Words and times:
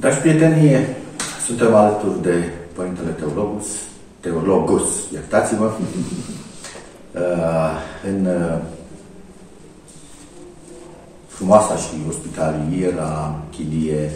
Dragi 0.00 0.18
prieteni, 0.18 0.86
suntem 1.46 1.74
alături 1.74 2.22
de 2.22 2.52
Părintele 2.74 3.10
Teologus, 3.10 3.66
Teologus, 4.20 5.10
iertați-mă, 5.12 5.64
uh, 7.14 7.72
în 8.04 8.26
uh, 8.26 8.58
frumoasa 11.26 11.76
și 11.76 11.94
ospitaliera 12.08 13.42
chilie 13.50 14.10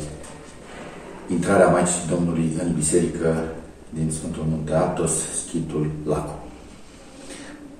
intrarea 1.28 1.68
Maicii 1.68 2.08
Domnului 2.10 2.52
în 2.62 2.74
biserică 2.74 3.44
din 3.90 4.10
Sfântul 4.10 4.44
Munte 4.48 4.74
Atos, 4.74 5.12
Schitul 5.46 5.90
Lacu. 6.06 6.38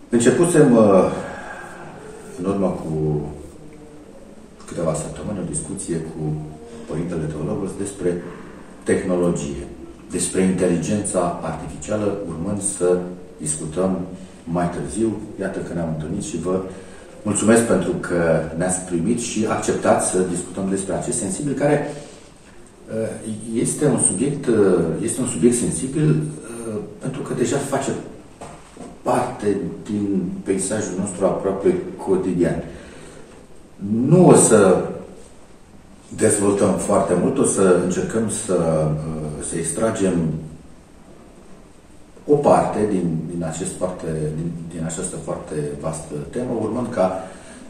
Începusem 0.09 0.77
uh, 0.77 1.11
în 2.39 2.45
urmă 2.45 2.66
cu 2.66 3.21
câteva 4.66 4.95
săptămâni 4.95 5.39
o 5.39 5.50
discuție 5.50 5.96
cu 5.96 6.32
Părintele 6.93 7.32
Teologos 7.32 7.70
despre 7.79 8.22
tehnologie, 8.82 9.64
despre 10.10 10.41
inteligența 10.42 11.41
artificială, 11.42 12.16
urmând 12.28 12.62
să 12.62 12.98
discutăm 13.41 14.01
mai 14.45 14.70
târziu. 14.70 15.20
Iată 15.41 15.59
că 15.59 15.74
ne-am 15.74 15.95
întâlnit 15.96 16.24
și 16.24 16.37
vă 16.38 16.60
mulțumesc 17.23 17.62
pentru 17.62 17.92
că 18.01 18.41
ne-ați 18.56 18.80
primit 18.80 19.20
și 19.20 19.46
acceptat 19.48 20.05
să 20.05 20.18
discutăm 20.18 20.66
despre 20.70 20.95
acest 20.95 21.18
sensibil, 21.18 21.52
care 21.52 21.91
uh, 21.91 23.09
este 23.54 23.87
un 23.87 24.01
subiect, 24.09 24.46
uh, 24.46 24.79
este 25.02 25.20
un 25.20 25.27
subiect 25.27 25.56
sensibil 25.56 26.09
uh, 26.10 26.80
pentru 26.98 27.23
că 27.23 27.34
deja 27.34 27.56
face 27.56 27.90
parte 29.02 29.56
din 29.90 30.32
peisajul 30.45 30.95
nostru 30.98 31.24
aproape 31.24 31.74
cotidian. 31.96 32.65
Nu 34.09 34.29
o 34.29 34.34
să 34.34 34.84
dezvoltăm 36.16 36.73
foarte 36.73 37.15
mult, 37.21 37.39
o 37.39 37.45
să 37.45 37.80
încercăm 37.84 38.30
să, 38.30 38.89
să 39.48 39.57
extragem 39.57 40.15
o 42.27 42.35
parte 42.35 42.79
din, 42.91 43.19
din, 43.35 43.45
acest 43.45 43.77
foarte, 43.79 44.07
din, 44.37 44.52
din 44.74 44.85
această 44.85 45.16
foarte 45.24 45.54
vastă 45.80 46.15
temă, 46.30 46.51
urmând 46.60 46.87
ca 46.91 47.23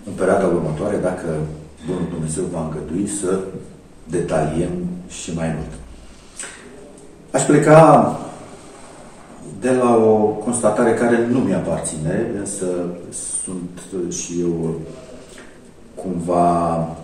în 0.07 0.12
perioada 0.12 0.47
următoare, 0.47 0.97
dacă 0.97 1.27
Bunul 1.87 2.09
Dumnezeu 2.11 2.45
va 2.53 2.62
îngădui, 2.62 3.09
să 3.09 3.41
detaliem 4.05 4.71
și 5.09 5.34
mai 5.34 5.55
mult. 5.56 5.71
Aș 7.31 7.43
pleca 7.43 8.21
de 9.61 9.71
la 9.71 9.97
o 9.97 10.17
constatare 10.17 10.95
care 10.95 11.27
nu 11.27 11.39
mi-aparține, 11.39 12.31
însă 12.39 12.67
sunt 13.45 13.81
și 14.12 14.41
eu 14.41 14.81
cumva 15.95 16.77
uh, 16.77 17.02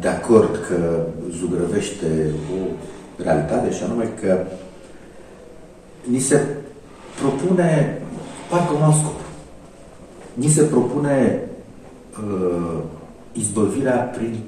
de 0.00 0.08
acord 0.08 0.66
că 0.68 1.06
zugrăvește 1.38 2.06
o 2.52 2.66
realitate 3.22 3.72
și 3.72 3.82
anume 3.82 4.12
că 4.20 4.46
ni 6.10 6.18
se 6.18 6.46
propune 7.20 8.02
parcă 8.50 8.72
un 8.74 8.82
alt 8.82 8.94
scop. 8.94 9.20
Ni 10.34 10.48
se 10.48 10.62
propune 10.62 11.40
uh, 12.24 12.78
izbăvirea 13.32 13.96
prin 13.96 14.38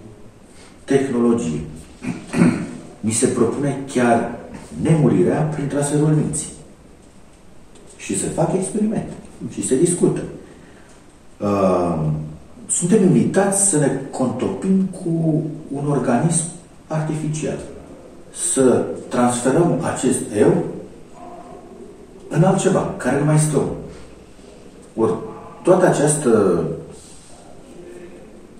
tehnologie. 0.85 1.61
Ni 3.01 3.13
se 3.13 3.27
propune 3.27 3.85
chiar 3.93 4.39
nemurirea 4.83 5.41
prin 5.41 5.67
transferul 5.67 6.09
minții. 6.09 6.51
Și 7.97 8.19
se 8.19 8.27
fac 8.27 8.55
experimente 8.55 9.13
și 9.51 9.67
se 9.67 9.77
discută. 9.77 10.21
Uh, 11.41 11.82
suntem 12.73 13.03
invitați 13.03 13.69
să 13.69 13.79
ne 13.79 13.91
contopim 14.11 14.89
cu 15.03 15.43
un 15.73 15.91
organism 15.91 16.45
artificial. 16.87 17.59
Să 18.53 18.85
transferăm 19.09 19.79
acest 19.95 20.21
eu 20.39 20.65
în 22.29 22.43
altceva, 22.43 22.95
care 22.97 23.19
nu 23.19 23.25
mai 23.25 23.35
este 23.35 23.57
om. 23.57 23.69
Ori 24.97 25.15
toată 25.63 25.87
această 25.87 26.65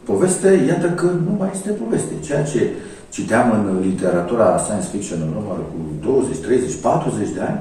poveste, 0.05 0.65
iată 0.69 0.91
că 0.91 1.05
nu 1.05 1.37
mai 1.39 1.51
este 1.53 1.71
poveste. 1.71 2.13
Ceea 2.21 2.45
ce 2.45 2.71
citeam 3.11 3.51
în 3.51 3.81
literatura 3.81 4.59
science 4.59 4.89
fiction 4.93 5.19
în 5.21 5.29
urmă 5.37 5.53
cu 5.53 6.07
20, 6.07 6.37
30, 6.37 6.75
40 6.75 7.29
de 7.29 7.41
ani, 7.41 7.61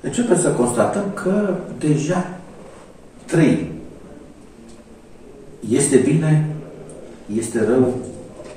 începem 0.00 0.38
să 0.38 0.48
constatăm 0.48 1.04
că 1.14 1.54
deja 1.78 2.26
trei 3.26 3.72
este 5.78 5.96
bine, 5.96 6.46
este 7.40 7.64
rău. 7.64 7.94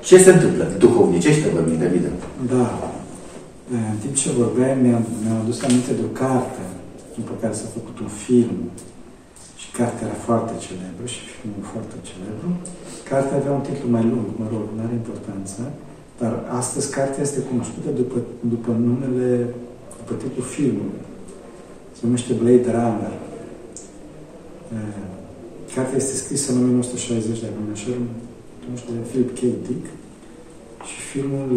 Ce 0.02 0.18
se 0.18 0.30
întâmplă? 0.32 0.64
Duhovnicește 0.78 1.48
vorbind, 1.48 1.82
evident. 1.82 2.20
Da. 2.54 2.92
În 3.92 3.98
timp 4.02 4.14
ce 4.14 4.30
vorbeam, 4.42 4.76
mi-am, 4.84 5.04
mi 5.22 5.30
adus 5.42 5.58
aminte 5.62 5.92
de 5.98 6.04
o 6.10 6.12
carte 6.22 6.62
după 7.18 7.32
care 7.40 7.54
s-a 7.60 7.68
făcut 7.76 7.96
un 8.04 8.12
film 8.26 8.58
și 9.60 9.68
cartea 9.78 10.06
era 10.06 10.18
foarte 10.28 10.54
celebră 10.66 11.04
și 11.14 11.20
filmul 11.34 11.64
foarte 11.72 11.96
celebru. 12.08 12.48
Cartea 13.10 13.36
avea 13.36 13.52
un 13.58 13.64
titlu 13.68 13.88
mai 13.96 14.04
lung, 14.12 14.26
mă 14.40 14.46
rog, 14.52 14.64
nu 14.76 14.80
are 14.86 14.94
importanță, 15.02 15.60
dar 16.20 16.32
astăzi 16.60 16.92
cartea 16.96 17.22
este 17.22 17.40
cunoscută 17.50 17.88
după, 18.00 18.18
după 18.54 18.70
numele, 18.86 19.30
după 19.98 20.12
titlul 20.22 20.46
filmului. 20.56 21.02
Se 21.96 22.00
numește 22.06 22.32
Blade 22.40 22.70
Runner. 22.76 23.14
Cartea 25.74 25.96
este 25.96 26.16
scrisă 26.16 26.52
în 26.52 26.58
1960 26.58 27.40
de 27.40 27.46
Agnășel, 27.46 28.02
de 28.74 29.08
Philip 29.08 29.30
K. 29.38 29.40
Dick 29.40 29.86
și 30.84 31.00
filmul 31.10 31.50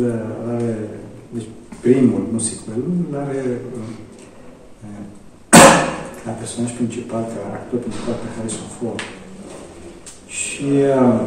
are, 0.53 0.89
deci 1.29 1.47
primul, 1.81 2.27
nu 2.31 2.39
sequelul, 2.39 3.05
are 3.13 3.61
ca 6.23 6.31
personaj 6.31 6.71
principal, 6.71 7.23
ca 7.23 7.53
actor 7.53 7.79
principal 7.79 8.13
pe 8.21 8.27
Harrison 8.35 8.69
Ford. 8.77 8.99
Și 10.25 10.67
uh, 10.97 11.21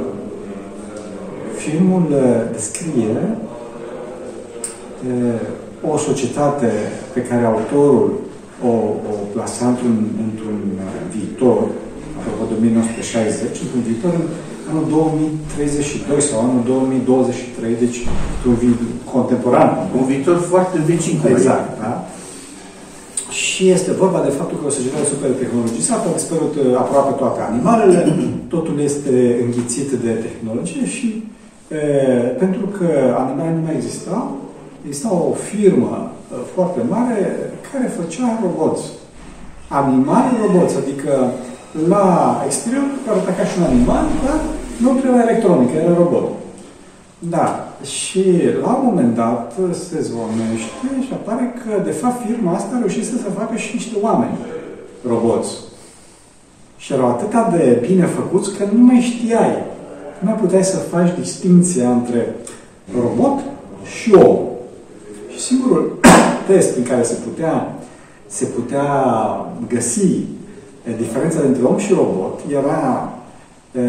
filmul 1.56 2.05
descrie 2.53 3.37
uh, 5.09 5.91
o 5.93 5.97
societate 5.97 6.72
pe 7.12 7.22
care 7.22 7.44
autorul 7.44 8.20
o, 8.65 8.69
o 9.12 9.15
plasa 9.32 9.69
într-un, 9.69 10.09
într-un 10.26 10.60
viitor, 11.10 11.69
apropo 12.19 12.43
de 12.51 12.55
1960, 12.59 13.62
într-un 13.65 13.83
viitor 13.89 14.12
în 14.19 14.27
anul 14.71 14.87
2032 14.91 16.21
sau 16.29 16.39
anul 16.47 16.62
2023, 16.67 17.84
deci 17.84 17.99
un 18.51 18.56
viitor 18.62 18.91
contemporan. 19.12 19.69
Un 20.01 20.05
viitor 20.12 20.37
foarte 20.53 20.79
vecin. 20.91 21.17
Exact, 21.34 21.69
da? 21.83 21.93
Și 23.43 23.62
este 23.77 23.93
vorba 24.03 24.21
de 24.27 24.37
faptul 24.39 24.56
că 24.59 24.67
o 24.67 24.77
societate 24.79 25.06
super 25.15 25.31
tehnologizată, 25.31 26.05
au 26.06 26.19
dispărut 26.21 26.55
uh, 26.56 26.65
aproape 26.84 27.12
toate 27.23 27.41
animalele, 27.51 27.99
totul 28.55 28.77
este 28.91 29.15
înghițit 29.45 29.91
de 30.05 30.12
tehnologie 30.27 30.85
și 30.97 31.09
e, 31.69 31.77
pentru 32.43 32.65
că 32.77 32.89
animalele 33.23 33.56
nu 33.56 33.65
mai 33.67 33.75
existau, 33.81 34.25
exista 34.87 35.09
o 35.12 35.33
firmă 35.50 35.95
uh, 36.11 36.39
foarte 36.55 36.81
mare 36.95 37.19
care 37.73 37.97
făcea 38.00 38.29
roboți. 38.43 38.85
Animale 39.69 40.31
roboți, 40.43 40.77
adică 40.83 41.12
la 41.89 42.43
exterior 42.47 42.84
arăta 43.09 43.33
ca 43.33 43.45
și 43.45 43.59
un 43.59 43.65
animal, 43.65 44.05
dar 44.25 44.41
nu 44.83 44.99
trebuia 44.99 45.23
electronică, 45.23 45.77
era 45.77 45.95
robot. 45.95 46.29
Da. 47.19 47.62
Și 47.83 48.25
la 48.62 48.69
un 48.75 48.84
moment 48.84 49.15
dat 49.15 49.55
se 49.73 50.01
zvonește 50.01 50.87
și 51.06 51.12
apare 51.12 51.55
că, 51.62 51.83
de 51.84 51.91
fapt, 51.91 52.27
firma 52.27 52.53
asta 52.53 52.75
a 52.75 52.79
reușit 52.79 53.05
să 53.05 53.17
se 53.17 53.31
facă 53.39 53.56
și 53.56 53.75
niște 53.75 53.97
oameni 54.01 54.39
roboți. 55.09 55.51
Și 56.77 56.93
erau 56.93 57.09
atât 57.09 57.59
de 57.59 57.85
bine 57.87 58.05
făcuți 58.05 58.56
că 58.56 58.65
nu 58.73 58.85
mai 58.85 59.00
știai. 59.00 59.56
Nu 60.19 60.29
mai 60.29 60.39
puteai 60.41 60.65
să 60.65 60.77
faci 60.77 61.19
distinția 61.19 61.91
între 61.91 62.35
robot 63.00 63.41
și 63.85 64.15
om. 64.15 64.38
Și 65.29 65.41
singurul 65.41 65.99
test 66.47 66.76
în 66.76 66.82
care 66.82 67.03
se 67.03 67.14
putea, 67.14 67.75
se 68.26 68.44
putea 68.44 68.87
găsi 69.69 70.25
diferența 70.96 71.43
dintre 71.43 71.62
om 71.62 71.79
și 71.79 71.93
robot 71.93 72.40
era 72.50 73.12
e, 73.73 73.81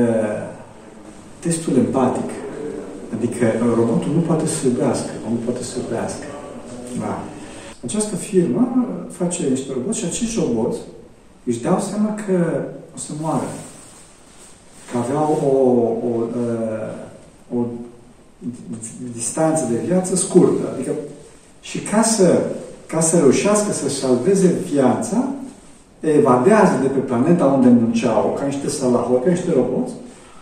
testul 1.39 1.77
empatic. 1.77 2.29
Adică 3.15 3.45
robotul 3.75 4.11
nu 4.13 4.19
poate 4.19 4.47
să 4.47 4.67
iubească, 4.67 5.09
nu 5.29 5.37
poate 5.45 5.63
să 5.63 5.75
iubească. 5.77 6.25
Da. 6.99 7.23
Această 7.83 8.15
firmă 8.15 8.87
face 9.11 9.47
niște 9.47 9.71
roboți 9.73 9.99
și 9.99 10.05
acești 10.05 10.39
roboți 10.39 10.79
își 11.43 11.61
dau 11.61 11.79
seama 11.79 12.15
că 12.25 12.63
o 12.95 12.97
să 12.97 13.11
moară. 13.21 13.49
Că 14.91 14.97
aveau 14.97 15.39
o, 15.43 15.57
o, 16.07 16.23
o, 17.55 17.59
o 17.59 17.65
distanță 19.13 19.67
de 19.71 19.77
viață 19.85 20.15
scurtă. 20.15 20.73
Adică 20.73 20.91
și 21.61 21.79
ca 21.79 22.01
să, 22.01 22.41
ca 22.85 22.99
să 22.99 23.17
reușească 23.17 23.71
să 23.71 23.89
salveze 23.89 24.55
viața, 24.71 25.27
evadează 25.99 26.73
de 26.81 26.87
pe 26.87 26.99
planeta 26.99 27.45
unde 27.45 27.67
munceau, 27.67 28.37
ca 28.39 28.45
niște 28.45 28.69
salahori, 28.69 29.23
ca 29.23 29.29
niște 29.29 29.51
roboți, 29.55 29.93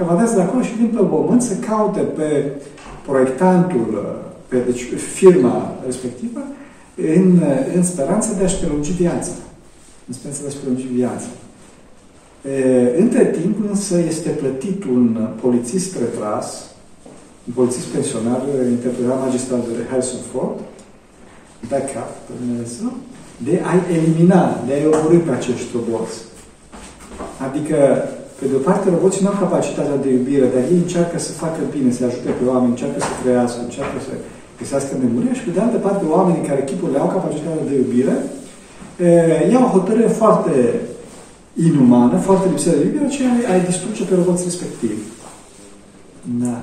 evadează 0.02 0.36
de 0.36 0.42
acolo 0.42 0.62
și 0.62 0.76
vin 0.76 0.88
pe 0.88 1.04
pământ 1.04 1.42
să 1.42 1.54
caute 1.56 2.00
pe 2.00 2.52
proiectantul 3.06 4.16
pe 4.48 4.58
deci, 4.66 4.88
firma 5.14 5.76
respectivă 5.86 6.40
în, 6.96 7.42
în 7.76 7.84
speranța 7.84 8.30
de 8.38 8.44
a-și 8.44 8.58
prelungi 8.58 8.92
viața. 8.92 9.32
În 10.08 10.14
speranța 10.14 10.42
de 10.42 10.48
a-și 10.48 10.58
prelungi 10.58 10.88
viața. 10.88 11.28
E, 12.50 13.02
între 13.02 13.26
timp, 13.26 13.70
însă, 13.70 14.00
este 14.00 14.30
plătit 14.30 14.84
un 14.84 15.28
polițist 15.42 15.98
retras, 15.98 16.66
un 17.48 17.54
polițist 17.54 17.86
pensionar, 17.86 18.42
interpretat 18.70 19.20
magistral 19.20 19.60
de 19.60 19.86
Harrison 19.90 20.20
Ford, 20.32 20.60
backup, 21.70 22.10
pe 22.26 22.34
Dumnezeu, 22.40 22.94
de 23.46 23.62
a-i 23.70 23.84
elimina, 23.98 24.42
de 24.66 24.72
a-i 24.74 24.90
omorâ 24.94 25.18
pe 25.26 25.34
acești 25.40 25.74
roboți. 25.76 26.18
Adică, 27.48 27.78
pe 28.40 28.46
de 28.50 28.56
o 28.60 28.62
parte, 28.68 28.86
roboții 28.90 29.24
nu 29.24 29.32
au 29.32 29.44
capacitatea 29.46 29.98
de 30.04 30.10
iubire, 30.18 30.48
dar 30.54 30.64
ei 30.72 30.84
încearcă 30.84 31.18
să 31.20 31.32
facă 31.44 31.60
bine, 31.76 31.90
să 31.92 32.02
ajute 32.06 32.30
pe 32.38 32.46
oameni, 32.52 32.74
încearcă 32.74 33.00
să 33.00 33.14
trăiască, 33.22 33.60
încearcă 33.64 33.98
să 34.08 34.14
găsească 34.60 34.92
nebunia 34.96 35.34
și, 35.38 35.46
pe 35.46 35.56
de 35.56 35.60
altă 35.60 35.78
parte, 35.86 36.04
oamenii 36.18 36.48
care 36.50 36.68
chipurile 36.70 37.00
au 37.00 37.10
capacitatea 37.18 37.70
de 37.70 37.76
iubire, 37.82 38.16
e, 39.08 39.52
iau 39.52 39.64
o 39.66 39.74
hotărâre 39.76 40.12
foarte 40.22 40.54
inumană, 41.70 42.18
foarte 42.28 42.48
lipsită 42.48 42.76
de 42.76 42.86
iubire, 42.86 43.06
aceea 43.06 43.34
ai 43.54 43.62
distruge 43.70 44.04
pe 44.04 44.16
roboți 44.16 44.44
respectiv. 44.50 44.96
Da. 46.44 46.58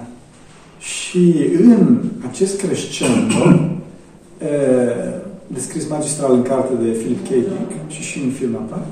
Și 0.79 1.23
în 1.61 1.99
acest 2.29 2.55
crescendo, 2.61 3.43
descris 5.46 5.88
magistral 5.88 6.32
în 6.32 6.43
carte 6.43 6.73
de 6.82 6.91
Philip 6.91 7.25
K. 7.26 7.29
Dick 7.29 7.70
și 7.88 8.02
și 8.02 8.19
în 8.25 8.31
film 8.31 8.55
apare, 8.56 8.87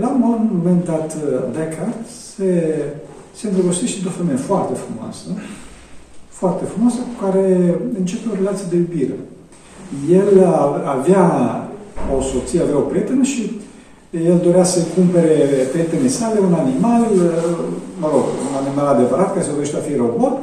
la 0.00 0.08
un 0.08 0.20
moment 0.52 0.84
dat, 0.84 1.16
Descartes 1.52 2.34
se, 2.34 2.74
se 3.34 3.48
îndrăgostește 3.48 3.98
de 4.02 4.08
o 4.08 4.18
femeie 4.20 4.38
foarte 4.38 4.74
frumoasă, 4.74 5.26
foarte 6.28 6.64
frumoasă, 6.64 6.98
cu 6.98 7.24
care 7.24 7.74
începe 7.98 8.28
o 8.30 8.34
relație 8.34 8.66
de 8.70 8.76
iubire. 8.76 9.16
El 10.10 10.28
avea 10.96 11.24
o 12.16 12.20
soție, 12.22 12.60
avea 12.60 12.76
o 12.76 12.90
prietenă 12.90 13.22
și 13.22 13.60
el 14.10 14.40
dorea 14.42 14.64
să 14.64 14.80
cumpere 14.94 15.34
prietenii 15.72 16.08
sale 16.08 16.38
un 16.48 16.54
animal, 16.54 17.02
mă 18.00 18.08
rog, 18.12 18.24
un 18.48 18.54
animal 18.66 18.86
adevărat, 18.94 19.32
care 19.32 19.44
se 19.44 19.52
dorește 19.52 19.76
a 19.76 19.80
fi 19.88 19.94
robot, 19.94 20.38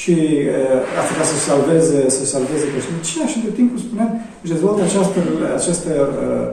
și 0.00 0.10
uh, 0.10 1.00
asta 1.00 1.12
ca 1.18 1.24
să 1.32 1.36
salveze, 1.48 1.98
să 2.16 2.24
salveze 2.24 2.66
creștinia 2.70 3.26
și 3.32 3.44
de 3.44 3.50
timpul 3.58 3.78
spuneam, 3.78 4.10
își 4.42 4.52
dezvoltă 4.52 4.82
această, 4.82 5.18
această 5.58 5.90
uh, 5.92 6.46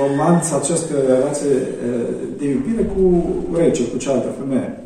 romanță, 0.00 0.50
această 0.56 0.94
relație 1.06 1.54
uh, 1.56 2.08
de 2.38 2.44
iubire 2.48 2.84
cu 2.94 3.02
rege, 3.56 3.82
cu 3.84 3.96
cealaltă 3.96 4.28
femeie. 4.40 4.80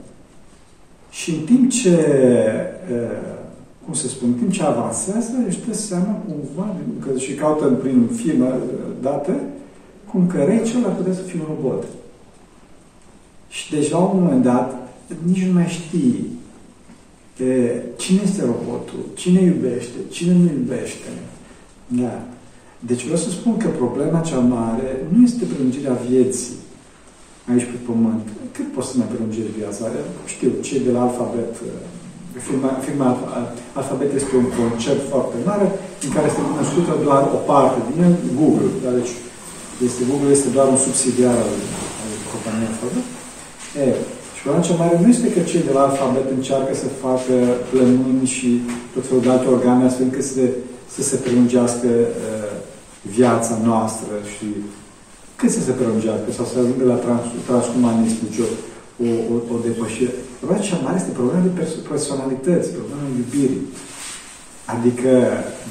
Și 1.11 1.31
în 1.31 1.45
timp 1.45 1.71
ce, 1.71 1.97
uh, 2.93 3.31
cum 3.85 3.95
să 3.95 4.09
spun, 4.09 4.29
în 4.29 4.35
timp 4.35 4.51
ce 4.53 4.63
avansează, 4.63 5.33
își 5.49 5.59
dă 5.67 5.75
seama 5.75 6.23
cumva, 6.27 6.77
că 7.03 7.19
și 7.19 7.35
caută 7.35 7.65
prin 7.65 8.09
filmă 8.17 8.57
date, 9.01 9.41
cum 10.11 10.27
că 10.27 10.39
Rachel 10.39 10.85
ar 10.87 10.95
putea 10.95 11.13
să 11.13 11.23
fie 11.23 11.41
un 11.41 11.55
robot. 11.55 11.85
Și 13.49 13.71
deci 13.75 13.91
la 13.91 13.99
un 13.99 14.23
moment 14.23 14.43
dat, 14.43 14.75
nici 15.27 15.45
nu 15.45 15.53
mai 15.53 15.67
știi 15.69 16.41
cine 17.97 18.21
este 18.25 18.43
robotul, 18.45 19.03
cine 19.15 19.41
iubește, 19.41 19.99
cine 20.11 20.33
nu 20.33 20.49
iubește. 20.59 21.11
Da. 21.87 22.15
Deci 22.89 23.05
vreau 23.07 23.21
să 23.25 23.31
spun 23.31 23.55
că 23.57 23.69
problema 23.83 24.29
cea 24.31 24.43
mare 24.57 24.89
nu 25.13 25.19
este 25.29 25.45
prelungirea 25.51 25.97
vieții 26.09 26.57
aici 27.51 27.67
pe 27.73 27.79
pământ. 27.89 28.25
Cât 28.57 28.69
poți 28.75 28.89
să 28.89 28.95
mai 28.97 29.11
prelungești 29.13 29.59
viața? 29.61 29.85
Știu, 30.35 30.51
cei 30.67 30.81
de 30.87 30.93
la 30.97 31.03
alfabet, 31.07 31.53
firma, 32.47 32.71
firma 32.87 33.09
alfabet 33.79 34.11
este 34.21 34.33
un 34.43 34.49
concept 34.61 35.03
foarte 35.13 35.37
mare 35.49 35.67
în 36.07 36.11
care 36.15 36.27
este 36.29 36.43
cunoscută 36.51 36.93
doar 37.07 37.23
o 37.37 37.39
parte 37.53 37.79
din 37.89 37.99
el, 38.07 38.15
Google. 38.41 38.71
Dar 38.85 38.93
deci 39.01 39.15
este, 39.87 40.03
Google 40.11 40.31
este 40.37 40.49
doar 40.57 40.67
un 40.75 40.81
subsidiar 40.87 41.37
al, 41.45 41.53
al 42.03 42.13
companiei 42.33 42.71
alfabet. 42.71 43.07
E, 43.85 43.87
Problema 44.43 44.67
cea 44.67 44.83
mare 44.83 44.97
nu 45.03 45.09
este 45.09 45.33
că 45.35 45.41
cei 45.51 45.63
de 45.69 45.73
la 45.73 45.83
alfabet 45.87 46.27
încearcă 46.39 46.73
să 46.83 46.99
facă 47.07 47.35
plămâni 47.71 48.27
și 48.37 48.51
tot 48.95 49.05
felul 49.07 49.23
de 49.23 49.31
alte 49.31 49.49
organe 49.57 49.85
astfel 49.85 50.07
încât 50.09 50.25
să, 50.25 50.45
să 50.95 51.03
se 51.11 51.17
prelungească 51.25 51.89
uh, 52.01 52.53
viața 53.17 53.55
noastră 53.69 54.13
și 54.33 54.47
cât 55.41 55.51
să 55.57 55.61
se 55.67 55.73
prelungească 55.79 56.29
sau 56.37 56.45
să 56.51 56.57
ajungă 56.59 56.85
la 56.93 56.99
trans, 57.05 57.25
transhumanism, 57.49 58.19
deci 58.27 58.41
o, 58.47 58.49
o, 59.05 59.09
o, 59.33 59.35
o 59.55 59.57
depășire. 59.67 60.15
Problema 60.39 60.67
cea 60.69 60.85
mare 60.85 60.97
este 60.99 61.19
problema 61.19 61.43
de 61.47 61.53
personalități, 61.93 62.77
problema 62.79 63.07
iubirii. 63.21 63.65
Adică, 64.75 65.11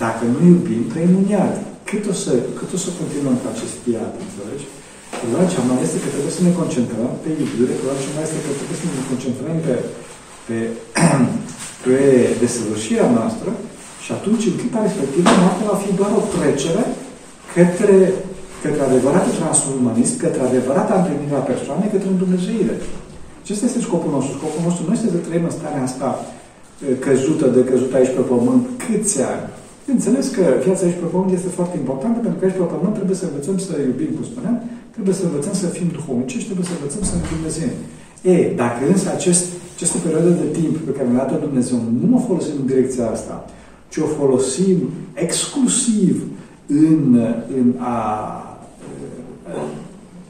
dacă 0.03 0.23
nu 0.33 0.39
iubim, 0.51 0.81
trăim 0.91 1.13
în 1.21 1.27
iad. 1.33 1.55
Cât 1.89 2.03
o 2.13 2.15
să, 2.23 2.31
cât 2.59 2.69
o 2.75 2.77
să 2.83 2.89
continuăm 2.99 3.35
cu 3.41 3.47
acest 3.53 3.75
iad, 3.93 4.13
înțelegi? 4.25 4.65
Problema 5.21 5.51
cea 5.53 5.67
mai 5.69 5.85
este 5.85 5.97
că 6.03 6.09
trebuie 6.13 6.37
să 6.39 6.43
ne 6.47 6.57
concentrăm 6.59 7.11
pe 7.23 7.29
iubire, 7.41 7.73
problema 7.79 8.03
cea 8.05 8.15
mai 8.15 8.25
este 8.27 8.39
că 8.45 8.51
trebuie 8.57 8.79
să 8.81 8.87
ne 8.87 9.09
concentrăm 9.11 9.55
pe, 9.65 9.75
pe, 10.47 10.57
pe 11.83 11.97
desăvârșirea 12.41 13.09
noastră 13.17 13.49
și 14.03 14.09
atunci, 14.17 14.47
în 14.49 14.55
clipa 14.59 14.81
respectivă, 14.87 15.29
noaptea 15.43 15.69
va 15.71 15.77
fi 15.83 15.91
doar 15.99 16.11
o 16.19 16.27
trecere 16.35 16.83
către, 17.55 17.97
către 18.63 18.81
adevăratul 18.85 19.33
transumanism, 19.39 20.15
către 20.23 20.41
adevărata 20.43 20.93
întâlnire 20.97 21.37
a 21.37 21.49
persoanei, 21.51 21.93
către 21.95 22.21
Dumnezeire. 22.23 22.75
Acesta 23.41 23.65
este 23.65 23.87
scopul 23.87 24.11
nostru. 24.15 24.33
Scopul 24.39 24.61
nostru 24.67 24.83
nu 24.87 24.95
este 24.95 25.13
să 25.15 25.25
trăim 25.27 25.45
în 25.49 25.57
starea 25.59 25.85
asta 25.89 26.07
căzută, 27.05 27.45
de 27.55 27.61
căzută 27.69 27.93
aici 27.97 28.15
pe 28.17 28.23
pământ, 28.31 28.63
câți 28.83 29.17
ani. 29.31 29.45
Înțeles 29.95 30.25
că 30.35 30.43
viața 30.65 30.83
aici 30.85 31.01
pe 31.03 31.09
pământ 31.13 31.31
este 31.33 31.51
foarte 31.57 31.75
importantă, 31.83 32.17
pentru 32.19 32.37
că 32.39 32.45
aici 32.45 32.61
pe 32.61 32.71
pământ 32.75 32.93
trebuie 32.99 33.21
să 33.21 33.25
învățăm 33.27 33.57
să 33.67 33.73
iubim, 33.89 34.11
cum 34.15 34.25
spuneam, 34.31 34.55
Trebuie 34.95 35.13
să 35.13 35.23
învățăm 35.25 35.53
să 35.53 35.65
fim 35.65 35.87
duhovnici 35.97 36.37
și 36.37 36.45
trebuie 36.49 36.65
să 36.65 36.75
învățăm 36.75 37.03
să 37.09 37.13
ne 37.15 37.21
Dumnezeu. 37.35 37.71
E, 38.33 38.53
dacă 38.63 38.81
însă 38.93 39.07
acest, 39.17 39.45
această 39.75 39.97
perioadă 40.05 40.29
de 40.29 40.47
timp 40.59 40.77
pe 40.77 40.91
care 40.97 41.07
ne-a 41.09 41.25
dat 41.25 41.39
Dumnezeu 41.47 41.77
nu 42.01 42.15
o 42.17 42.19
folosim 42.19 42.53
în 42.59 42.65
direcția 42.65 43.05
asta, 43.09 43.45
ci 43.91 43.97
o 43.97 44.05
folosim 44.05 44.77
exclusiv 45.13 46.23
în, 46.67 47.25
în 47.59 47.75
a 47.77 47.95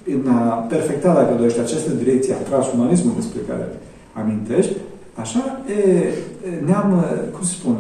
în 0.06 0.28
a 0.28 0.40
perfecta, 0.74 1.14
dacă 1.14 1.34
dorești, 1.38 1.60
această 1.60 1.92
direcție 1.92 2.34
a 2.34 2.48
transumanismului 2.50 3.20
despre 3.22 3.40
care 3.48 3.66
amintești, 4.14 4.74
așa, 5.16 5.62
e, 5.68 6.14
ne-am, 6.66 7.06
cum 7.32 7.44
se 7.44 7.54
spune, 7.54 7.78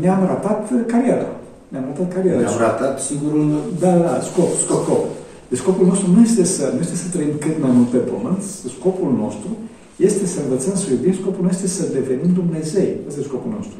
ne-am 0.00 0.26
ratat 0.26 0.72
cariera. 0.86 1.28
Ne-am 1.68 1.84
ratat 1.88 2.12
cariera. 2.14 2.38
Ne-am 2.38 2.58
ratat, 2.58 3.00
sigur, 3.00 3.32
un... 3.32 3.54
Da, 3.80 3.96
da, 3.96 4.20
scop, 4.20 4.50
scop, 4.64 4.82
scop. 4.82 5.04
Deci 5.48 5.58
scopul 5.58 5.86
nostru 5.86 6.06
nu 6.14 6.20
este 6.28 6.44
să, 6.44 6.64
nu 6.74 6.80
este 6.80 6.96
să 6.96 7.08
trăim 7.14 7.34
cât 7.44 7.56
mai 7.64 7.72
mult 7.76 7.88
pe 7.88 8.02
pământ, 8.10 8.42
scopul 8.76 9.12
nostru 9.24 9.50
este 9.96 10.26
să 10.26 10.38
învățăm 10.40 10.74
să 10.82 10.86
iubim, 10.90 11.14
scopul 11.20 11.44
nostru 11.44 11.64
este 11.64 11.80
să 11.80 11.92
devenim 11.98 12.30
Dumnezei. 12.40 12.92
Asta 13.08 13.20
e 13.20 13.30
scopul 13.32 13.52
nostru. 13.58 13.78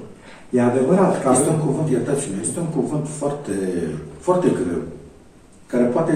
E 0.56 0.60
adevărat 0.60 1.12
că... 1.22 1.28
Este 1.32 1.50
un 1.56 1.62
cuvânt, 1.66 1.88
iertați-mă, 1.90 2.36
este 2.40 2.58
un 2.66 2.70
cuvânt 2.78 3.06
foarte, 3.20 3.56
foarte 4.26 4.48
greu, 4.58 4.82
care 5.72 5.84
poate 5.84 6.12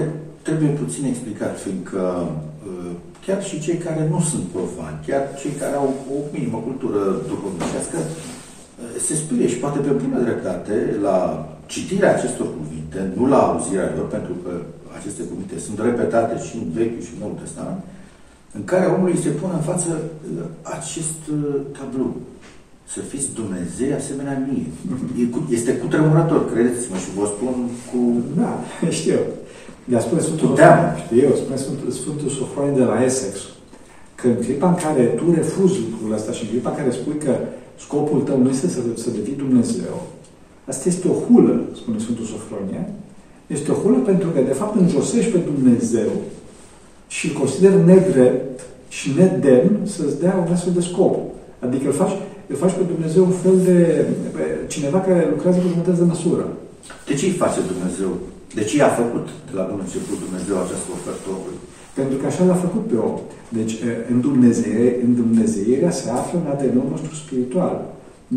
trebuie 0.47 0.69
puțin 0.83 1.03
explicat, 1.05 1.53
fiindcă 1.65 2.01
uh, 2.69 2.91
chiar 3.25 3.39
și 3.49 3.63
cei 3.65 3.77
care 3.87 4.01
nu 4.13 4.19
sunt 4.31 4.45
profani, 4.55 4.97
chiar 5.07 5.23
cei 5.41 5.53
care 5.61 5.75
au 5.75 5.89
o 6.15 6.17
minimă 6.35 6.57
cultură 6.67 7.01
duhovnicească, 7.29 7.97
uh, 7.99 9.01
se 9.05 9.13
sperie 9.15 9.47
și 9.47 9.61
poate 9.63 9.79
pe 9.79 9.93
bună 10.01 10.19
dreptate 10.25 10.75
la 11.07 11.17
citirea 11.65 12.15
acestor 12.15 12.47
cuvinte, 12.59 12.99
nu 13.17 13.23
la 13.33 13.39
auzirea 13.47 13.93
lor, 13.97 14.07
pentru 14.17 14.35
că 14.43 14.51
aceste 14.97 15.23
cuvinte 15.29 15.55
sunt 15.65 15.79
repetate 15.87 16.33
și 16.45 16.55
în 16.61 16.67
Vechiul 16.77 17.03
și 17.07 17.19
Noul 17.19 17.37
Testament, 17.43 17.81
în 18.57 18.63
care 18.71 18.85
omului 18.95 19.23
se 19.23 19.29
pune 19.39 19.53
în 19.53 19.65
față 19.71 19.91
uh, 19.99 20.43
acest 20.77 21.21
uh, 21.37 21.55
tablou. 21.77 22.13
Să 22.93 22.99
fiți 23.11 23.33
Dumnezeu 23.39 23.91
asemenea 23.95 24.35
mie. 24.47 24.67
Este 25.57 25.71
cu 25.79 25.85
tremurător, 25.93 26.51
credeți-mă, 26.51 26.97
și 27.03 27.09
vă 27.17 27.25
spun 27.33 27.55
cu... 27.89 27.99
Da, 28.39 28.51
știu. 28.99 29.19
Mi-a 29.89 29.99
spune 29.99 30.21
Sfântul 30.21 30.57
știu 31.03 31.17
eu, 31.25 31.31
spune 31.35 31.57
Sfântul, 31.63 31.91
Sfântul 31.91 32.29
Sofronie 32.29 32.79
de 32.79 32.83
la 32.83 33.03
Essex, 33.03 33.33
că 34.15 34.27
în 34.27 34.39
clipa 34.45 34.67
în 34.69 34.75
care 34.85 35.03
tu 35.03 35.33
refuzi 35.33 35.79
lucrul 35.89 36.15
ăsta 36.17 36.31
și 36.31 36.43
în 36.43 36.49
clipa 36.49 36.69
în 36.69 36.75
care 36.75 36.91
spui 36.91 37.17
că 37.25 37.33
scopul 37.85 38.21
tău 38.21 38.37
nu 38.41 38.49
este 38.49 38.67
să, 38.67 38.79
să 38.95 39.09
devii 39.09 39.43
Dumnezeu, 39.43 39.95
asta 40.65 40.89
este 40.89 41.07
o 41.07 41.13
hulă, 41.25 41.61
spune 41.75 41.97
Sfântul 41.99 42.25
Sofronie, 42.25 42.93
este 43.55 43.71
o 43.71 43.79
hulă 43.81 43.97
pentru 44.11 44.29
că, 44.33 44.39
de 44.51 44.57
fapt, 44.61 44.75
înjosești 44.79 45.31
pe 45.31 45.41
Dumnezeu 45.51 46.11
și 47.15 47.23
îl 47.27 47.33
consider 47.41 47.71
nedrept 47.71 48.59
și 48.97 49.07
nedemn 49.17 49.73
să-ți 49.95 50.19
dea 50.23 50.43
un 50.45 50.53
astfel 50.53 50.73
de 50.73 50.87
scop. 50.89 51.15
Adică 51.65 51.85
îl 51.87 51.97
faci, 52.01 52.15
îl 52.51 52.57
faci 52.63 52.75
pe 52.79 52.85
Dumnezeu 52.93 53.23
un 53.31 53.37
fel 53.43 53.57
de 53.69 53.77
pe 54.35 54.43
cineva 54.73 54.99
care 55.07 55.31
lucrează 55.33 55.57
cu 55.59 55.71
jumătăți 55.73 56.01
de 56.01 56.11
măsură. 56.13 56.45
De 57.07 57.13
ce 57.19 57.25
îi 57.25 57.41
face 57.43 57.59
Dumnezeu? 57.73 58.11
De 58.57 58.63
ce 58.67 58.75
i-a 58.77 58.93
făcut 59.01 59.27
de 59.49 59.53
la 59.59 59.63
bun 59.69 59.79
început 59.85 60.17
Dumnezeu 60.25 60.55
această 60.59 60.89
ofertă 60.97 61.27
omului? 61.35 61.59
Pentru 61.99 62.15
că 62.17 62.25
așa 62.27 62.43
l-a 62.49 62.63
făcut 62.65 62.83
pe 62.91 62.97
om. 63.09 63.17
Deci, 63.57 63.73
în 64.11 64.17
Dumnezeu, 64.27 64.85
în 65.05 65.11
Dumnezeirea 65.21 65.91
se 65.99 66.07
află 66.19 66.35
în 66.39 66.47
ADN-ul 66.51 66.87
nostru 66.93 67.13
spiritual. 67.23 67.75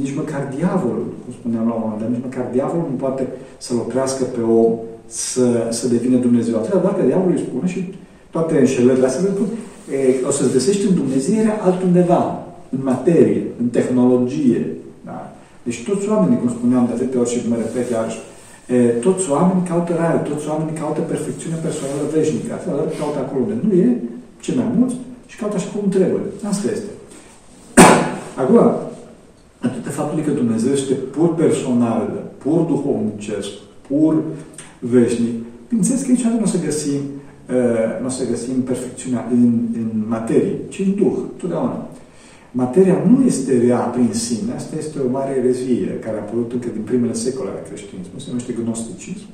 nici 0.01 0.15
măcar 0.21 0.43
diavolul, 0.57 1.09
cum 1.23 1.33
spuneam 1.39 1.67
la 1.69 1.75
un 1.75 1.83
moment 1.83 2.01
dat, 2.01 2.11
nici 2.15 2.27
măcar 2.29 2.45
diavolul 2.57 2.87
nu 2.91 2.99
poate 3.05 3.25
să-l 3.65 3.79
oprească 3.85 4.23
pe 4.25 4.41
om 4.41 4.73
să, 5.07 5.67
să 5.71 5.89
devină 5.89 6.17
Dumnezeu. 6.17 6.57
Atâta 6.57 6.79
doar 6.79 6.95
că 6.95 7.03
diavolul 7.03 7.37
îi 7.37 7.47
spune 7.49 7.69
și 7.69 7.93
toate 8.31 8.59
înșelările 8.59 9.07
astea, 9.07 9.31
o 10.29 10.31
să-ți 10.31 10.53
găsești 10.53 10.87
în 10.87 10.95
Dumnezeirea 10.95 11.61
altundeva, 11.63 12.47
în 12.69 12.79
materie, 12.83 13.43
în 13.61 13.67
tehnologie. 13.69 14.67
Da? 15.05 15.33
Deci 15.63 15.85
toți 15.89 16.09
oamenii, 16.09 16.39
cum 16.39 16.49
spuneam 16.49 16.87
de 16.87 16.93
atâtea 16.93 17.21
ori 17.21 17.31
și 17.31 17.49
mă 17.49 17.57
repet 17.57 17.91
iarăși, 17.91 18.19
E, 18.67 18.77
toți 19.07 19.31
oamenii 19.31 19.69
caută 19.69 19.93
raiul, 20.01 20.29
toți 20.31 20.49
oamenii 20.49 20.81
caută 20.83 21.01
perfecțiunea 21.01 21.65
personală 21.67 22.05
veșnică. 22.15 22.51
Asta 22.53 22.71
caută 23.01 23.19
acolo 23.21 23.41
unde 23.45 23.57
nu 23.65 23.73
e, 23.87 23.89
ce 24.45 24.55
mai 24.55 24.69
mulți, 24.79 24.97
și 25.27 25.37
caută 25.37 25.57
așa 25.57 25.71
cum 25.75 25.89
trebuie. 25.89 26.23
Asta 26.53 26.67
este. 26.77 26.91
Acum, 28.41 28.59
atât 29.67 29.83
de 29.85 29.93
faptul 29.99 30.23
că 30.25 30.31
Dumnezeu 30.31 30.73
este 30.73 30.95
pur 30.95 31.35
personal, 31.35 32.23
pur 32.43 32.61
duhovnicesc, 32.61 33.51
pur 33.89 34.15
veșnic, 34.91 35.35
bineînțeles 35.69 36.03
că 36.03 36.11
aici 36.11 36.25
nu 36.25 36.43
o 36.43 36.47
să 36.47 36.65
găsim, 36.65 37.01
uh, 37.51 38.01
nu 38.01 38.07
o 38.07 38.15
să 38.19 38.31
găsim 38.31 38.57
perfecțiunea 38.71 39.29
în, 39.31 39.53
în 39.83 39.91
materie, 40.09 40.57
ci 40.69 40.79
în 40.79 40.95
Duh, 40.95 41.17
totdeauna. 41.37 41.89
Materia 42.51 42.97
nu 43.11 43.25
este 43.27 43.53
rea 43.67 43.79
prin 43.79 44.11
sine, 44.13 44.53
asta 44.57 44.75
este 44.79 44.99
o 44.99 45.11
mare 45.11 45.33
erezie 45.39 45.99
care 46.05 46.17
a 46.17 46.21
apărut 46.21 46.53
încă 46.53 46.69
din 46.73 46.83
primele 46.83 47.13
secole 47.13 47.51
ale 47.51 47.67
creștinismului, 47.69 48.23
se 48.23 48.29
numește 48.29 48.57
gnosticism. 48.63 49.29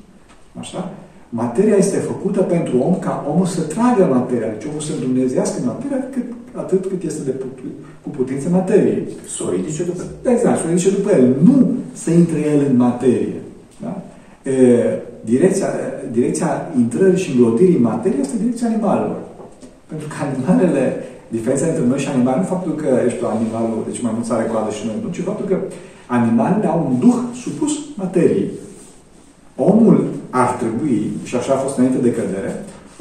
Așa? 0.59 0.93
Materia 1.29 1.75
este 1.75 1.97
făcută 1.97 2.41
pentru 2.41 2.79
om 2.79 2.99
ca 2.99 3.25
omul 3.31 3.45
să 3.45 3.61
tragă 3.61 4.03
materia, 4.13 4.47
deci 4.53 4.67
omul 4.69 4.81
să 4.81 4.91
îndumnezească 4.93 5.57
materia 5.65 6.09
cât, 6.13 6.23
atât 6.53 6.85
cât 6.85 7.03
este 7.03 7.23
de 7.23 7.31
put, 7.31 7.57
cu 8.03 8.09
putință 8.09 8.49
materie. 8.49 9.03
Să 9.35 9.43
o 9.47 9.51
ridice 9.51 9.83
după 9.83 10.01
el. 10.01 10.31
Exact, 10.33 10.57
să 10.59 10.63
o 10.65 10.69
ridice 10.69 10.89
după 10.89 11.11
el. 11.11 11.35
Nu 11.43 11.71
să 11.93 12.11
intre 12.11 12.39
el 12.53 12.65
în 12.69 12.75
materie. 12.75 13.41
Da? 13.81 14.01
E, 14.51 14.53
direcția, 15.23 15.67
direcția 16.11 16.71
intrării 16.77 17.23
și 17.23 17.31
înglodirii 17.31 17.75
în 17.75 17.81
materie 17.81 18.19
este 18.19 18.37
direcția 18.37 18.67
animalelor. 18.67 19.19
Pentru 19.87 20.07
că 20.07 20.15
animalele 20.29 21.03
Diferența 21.37 21.65
între 21.65 21.85
noi 21.85 21.99
și 22.03 22.09
animale 22.09 22.37
nu 22.37 22.53
faptul 22.55 22.73
că 22.81 22.89
ești 23.07 23.23
animalul, 23.37 23.83
deci 23.89 24.01
mai 24.01 24.13
mult 24.15 24.31
are 24.31 24.49
coadă 24.51 24.71
și 24.77 24.85
noi 24.85 24.97
nu, 25.03 25.09
ci 25.11 25.29
faptul 25.29 25.45
că 25.51 25.57
animalele 26.17 26.67
au 26.67 26.79
un 26.89 26.99
duh 26.99 27.19
supus 27.43 27.71
materiei. 28.01 28.49
Omul 29.55 29.97
ar 30.29 30.49
trebui, 30.61 31.11
și 31.23 31.35
așa 31.35 31.53
a 31.53 31.63
fost 31.65 31.77
înainte 31.77 32.01
de 32.07 32.11
cădere, 32.17 32.51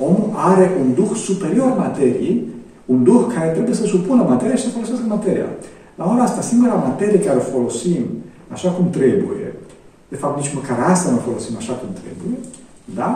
omul 0.07 0.29
are 0.51 0.67
un 0.81 0.89
duh 0.95 1.13
superior 1.27 1.71
materiei, 1.85 2.47
un 2.93 3.05
duh 3.05 3.23
care 3.35 3.49
trebuie 3.57 3.75
să 3.75 3.85
supună 3.85 4.23
materia 4.29 4.57
și 4.57 4.67
să 4.67 4.77
folosească 4.77 5.05
materia. 5.09 5.49
La 5.95 6.05
ora 6.13 6.23
asta, 6.23 6.41
singura 6.41 6.75
materie 6.75 7.21
care 7.21 7.39
o 7.39 7.51
folosim 7.55 8.03
așa 8.55 8.71
cum 8.71 8.91
trebuie, 8.91 9.50
de 10.13 10.17
fapt 10.23 10.37
nici 10.41 10.55
măcar 10.59 10.79
asta 10.93 11.11
nu 11.11 11.17
o 11.17 11.27
folosim 11.29 11.55
așa 11.57 11.75
cum 11.81 11.89
trebuie, 12.01 12.39
da? 13.01 13.11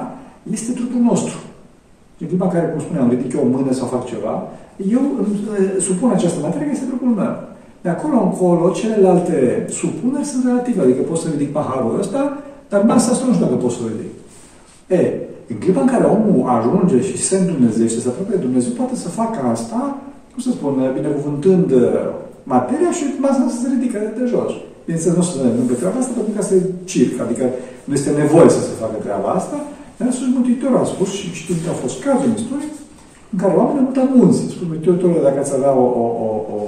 este 0.52 0.72
trupul 0.72 1.00
nostru. 1.00 1.36
În 2.20 2.26
clipa 2.26 2.48
care, 2.48 2.66
cum 2.66 2.80
spuneam, 2.80 3.08
ridic 3.10 3.32
eu 3.32 3.44
o 3.44 3.48
mână 3.56 3.72
sau 3.72 3.86
fac 3.86 4.04
ceva, 4.04 4.34
eu 4.90 5.02
îmi 5.18 5.34
supun 5.80 6.10
această 6.10 6.38
materie, 6.42 6.66
că 6.66 6.72
este 6.72 6.90
trupul 6.90 7.08
meu. 7.08 7.34
De 7.82 7.88
acolo 7.88 8.22
încolo, 8.22 8.70
celelalte 8.70 9.66
supuneri 9.70 10.24
sunt 10.24 10.44
relative. 10.44 10.82
Adică 10.82 11.02
pot 11.02 11.18
să 11.18 11.28
ridic 11.30 11.52
paharul 11.52 11.98
ăsta, 11.98 12.38
dar 12.68 12.82
masa 12.82 13.10
asta 13.10 13.26
nu 13.26 13.32
știu 13.32 13.44
dacă 13.44 13.56
pot 13.56 13.70
să 13.70 13.78
o 13.84 13.88
ridic. 13.92 14.12
E, 14.86 15.00
în 15.48 15.56
clipa 15.56 15.80
în 15.80 15.86
care 15.86 16.04
omul 16.04 16.48
ajunge 16.48 17.00
și 17.08 17.16
se 17.22 17.36
îndumnezește, 17.36 18.00
se 18.00 18.08
apropie 18.08 18.36
de 18.36 18.42
Dumnezeu, 18.42 18.72
poate 18.72 18.96
să 18.96 19.08
facă 19.08 19.38
asta, 19.52 19.96
cum 20.32 20.42
să 20.42 20.50
spun, 20.50 20.90
binecuvântând 20.94 21.70
uh, 21.70 21.82
materia 22.42 22.90
și 22.90 23.04
masa 23.18 23.46
să 23.48 23.60
se 23.60 23.68
ridică 23.74 23.98
de 24.18 24.24
jos. 24.24 24.52
Bineînțeles, 24.84 25.16
nu 25.16 25.24
o 25.24 25.28
să 25.28 25.34
se 25.36 25.50
întâmple 25.52 25.76
treaba 25.80 25.98
asta 26.00 26.16
pentru 26.18 26.32
că 26.34 26.40
asta 26.40 26.54
e 26.58 26.62
circ, 26.92 27.14
adică 27.26 27.44
nu 27.86 27.92
este 27.98 28.10
nevoie 28.22 28.50
să 28.56 28.62
se 28.68 28.80
facă 28.82 28.96
treaba 29.06 29.28
asta, 29.40 29.56
dar 29.96 30.06
Iisus 30.08 30.28
Mântuitor 30.36 30.72
a 30.76 30.92
spus 30.94 31.10
și 31.18 31.26
știm 31.40 31.58
că 31.62 31.68
au 31.70 31.78
fost 31.84 31.96
cazuri 32.06 32.30
în 32.30 32.38
istorie, 32.40 32.72
în 33.32 33.38
care 33.42 33.52
oamenii 33.58 33.82
au 33.82 33.88
mutat 33.88 34.08
munți. 34.18 34.40
Spune 34.54 34.70
Mântuitorul, 34.72 35.26
dacă 35.28 35.38
ați 35.40 35.54
avea 35.58 35.72
o, 35.84 35.86
o, 36.02 36.06
o, 36.24 36.26
o 36.54 36.58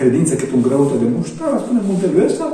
credință 0.00 0.32
cât 0.40 0.50
un 0.56 0.62
grăută 0.66 0.94
de 1.02 1.08
muștar, 1.16 1.52
spune 1.64 1.80
muntele 1.88 2.24
ăsta, 2.28 2.46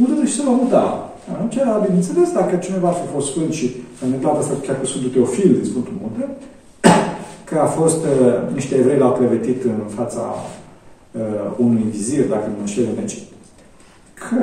mută 0.00 0.24
și 0.30 0.36
se 0.38 0.46
va 0.48 0.54
muta. 0.62 0.84
Atunci, 1.32 1.58
bineînțeles, 1.84 2.28
dacă 2.40 2.54
cineva 2.66 2.88
ar 2.88 2.98
fi 3.00 3.06
fost 3.14 3.26
sfânt 3.30 3.52
și 3.58 3.66
a 4.00 4.04
întâmplat 4.06 4.36
asta 4.38 4.54
chiar 4.66 4.76
cu 4.80 4.86
Sfântul 4.90 5.10
Teofil 5.14 5.50
din 5.56 5.66
Sfântul 5.70 5.96
Munte, 6.02 6.24
că 7.48 7.56
a 7.66 7.68
fost, 7.78 8.00
uh, 8.04 8.54
niște 8.58 8.74
evrei 8.80 8.98
l-au 8.98 9.12
clevetit 9.18 9.60
în 9.64 9.80
fața 9.98 10.22
uh, 11.20 11.48
unui 11.66 11.84
vizir, 11.90 12.24
dacă 12.34 12.46
nu 12.46 12.60
înșel 12.60 12.86
în 12.92 13.02
Egipt, 13.04 13.27
că 14.24 14.38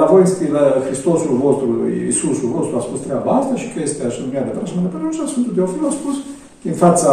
la 0.00 0.06
voi 0.12 0.26
scrie 0.32 0.50
la 0.58 0.64
Hristosul 0.86 1.34
vostru, 1.44 1.68
Iisusul 2.06 2.48
vostru 2.56 2.74
a 2.76 2.86
spus 2.86 3.00
treaba 3.06 3.30
asta 3.40 3.54
și 3.62 3.68
că 3.72 3.78
este 3.82 4.02
așa, 4.06 4.20
nu 4.22 4.34
e 4.34 4.44
adevărat 4.44 4.68
și 4.68 4.76
mai 4.76 4.84
departe. 4.86 5.16
Și 5.16 5.32
Sfântul 5.32 5.54
Teofil 5.56 5.84
a 5.90 5.98
spus 6.00 6.16
în 6.70 6.76
fața 6.84 7.12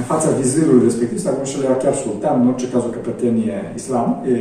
în 0.00 0.04
fața 0.12 0.28
vizirului 0.40 0.86
respectiv, 0.88 1.18
sau 1.18 1.32
nu 1.40 1.64
era 1.64 1.76
chiar 1.84 1.94
sultan, 2.04 2.36
în 2.40 2.48
orice 2.50 2.66
caz 2.72 2.82
o 2.88 2.94
căpetenie 2.96 3.58
islam, 3.80 4.08
e 4.32 4.34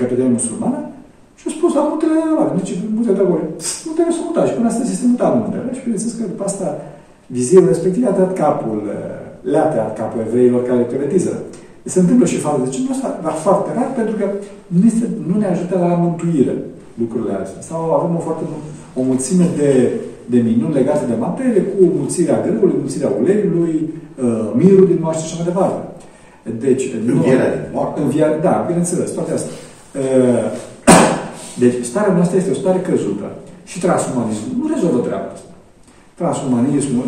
căpetenie 0.00 0.36
musulmană, 0.38 0.80
și 1.38 1.44
a 1.48 1.50
spus 1.58 1.72
la 1.78 1.82
muntele 1.88 2.16
ăla, 2.32 2.44
deci 2.58 2.72
muntele 2.94 3.16
de 3.16 3.22
acolo, 3.22 3.40
muntele 3.86 4.10
s-a 4.16 4.24
mutat 4.26 4.46
și 4.48 4.54
până 4.56 4.68
astăzi 4.68 4.92
este 4.92 5.06
mutat 5.14 5.32
muntele. 5.40 5.68
Și 5.76 5.84
bineînțeles 5.86 6.14
că 6.18 6.24
după 6.32 6.44
asta 6.50 6.66
vizirul 7.36 7.68
respectiv 7.74 8.02
a 8.06 8.18
dat 8.20 8.32
capul, 8.42 8.80
le-a 9.52 9.66
tăiat 9.70 9.92
capul 10.00 10.20
evreilor 10.26 10.62
care 10.70 10.90
creditiză. 10.90 11.32
Se 11.94 11.98
întâmplă 12.00 12.26
și 12.26 12.44
față 12.46 12.60
de 12.64 12.70
genul 12.70 12.94
ăsta, 12.96 13.08
dar 13.24 13.34
foarte 13.46 13.68
rar, 13.76 13.90
pentru 14.00 14.14
că 14.20 14.26
nu, 14.66 14.86
este, 14.90 15.06
nu 15.30 15.34
ne 15.38 15.46
ajută 15.46 15.74
la 15.78 15.94
mântuire 16.04 16.54
lucrurile 17.00 17.34
astea. 17.42 17.62
Sau 17.70 17.80
avem 17.96 18.16
o 18.16 18.26
foarte 18.26 18.44
o 18.98 19.02
mulțime 19.10 19.46
de 19.60 19.70
de 20.30 20.38
minuni 20.38 20.74
legate 20.74 21.04
de 21.06 21.14
materie, 21.18 21.62
cu 21.62 21.84
mulțirea 21.98 22.40
greului, 22.40 22.74
mulțirea 22.78 23.10
uleiului, 23.20 23.74
uh, 24.24 24.50
mirul 24.54 24.86
din 24.86 24.98
moaște 25.00 25.22
și 25.22 25.28
așa 25.28 25.42
mai 25.42 25.52
departe. 25.52 25.80
Deci, 26.66 26.84
învierea 27.12 27.50
din 27.54 27.68
moarte. 27.72 28.00
Învierea, 28.00 28.38
da, 28.38 28.64
bineînțeles, 28.66 29.10
toate 29.10 29.32
astea. 29.32 29.52
Uh, 30.00 30.46
deci, 31.62 31.84
starea 31.84 32.12
noastră 32.12 32.36
este 32.36 32.50
o 32.50 32.60
stare 32.62 32.80
căzută. 32.80 33.28
Și 33.64 33.80
transumanismul 33.80 34.54
nu 34.60 34.74
rezolvă 34.74 34.98
treaba 34.98 35.30
asta. 35.34 35.50
Transumanismul, 36.14 37.06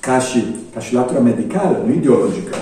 ca 0.00 0.18
și, 0.18 0.40
ca 0.74 0.80
și 0.80 0.94
latura 0.94 1.20
medicală, 1.20 1.82
nu 1.86 1.92
ideologică, 1.92 2.54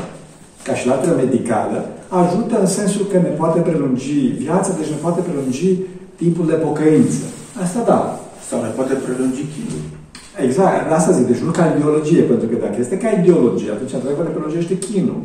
ca 0.67 0.75
și 0.79 0.87
latura 0.87 1.15
medicală, 1.25 1.79
ajută 2.23 2.55
în 2.61 2.71
sensul 2.79 3.05
că 3.11 3.17
ne 3.19 3.33
poate 3.41 3.59
prelungi 3.61 4.15
viața, 4.45 4.71
deci 4.79 4.93
ne 4.95 5.03
poate 5.05 5.21
prelungi 5.21 5.69
timpul 6.23 6.47
de 6.47 6.57
pocăință. 6.67 7.25
Asta 7.65 7.81
da, 7.91 8.01
sau 8.49 8.59
ne 8.63 8.71
poate 8.77 8.95
prelungi 9.05 9.43
chinul. 9.53 9.83
Exact, 10.47 10.93
asta 10.99 11.17
zic, 11.17 11.27
deci 11.27 11.45
nu 11.47 11.53
ca 11.59 11.65
ideologie, 11.75 12.23
pentru 12.31 12.47
că 12.49 12.57
dacă 12.65 12.77
este 12.79 12.97
ca 13.03 13.09
ideologie, 13.21 13.71
atunci 13.73 13.95
într-adevăr 13.95 14.25
ne 14.27 14.35
prelungește 14.35 14.75
chinul. 14.87 15.21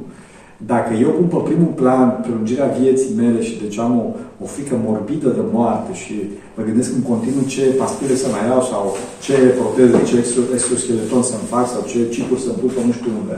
Dacă 0.74 0.92
eu 1.04 1.12
pun 1.18 1.28
pe 1.34 1.40
primul 1.50 1.74
plan 1.82 2.08
prelungirea 2.24 2.74
vieții 2.80 3.18
mele 3.22 3.40
și 3.48 3.54
deci 3.64 3.78
am 3.86 3.94
o, 4.04 4.06
o 4.44 4.46
frică 4.54 4.76
morbidă 4.88 5.30
de 5.38 5.44
moarte 5.56 5.92
și 6.02 6.16
mă 6.56 6.62
gândesc 6.68 6.90
în 6.98 7.04
continuu 7.12 7.46
ce 7.54 7.64
pastile 7.82 8.16
să 8.22 8.28
mai 8.34 8.44
iau 8.50 8.62
sau 8.72 8.84
ce 9.26 9.36
proteze, 9.60 9.98
ce 10.10 10.18
exoskeleton 10.58 11.24
să-mi 11.30 11.50
fac 11.54 11.66
sau 11.74 11.82
ce 11.92 12.00
chipuri 12.14 12.44
să-mi 12.46 12.60
pun 12.62 12.70
pe 12.76 12.82
nu 12.88 12.94
știu 13.00 13.12
unde, 13.22 13.38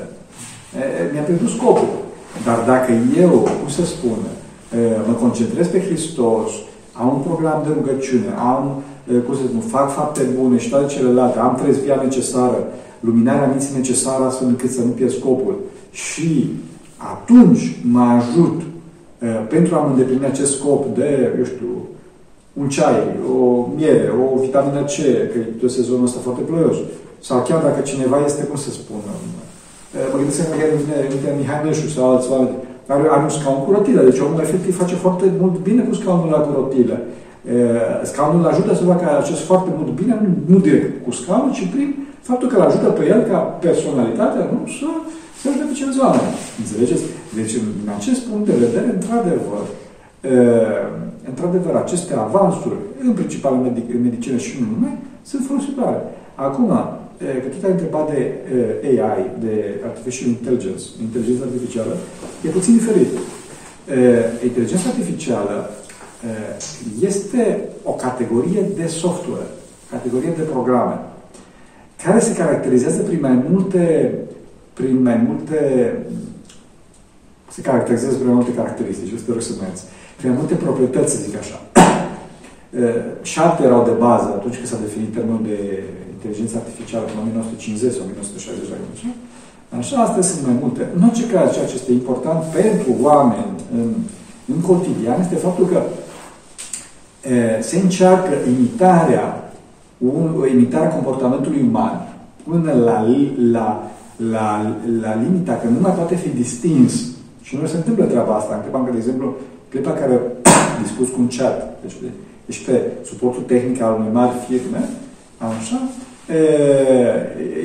mi-a 1.12 1.22
pierdut 1.22 1.50
scopul. 1.50 1.94
Dar 2.46 2.60
dacă 2.66 2.92
eu, 3.20 3.30
cum 3.30 3.70
să 3.70 3.86
spun, 3.86 4.18
mă 5.08 5.14
concentrez 5.14 5.68
pe 5.68 5.82
Hristos, 5.82 6.50
am 6.94 7.08
un 7.08 7.22
program 7.22 7.64
de 7.66 7.74
rugăciune, 7.74 8.34
am 8.38 8.82
cum 9.26 9.36
să 9.36 9.42
spun, 9.42 9.60
fac 9.60 9.92
fapte 9.92 10.22
bune 10.40 10.58
și 10.58 10.70
toate 10.70 10.94
celelalte, 10.94 11.40
am 11.40 11.60
trezvia 11.62 12.02
necesară, 12.04 12.68
luminarea 13.00 13.48
minții 13.48 13.76
necesară 13.76 14.24
astfel 14.24 14.48
încât 14.48 14.72
să 14.72 14.82
nu 14.82 14.92
pierd 14.92 15.12
scopul 15.12 15.56
și 15.92 16.50
atunci 16.98 17.80
mă 17.92 18.00
ajut 18.00 18.62
pentru 19.50 19.76
a-mi 19.76 19.92
îndeplini 19.92 20.26
acest 20.26 20.58
scop 20.58 20.96
de, 20.96 21.34
eu 21.38 21.44
știu, 21.44 21.68
un 22.54 22.70
ceai, 22.70 23.02
o 23.38 23.68
miere, 23.76 24.12
o 24.34 24.40
vitamină 24.40 24.82
C, 24.82 24.96
că 25.32 25.38
e 25.38 25.54
tot 25.60 25.72
sezonul 25.72 26.06
ăsta 26.06 26.20
foarte 26.24 26.42
ploios. 26.42 26.76
Sau 27.20 27.42
chiar 27.42 27.62
dacă 27.62 27.82
cineva 27.82 28.18
este, 28.26 28.44
cum 28.44 28.58
să 28.58 28.70
spun, 28.70 29.02
mă 30.12 30.18
gândesc 30.20 30.40
că 30.50 30.66
vine, 30.82 30.96
vine 31.14 31.32
Mihai 31.40 31.64
Neșu 31.64 31.88
sau 31.96 32.04
alți 32.12 32.32
oameni, 32.32 32.56
are, 32.94 33.04
are 33.16 33.24
un 33.30 33.34
scaun 33.38 33.60
cu 33.64 33.72
rotile, 33.76 34.02
deci 34.08 34.24
omul 34.26 34.46
efectiv 34.48 34.74
face 34.82 34.96
foarte 35.06 35.26
mult 35.42 35.56
bine 35.68 35.82
cu 35.84 35.94
scaunul 36.00 36.30
la 36.36 36.40
cu 36.46 36.52
rotile 36.60 36.98
scaunul 38.04 38.42
îl 38.42 38.52
ajută 38.52 38.74
să 38.76 38.84
facă 38.84 39.06
acest 39.18 39.42
foarte 39.50 39.70
mult 39.78 39.90
bine, 40.00 40.14
nu, 40.24 40.30
nu 40.54 40.58
direct 40.60 41.04
cu 41.06 41.12
scaunul, 41.12 41.54
ci 41.58 41.72
prin 41.74 41.90
faptul 42.22 42.48
că 42.48 42.56
îl 42.56 42.62
ajută 42.62 42.88
pe 42.90 43.04
el 43.14 43.22
ca 43.30 43.38
personalitate, 43.38 44.40
nu? 44.52 44.60
Să 44.78 44.88
se 45.40 45.48
ajute 45.48 45.66
pe 45.68 45.74
ceilalți 45.78 46.02
oameni. 46.06 46.32
Înțelegeți? 46.62 47.04
Deci, 47.38 47.54
în 47.86 47.90
acest 47.98 48.22
punct 48.28 48.46
de 48.50 48.56
vedere, 48.66 48.88
într-adevăr, 48.98 49.64
într-adevăr, 51.30 51.74
aceste 51.76 52.14
avansuri, 52.28 52.80
în 53.04 53.14
principal 53.20 53.54
în, 53.54 53.62
medic, 53.68 53.86
în 53.96 54.02
medicină 54.08 54.38
și 54.46 54.52
nu 54.60 54.66
numai, 54.74 54.96
sunt 55.30 55.42
folositoare. 55.50 56.00
Acum, 56.48 56.72
că 57.42 57.48
tot 57.48 57.64
ai 57.64 57.72
întrebat 57.72 58.12
de 58.14 58.22
AI, 58.84 59.32
de 59.40 59.82
Artificial 59.86 60.30
Intelligence, 60.30 60.84
inteligență 61.02 61.44
artificială, 61.44 61.98
e 62.46 62.50
puțin 62.50 62.74
diferit. 62.74 63.12
Inteligența 64.44 64.90
artificială 64.90 65.70
este 67.00 67.60
o 67.84 67.92
categorie 67.92 68.66
de 68.76 68.88
software, 68.88 69.48
categorie 69.90 70.34
de 70.38 70.42
programe, 70.42 71.00
care 72.04 72.20
se 72.20 72.36
caracterizează 72.36 73.02
prin 73.02 73.20
mai 73.22 73.44
multe, 73.50 74.14
prin 74.74 75.02
mai 75.02 75.26
multe 75.28 75.60
se 77.52 77.62
caracterizează 77.62 78.16
prin 78.16 78.28
mai 78.28 78.36
multe 78.36 78.54
caracteristici, 78.54 79.12
este 79.12 79.32
rog 79.32 79.42
să 79.42 79.54
prin 80.18 80.30
mai 80.30 80.40
multe 80.40 80.56
proprietăți, 80.56 81.16
să 81.16 81.22
zic 81.22 81.38
așa. 81.38 81.62
Șapte 83.22 83.64
erau 83.64 83.84
de 83.84 83.92
bază 84.00 84.26
atunci 84.26 84.56
când 84.56 84.68
s-a 84.68 84.78
definit 84.82 85.14
termenul 85.14 85.44
de 85.44 85.84
inteligență 86.22 86.56
artificială 86.58 87.06
în 87.08 87.20
1950 87.22 87.94
sau 87.96 88.04
1960 88.04 88.70
așa. 88.96 89.10
Așa, 89.80 89.98
astea 90.02 90.24
sunt 90.30 90.42
mai 90.46 90.58
multe. 90.64 90.82
În 90.96 91.02
orice 91.08 91.26
caz, 91.34 91.48
ceea 91.54 91.70
ce 91.70 91.80
este 91.80 91.92
important 91.92 92.42
pentru 92.60 92.90
oameni 93.08 93.54
în, 93.78 93.90
în 94.54 94.60
cotidian 94.68 95.20
este 95.22 95.36
faptul 95.46 95.66
că 95.72 95.80
e, 97.34 97.62
se 97.62 97.78
încearcă 97.80 98.34
imitarea, 98.56 99.52
un, 99.98 100.46
imitarea 100.56 100.96
comportamentului 100.98 101.66
uman 101.70 101.96
până 102.50 102.72
la, 102.88 102.98
la, 103.56 103.68
la, 104.34 104.76
la 105.02 105.12
limita 105.24 105.54
că 105.54 105.68
nu 105.68 105.80
mai 105.80 105.98
poate 106.00 106.16
fi 106.16 106.30
distins. 106.30 106.94
Și 107.42 107.58
nu 107.62 107.68
se 107.68 107.76
întâmplă 107.76 108.06
treaba 108.06 108.36
asta. 108.36 108.54
În 108.54 108.62
clipa, 108.62 108.90
de 108.92 108.98
exemplu, 108.98 109.36
clipa 109.70 109.92
care 109.92 110.22
discuți 110.84 111.12
cu 111.12 111.22
un 111.22 111.30
chat, 111.38 111.82
deci 111.82 111.96
ești 112.46 112.66
pe 112.66 112.82
suportul 113.06 113.44
tehnic 113.44 113.82
al 113.82 113.96
unei 114.00 114.14
mari 114.14 114.36
firme, 114.48 114.90
așa, 115.38 115.82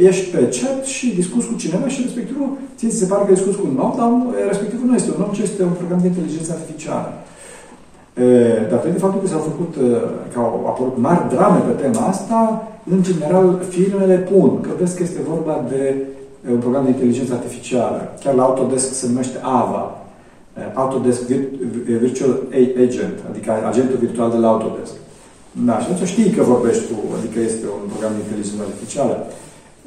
ești 0.08 0.26
pe 0.34 0.40
chat 0.56 0.84
și 0.84 1.14
discuți 1.14 1.46
cu 1.46 1.54
cineva 1.62 1.88
și 1.88 2.02
respectivul, 2.02 2.50
ție 2.76 2.88
ți 2.88 2.96
se 3.02 3.06
pare 3.10 3.24
că 3.24 3.32
discuți 3.32 3.58
cu 3.58 3.66
un 3.70 3.78
om, 3.86 3.92
dar 3.98 4.08
respectivul 4.48 4.86
nu 4.88 4.94
este 4.94 5.10
un 5.16 5.22
om, 5.26 5.32
ci 5.32 5.46
este 5.48 5.62
un 5.62 5.76
program 5.80 6.00
de 6.02 6.06
inteligență 6.06 6.52
artificială. 6.52 7.10
Datorită 8.70 8.98
faptul 8.98 9.20
că 9.20 9.28
s-au 9.28 9.44
făcut, 9.50 9.74
că 10.32 10.38
au 10.38 10.64
apărut 10.72 10.96
mari 11.06 11.28
drame 11.34 11.60
pe 11.68 11.82
tema 11.82 12.02
asta, 12.06 12.38
în 12.90 13.02
general, 13.02 13.46
firmele 13.68 14.16
pun 14.30 14.60
că 14.60 14.70
vezi 14.78 14.96
că 14.96 15.02
este 15.02 15.28
vorba 15.32 15.64
de 15.68 15.94
un 16.50 16.58
program 16.58 16.84
de 16.84 16.90
inteligență 16.90 17.32
artificială. 17.34 18.12
Chiar 18.22 18.34
la 18.34 18.42
Autodesk 18.42 18.94
se 18.94 19.06
numește 19.06 19.38
AVA, 19.42 19.84
Autodesk 20.74 21.22
Virtual 22.04 22.34
Agent, 22.86 23.18
adică 23.30 23.52
agentul 23.68 23.98
virtual 23.98 24.30
de 24.30 24.36
la 24.36 24.48
Autodesk. 24.48 24.94
Da, 25.64 25.78
și 25.78 25.88
atunci 25.90 26.08
știi 26.08 26.30
că 26.30 26.42
vorbești 26.42 26.84
cu, 26.90 26.96
adică 27.18 27.38
este 27.40 27.64
un 27.78 27.88
program 27.90 28.12
de 28.16 28.22
inteligență 28.22 28.62
artificială. 28.68 29.16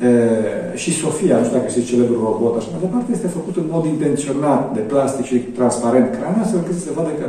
E, 0.08 0.78
și 0.82 1.00
Sofia, 1.02 1.38
nu 1.38 1.44
știu 1.44 1.58
dacă 1.58 1.70
este 1.70 1.90
celebrul 1.92 2.22
robot, 2.28 2.54
așa 2.58 2.70
mai 2.72 2.84
departe, 2.86 3.10
este 3.12 3.36
făcut 3.38 3.56
în 3.62 3.68
mod 3.76 3.86
intenționat 3.86 4.74
de 4.76 4.80
plastic 4.80 5.26
și 5.26 5.38
transparent 5.38 6.08
craniu, 6.16 6.42
astfel 6.42 6.60
încât 6.60 6.76
să 6.78 6.86
se 6.86 6.96
vadă 6.98 7.12
că 7.20 7.26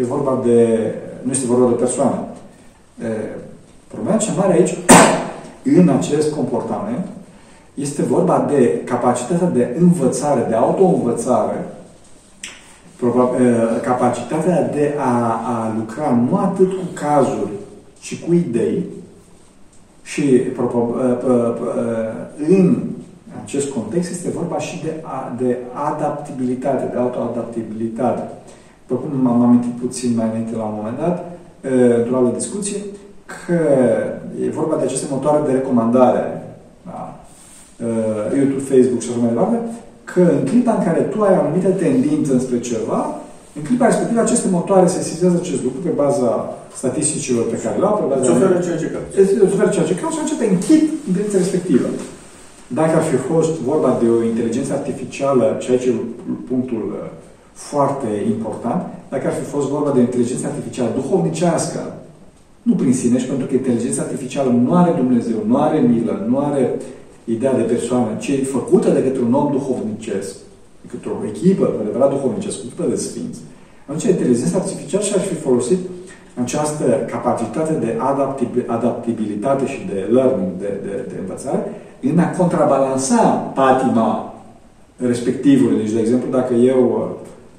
e 0.00 0.12
vorba 0.14 0.34
de, 0.46 0.58
nu 1.22 1.30
este 1.30 1.52
vorba 1.52 1.68
de 1.68 1.82
persoană. 1.84 2.18
E, 3.04 3.08
problema 3.92 4.16
cea 4.16 4.32
mare 4.40 4.52
aici, 4.52 4.74
în 5.80 5.88
acest 5.98 6.28
comportament, 6.34 7.06
este 7.74 8.02
vorba 8.02 8.46
de 8.52 8.60
capacitatea 8.84 9.48
de 9.48 9.76
învățare, 9.78 10.46
de 10.48 10.54
auto-învățare, 10.54 11.58
capacitatea 13.82 14.70
de 14.74 14.94
a, 14.98 15.40
a 15.54 15.74
lucra 15.78 16.26
nu 16.28 16.36
atât 16.36 16.68
cu 16.68 16.84
cazuri, 16.94 17.50
ci 18.06 18.22
cu 18.24 18.32
idei 18.32 18.84
și 20.02 20.42
în 22.48 22.76
acest 23.42 23.68
context 23.70 24.10
este 24.10 24.30
vorba 24.30 24.58
și 24.58 24.82
de, 24.82 24.92
de 25.38 25.56
adaptabilitate, 25.92 26.88
de 26.92 26.98
autoadaptabilitate. 26.98 28.22
După 28.86 29.00
cum 29.00 29.20
m-am 29.20 29.42
amintit 29.42 29.72
puțin 29.72 30.14
mai 30.16 30.28
înainte 30.30 30.56
la 30.56 30.64
un 30.64 30.74
moment 30.76 30.98
dat, 30.98 31.16
într-o 31.98 32.16
altă 32.16 32.36
discuție, 32.36 32.78
că 33.26 33.60
e 34.44 34.58
vorba 34.60 34.76
de 34.76 34.84
aceste 34.84 35.06
motoare 35.10 35.42
de 35.46 35.52
recomandare, 35.52 36.42
da? 36.84 37.00
YouTube, 38.36 38.68
Facebook 38.72 39.00
și 39.00 39.10
așa 39.10 39.18
mai 39.20 39.28
departe, 39.28 39.58
că 40.04 40.20
în 40.20 40.44
clipa 40.44 40.72
în 40.72 40.84
care 40.84 41.00
tu 41.00 41.22
ai 41.22 41.36
o 41.36 41.40
anumită 41.40 41.68
tendință 41.68 42.38
spre 42.38 42.60
ceva, 42.60 43.00
în 43.56 43.62
clipa 43.62 43.86
respectivă 43.86 44.20
aceste 44.20 44.48
motoare 44.50 44.86
se 44.86 45.02
sesizează 45.02 45.36
acest 45.36 45.62
lucru 45.62 45.80
pe 45.80 45.88
baza 46.02 46.30
statisticilor 46.80 47.44
pe 47.52 47.58
care 47.64 47.76
le 47.82 47.86
au, 47.86 47.96
pe 47.98 48.04
baza... 48.10 48.20
Îți 48.20 48.34
oferă 48.36 48.58
ceea 48.66 48.78
ce 48.82 48.88
cauți. 48.94 49.18
Îți 49.44 49.54
oferă 49.56 49.70
ceea 49.74 49.88
ce 49.88 49.94
cauți 50.00 50.14
și 50.16 50.20
atunci 50.22 50.38
te 50.40 50.46
închid 50.54 50.82
în 51.06 51.12
direcția 51.16 51.42
respectivă. 51.44 51.88
Dacă 52.78 52.92
ar 52.96 53.04
fi 53.10 53.18
fost 53.30 53.52
vorba 53.70 53.90
de 54.02 54.06
o 54.16 54.18
inteligență 54.32 54.72
artificială, 54.72 55.46
și 55.62 55.70
aici 55.70 55.88
e 55.90 55.92
punctul 56.50 56.84
uh, 56.92 57.08
foarte 57.70 58.08
important, 58.34 58.80
dacă 59.12 59.24
ar 59.26 59.34
fi 59.40 59.46
fost 59.54 59.66
vorba 59.74 59.90
de 59.92 59.98
o 59.98 60.06
inteligență 60.08 60.44
artificială 60.46 60.90
duhovnicească, 61.00 61.80
nu 62.68 62.74
prin 62.74 62.94
sine, 62.94 63.18
și 63.18 63.26
pentru 63.32 63.46
că 63.46 63.54
inteligența 63.54 64.02
artificială 64.02 64.50
nu 64.50 64.74
are 64.74 64.92
Dumnezeu, 65.02 65.38
nu 65.50 65.56
are 65.66 65.78
milă, 65.78 66.14
nu 66.30 66.38
are 66.38 66.62
ideea 67.24 67.54
de 67.60 67.62
persoană, 67.62 68.10
ci 68.18 68.28
e 68.28 68.54
făcută 68.58 68.88
de 68.90 69.02
către 69.02 69.22
un 69.22 69.34
om 69.34 69.52
duhovnicesc, 69.52 70.34
de 70.82 70.86
către 70.92 71.08
o 71.08 71.26
echipă, 71.26 71.64
cu 71.64 71.80
adevărat 71.80 72.10
duhovnicesc, 72.10 72.56
cu 72.58 72.82
de 72.88 72.96
sfinți, 72.96 73.40
atunci 73.86 74.04
inteligența 74.04 74.56
artificială 74.58 75.04
și-ar 75.04 75.20
fi 75.20 75.34
folosit 75.34 75.78
această 76.42 76.84
capacitate 77.10 77.72
de 77.72 77.98
adaptabilitate 78.66 79.66
și 79.66 79.80
de 79.90 80.08
learning, 80.10 80.50
de, 80.58 80.80
de, 80.84 81.04
de 81.08 81.16
învățare, 81.20 81.62
în 82.00 82.18
a 82.18 82.30
contrabalansa 82.30 83.22
patima 83.54 84.34
respectivului. 84.96 85.76
Deci, 85.76 85.92
de 85.92 86.00
exemplu, 86.00 86.30
dacă 86.30 86.54
eu, 86.54 86.80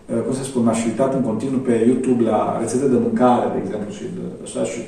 uh, 0.06 0.22
cum 0.26 0.34
să 0.34 0.44
spun, 0.44 0.64
m-aș 0.64 0.86
uitat 0.86 1.14
în 1.14 1.22
continuu 1.22 1.60
pe 1.60 1.84
YouTube 1.88 2.24
la 2.24 2.58
rețete 2.60 2.88
de 2.88 2.98
mâncare, 3.02 3.48
de 3.54 3.62
exemplu, 3.64 3.92
și 3.94 4.04
de, 4.04 4.22
așa, 4.44 4.64
și 4.64 4.80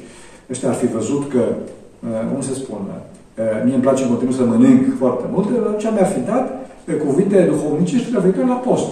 ăștia 0.52 0.70
ar 0.70 0.76
fi 0.76 0.88
văzut 0.88 1.30
că, 1.30 1.42
uh, 2.10 2.32
cum 2.32 2.42
se 2.42 2.54
spune, 2.54 2.96
Eh, 3.40 3.62
mie 3.66 3.74
îmi 3.74 3.86
place 3.88 4.04
în 4.04 4.10
continuu 4.10 4.34
să 4.34 4.44
mănânc 4.44 4.84
foarte 4.98 5.26
mult, 5.34 5.48
ce 5.82 5.88
mi-ar 5.92 6.12
fi 6.16 6.22
dat 6.32 6.46
cuvinte 7.06 7.38
duhovnicești 7.52 8.14
referitoare 8.14 8.48
la 8.48 8.64
post. 8.68 8.92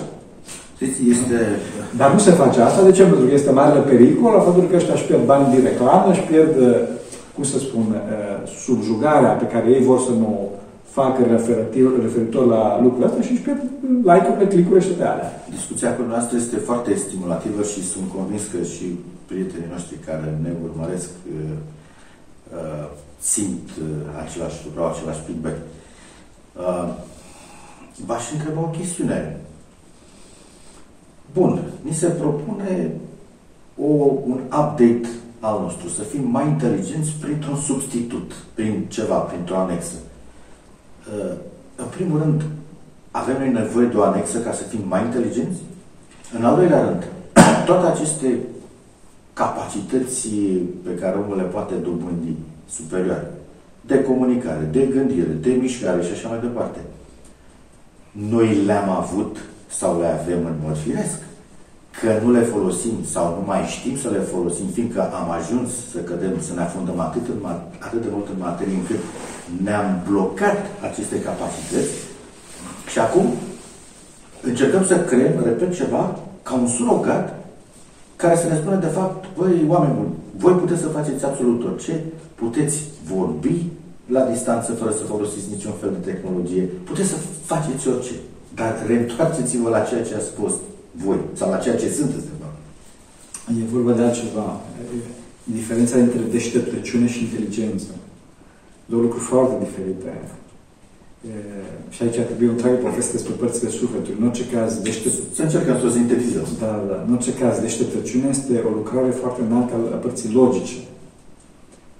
Este... 0.86 1.40
Dar 1.98 2.14
nu 2.14 2.20
se 2.20 2.32
face 2.32 2.62
asta. 2.62 2.84
De 2.84 2.92
ce? 2.92 3.04
Pentru 3.04 3.26
că 3.26 3.34
este 3.34 3.52
mare 3.52 3.80
pericol 3.80 4.32
la 4.32 4.40
faptul 4.40 4.68
că 4.70 4.76
ăștia 4.76 4.94
își 4.94 5.04
pierd 5.04 5.26
bani 5.26 5.54
din 5.54 5.64
reclamă, 5.64 6.12
își 6.12 6.22
pierd, 6.22 6.62
eh, 6.62 6.80
cum 7.36 7.44
să 7.44 7.60
spun, 7.60 7.86
eh, 7.96 8.50
subjugarea 8.66 9.30
pe 9.30 9.48
care 9.54 9.70
ei 9.70 9.84
vor 9.84 10.00
să 10.00 10.12
nu 10.12 10.50
facă 11.00 11.22
referitor, 11.36 12.02
referitor 12.02 12.46
la 12.46 12.80
lucrurile 12.82 13.08
astea 13.08 13.24
și 13.28 13.32
își 13.32 13.42
pierd 13.42 13.62
like-urile, 14.12 14.48
click-urile 14.48 14.86
și 14.86 14.92
toate 14.92 15.12
alea. 15.12 15.30
Discuția 15.58 15.96
cu 15.96 16.04
noastră 16.08 16.38
este 16.38 16.58
foarte 16.70 16.92
stimulativă 16.96 17.62
și 17.72 17.90
sunt 17.94 18.08
convins 18.16 18.44
că 18.52 18.60
și 18.74 18.86
prietenii 19.30 19.74
noștri 19.76 20.06
care 20.06 20.38
ne 20.44 20.52
urmăresc 20.68 21.10
uh, 21.38 22.88
simt 23.20 23.70
uh, 23.70 23.86
același 24.24 24.60
lucru, 24.66 24.84
același 24.84 25.22
feedback. 25.26 25.58
Uh, 26.66 26.88
v-aș 28.06 28.32
întreba 28.32 28.62
o 28.62 28.76
chestiune. 28.80 29.40
Bun, 31.34 31.62
ni 31.82 31.94
se 31.94 32.08
propune 32.08 32.92
o, 33.82 33.92
un 34.26 34.40
update 34.46 35.08
al 35.40 35.60
nostru, 35.62 35.90
să 35.90 36.02
fim 36.02 36.30
mai 36.30 36.48
inteligenți 36.48 37.12
printr-un 37.20 37.56
substitut, 37.56 38.32
prin 38.54 38.86
ceva, 38.88 39.16
printr-o 39.16 39.58
anexă. 39.58 39.96
Uh, 41.18 41.38
în 41.76 41.86
primul 41.96 42.20
rând, 42.20 42.44
avem 43.12 43.38
noi 43.38 43.52
nevoie 43.52 43.88
de 43.88 43.98
o 43.98 44.04
anexă 44.04 44.40
ca 44.40 44.54
să 44.54 44.64
fim 44.64 44.82
mai 44.88 45.04
inteligenți? 45.04 45.60
În 46.38 46.46
al 46.46 46.56
doilea 46.56 46.84
rând, 46.84 47.08
toate 47.66 47.88
aceste 47.88 48.40
capacități 49.34 50.28
pe 50.84 50.96
care 50.96 51.18
omul 51.18 51.38
le 51.38 51.44
poate 51.44 51.74
dobândi, 51.74 52.36
superioare, 52.70 53.32
de 53.82 54.04
comunicare, 54.04 54.70
de 54.72 54.86
gândire, 54.86 55.32
de 55.42 55.50
mișcare 55.50 56.04
și 56.04 56.12
așa 56.12 56.30
mai 56.30 56.40
departe. 56.40 56.80
Noi 58.12 58.56
le-am 58.66 58.90
avut 58.90 59.38
sau 59.80 60.00
le 60.00 60.08
avem 60.08 60.46
în 60.46 60.58
mod 60.66 60.78
firesc. 60.78 61.20
Că 62.00 62.10
nu 62.24 62.32
le 62.32 62.42
folosim 62.42 62.96
sau 63.14 63.26
nu 63.38 63.44
mai 63.46 63.62
știm 63.76 63.98
să 63.98 64.10
le 64.10 64.20
folosim, 64.20 64.68
fiindcă 64.74 65.02
am 65.20 65.30
ajuns 65.40 65.70
să 65.92 66.00
cădem, 66.00 66.36
să 66.48 66.54
ne 66.54 66.62
afundăm 66.62 67.00
atât, 67.00 67.26
în, 67.28 67.50
atât 67.80 68.02
de 68.02 68.08
mult 68.12 68.28
în 68.34 68.40
materie 68.40 68.74
încât 68.74 69.02
ne-am 69.64 70.02
blocat 70.10 70.58
aceste 70.90 71.22
capacități 71.22 71.94
și 72.92 73.00
acum 73.00 73.26
încercăm 74.42 74.86
să 74.86 75.00
creăm, 75.00 75.44
repet, 75.44 75.76
ceva 75.76 76.20
ca 76.44 76.54
un 76.54 76.68
surogat 76.68 77.36
care 78.16 78.36
să 78.36 78.48
ne 78.48 78.56
spună 78.56 78.76
de 78.76 78.94
fapt, 78.98 79.26
voi 79.36 79.66
oameni 79.68 79.96
buni, 79.96 80.14
voi 80.38 80.54
puteți 80.54 80.82
să 80.82 80.88
faceți 80.88 81.26
absolut 81.26 81.64
orice, 81.64 82.04
puteți 82.36 82.78
vorbi 83.14 83.66
la 84.06 84.22
distanță 84.22 84.72
fără 84.72 84.92
să 84.92 85.04
folosiți 85.04 85.50
niciun 85.50 85.74
fel 85.82 85.92
de 86.00 86.12
tehnologie, 86.12 86.62
puteți 86.62 87.10
să 87.10 87.16
faceți 87.46 87.88
orice, 87.88 88.14
dar 88.60 88.74
reîntoarceți-vă 88.88 89.70
la 89.70 89.82
ceea 89.90 90.04
ce 90.08 90.16
ați 90.16 90.32
fost 90.40 90.60
voi, 91.04 91.20
sau 91.40 91.50
la 91.50 91.58
ceea 91.58 91.78
ce 91.82 91.98
sunteți 92.00 92.28
de 92.32 92.36
fapt. 92.42 92.58
E 93.60 93.74
vorba 93.76 93.92
de 93.92 94.02
altceva. 94.02 94.48
Diferența 95.44 95.98
între 95.98 96.22
deșteptăciune 96.32 97.08
și 97.14 97.24
inteligență. 97.24 97.92
Două 98.86 99.02
lucruri 99.02 99.24
foarte 99.24 99.56
diferite. 99.66 100.12
și 101.90 102.04
aici 102.04 102.20
trebuie 102.30 102.50
o 102.50 102.52
întreagă 102.52 102.78
poveste 102.78 103.12
despre 103.18 103.34
părțile 103.34 103.70
sufletului. 103.70 104.18
În 104.20 104.28
orice 104.28 104.46
caz, 104.56 104.72
deștept... 104.88 105.16
Să 105.36 105.42
încercăm 105.44 105.78
să 105.80 105.86
o 105.86 105.90
sintetizăm. 106.00 106.48
Da, 106.60 106.86
da. 106.90 106.98
În 107.08 107.14
orice 107.14 107.34
caz, 107.42 107.60
deșteptăciunea 107.60 108.30
este 108.30 108.54
o 108.70 108.72
lucrare 108.80 109.12
foarte 109.22 109.42
înaltă 109.48 109.74
a 109.96 109.98
părții 110.06 110.34
logice. 110.40 110.78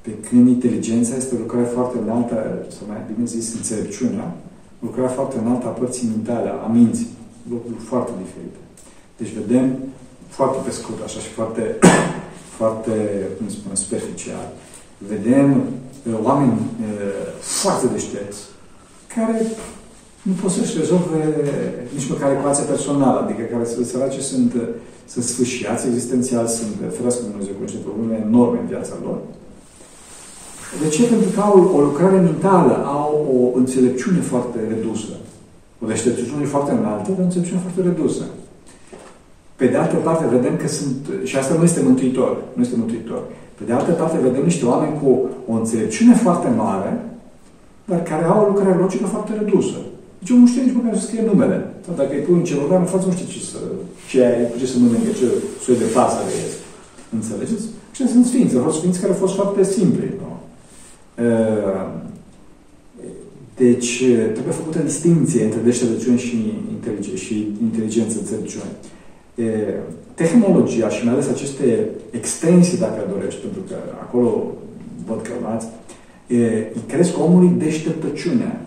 Pe 0.02 0.12
când 0.28 0.48
inteligența 0.48 1.16
este 1.16 1.36
o 1.36 1.44
lucrare 1.46 1.66
foarte 1.66 1.98
înaltă, 2.04 2.36
sau 2.76 2.84
mai 2.88 3.02
bine 3.10 3.26
zis, 3.26 3.54
înțelepciunea, 3.54 4.28
o 4.82 4.86
lucrare 4.86 5.12
foarte 5.14 5.38
înaltă 5.38 5.66
a 5.68 5.70
părții 5.70 6.12
mentale, 6.16 6.50
a 6.50 6.68
minții. 6.68 7.08
Lucruri 7.50 7.84
foarte 7.92 8.12
diferite. 8.24 8.60
Deci 9.18 9.34
vedem 9.42 9.66
foarte 10.28 10.58
pe 10.66 10.72
scurt, 10.72 11.04
așa 11.04 11.20
și 11.20 11.32
foarte, 11.40 11.64
foarte, 12.58 12.92
cum 13.38 13.50
spune, 13.50 13.76
superficial. 13.76 14.46
Vedem 14.98 15.50
uh, 15.62 16.14
oameni 16.24 16.52
uh, 16.52 17.28
foarte 17.40 17.88
deștepți, 17.88 18.40
care 19.16 19.42
nu 20.22 20.34
pot 20.42 20.52
să-și 20.52 20.78
rezolve 20.78 21.20
nici 21.94 22.10
măcar 22.10 22.32
ecuația 22.32 22.64
personală, 22.64 23.20
adică 23.20 23.42
care 23.52 23.66
săraci 23.92 24.20
sunt, 24.32 24.54
sunt 25.08 25.24
sfâșiați 25.24 25.88
existențial, 25.88 26.48
sunt, 26.48 26.76
ferească 26.96 27.22
Dumnezeu 27.30 27.54
cu 27.54 27.62
niște 27.68 27.86
probleme 27.88 28.16
enorme 28.28 28.60
în 28.60 28.68
viața 28.68 28.94
lor. 29.04 29.18
De 30.82 30.88
ce? 30.88 31.04
Pentru 31.04 31.30
că 31.36 31.40
au 31.42 31.72
o 31.76 31.80
lucrare 31.80 32.20
mentală, 32.20 32.76
au 32.86 33.14
o 33.38 33.58
înțelepciune 33.58 34.20
foarte 34.20 34.60
redusă. 34.74 35.14
O 35.82 35.86
deștepciune 35.88 36.46
foarte 36.46 36.72
înaltă, 36.72 37.10
dar 37.10 37.20
o 37.20 37.24
înțelepciune 37.24 37.62
foarte 37.66 37.82
redusă. 37.90 38.24
Pe 39.56 39.66
de 39.68 39.78
altă 39.78 39.96
parte, 39.96 40.36
vedem 40.36 40.56
că 40.58 40.68
sunt, 40.68 40.98
și 41.24 41.38
asta 41.38 41.54
nu 41.58 41.64
este 41.64 41.82
mântuitor, 41.82 42.32
nu 42.54 42.62
este 42.62 42.76
mântuitor. 42.76 43.22
Pe 43.58 43.64
de 43.68 43.74
altă 43.74 43.92
parte, 43.92 44.18
vedem 44.28 44.44
niște 44.44 44.66
oameni 44.66 45.00
cu 45.02 45.10
o 45.52 45.54
înțelepciune 45.54 46.16
foarte 46.16 46.50
mare, 46.58 46.92
dar 47.86 48.04
care 48.04 48.26
au 48.26 48.44
o 48.44 48.48
lucrare 48.48 48.78
logică 48.84 49.06
foarte 49.06 49.32
redusă. 49.42 49.78
Deci 50.20 50.30
eu 50.30 50.38
nu 50.38 50.48
știu 50.48 50.62
nici 50.62 50.76
măcar 50.76 50.96
să 50.96 51.06
scrie 51.06 51.24
numele. 51.26 51.58
Sau 51.86 51.94
dacă 51.96 52.14
îi 52.14 52.26
pui 52.26 52.34
un 52.34 52.44
celular 52.44 52.80
în 52.80 52.86
față, 52.86 53.06
nu 53.06 53.12
știu 53.12 53.28
ce 53.34 53.40
să, 53.52 53.58
ce, 54.10 54.22
ce 54.60 54.66
să 54.66 54.78
mănânce, 54.80 55.12
ce 55.20 55.28
soi 55.64 55.78
de 55.78 55.88
pasăre 55.96 56.32
e. 56.42 56.46
Înțelegeți? 57.18 57.66
Și 57.96 58.08
sunt 58.08 58.26
sfinți, 58.26 58.56
au 58.56 58.64
fost 58.64 58.78
sfinți 58.78 59.00
care 59.00 59.12
au 59.14 59.20
fost 59.20 59.36
foarte 59.36 59.64
simpli. 59.64 60.10
Nu? 60.22 60.37
Deci, 63.56 64.04
trebuie 64.34 64.54
făcută 64.54 64.80
distinție 64.80 65.44
între 65.44 65.60
deșteptăciune 65.64 66.18
și, 66.18 66.54
inteligență, 66.72 67.16
și 67.16 67.56
inteligență, 67.62 68.18
înțelepciune. 68.20 68.72
Tehnologia 70.14 70.90
și 70.90 71.06
mai 71.06 71.14
ales 71.14 71.28
aceste 71.28 71.90
extensii, 72.12 72.78
dacă 72.78 73.02
dorești, 73.14 73.42
pentru 73.42 73.62
că 73.68 73.76
acolo 74.02 74.52
văd 75.08 75.22
că 75.22 75.32
urmați, 75.40 75.68
îi 76.28 76.82
cresc 76.88 77.20
omului 77.20 77.52
deșteptăciunea. 77.58 78.62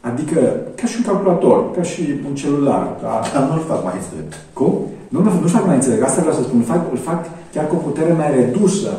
Adică, 0.00 0.38
ca 0.74 0.86
și 0.86 0.96
un 0.98 1.04
calculator, 1.04 1.70
ca 1.70 1.82
și 1.82 2.02
un 2.28 2.34
celular. 2.34 2.98
Da? 3.02 3.20
Dar 3.34 3.48
nu-l 3.48 3.64
fac 3.66 3.84
mai 3.84 3.94
înțelept. 3.96 4.34
Cum? 4.52 4.86
Nu, 5.08 5.22
nu, 5.22 5.40
nu 5.40 5.46
fac 5.46 5.66
mai 5.66 5.74
înțelept. 5.74 6.02
Asta 6.02 6.20
vreau 6.20 6.36
să 6.36 6.42
spun. 6.42 6.58
Îl 6.58 6.64
fac, 6.64 6.90
îl 6.90 6.98
fac 6.98 7.26
chiar 7.52 7.66
cu 7.68 7.74
o 7.74 7.78
putere 7.78 8.12
mai 8.12 8.34
redusă. 8.34 8.90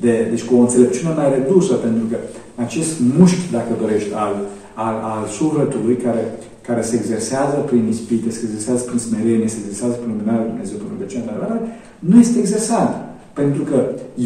De, 0.00 0.26
deci 0.30 0.44
cu 0.44 0.54
o 0.54 0.60
înțelepciune 0.60 1.14
mai 1.14 1.32
redusă, 1.36 1.74
pentru 1.74 2.04
că 2.10 2.16
acest 2.64 2.92
mușchi, 3.18 3.52
dacă 3.56 3.70
dorești, 3.80 4.12
al, 4.24 4.34
al, 4.74 4.96
al 5.12 5.26
sufletului, 5.26 5.96
care, 5.96 6.24
care 6.68 6.82
se 6.82 6.96
exersează 6.96 7.56
prin 7.68 7.88
ispite, 7.88 8.30
se 8.30 8.40
exersează 8.44 8.82
prin 8.82 8.98
smerenie, 8.98 9.48
se 9.48 9.60
exersează 9.62 9.94
prin 9.94 10.10
luminarea 10.12 10.50
Dumnezeu, 10.50 10.76
prin 10.76 10.92
rugăciunea, 10.94 11.60
nu 11.98 12.16
este 12.18 12.38
exersat. 12.38 12.92
Pentru 13.40 13.62
că 13.70 13.78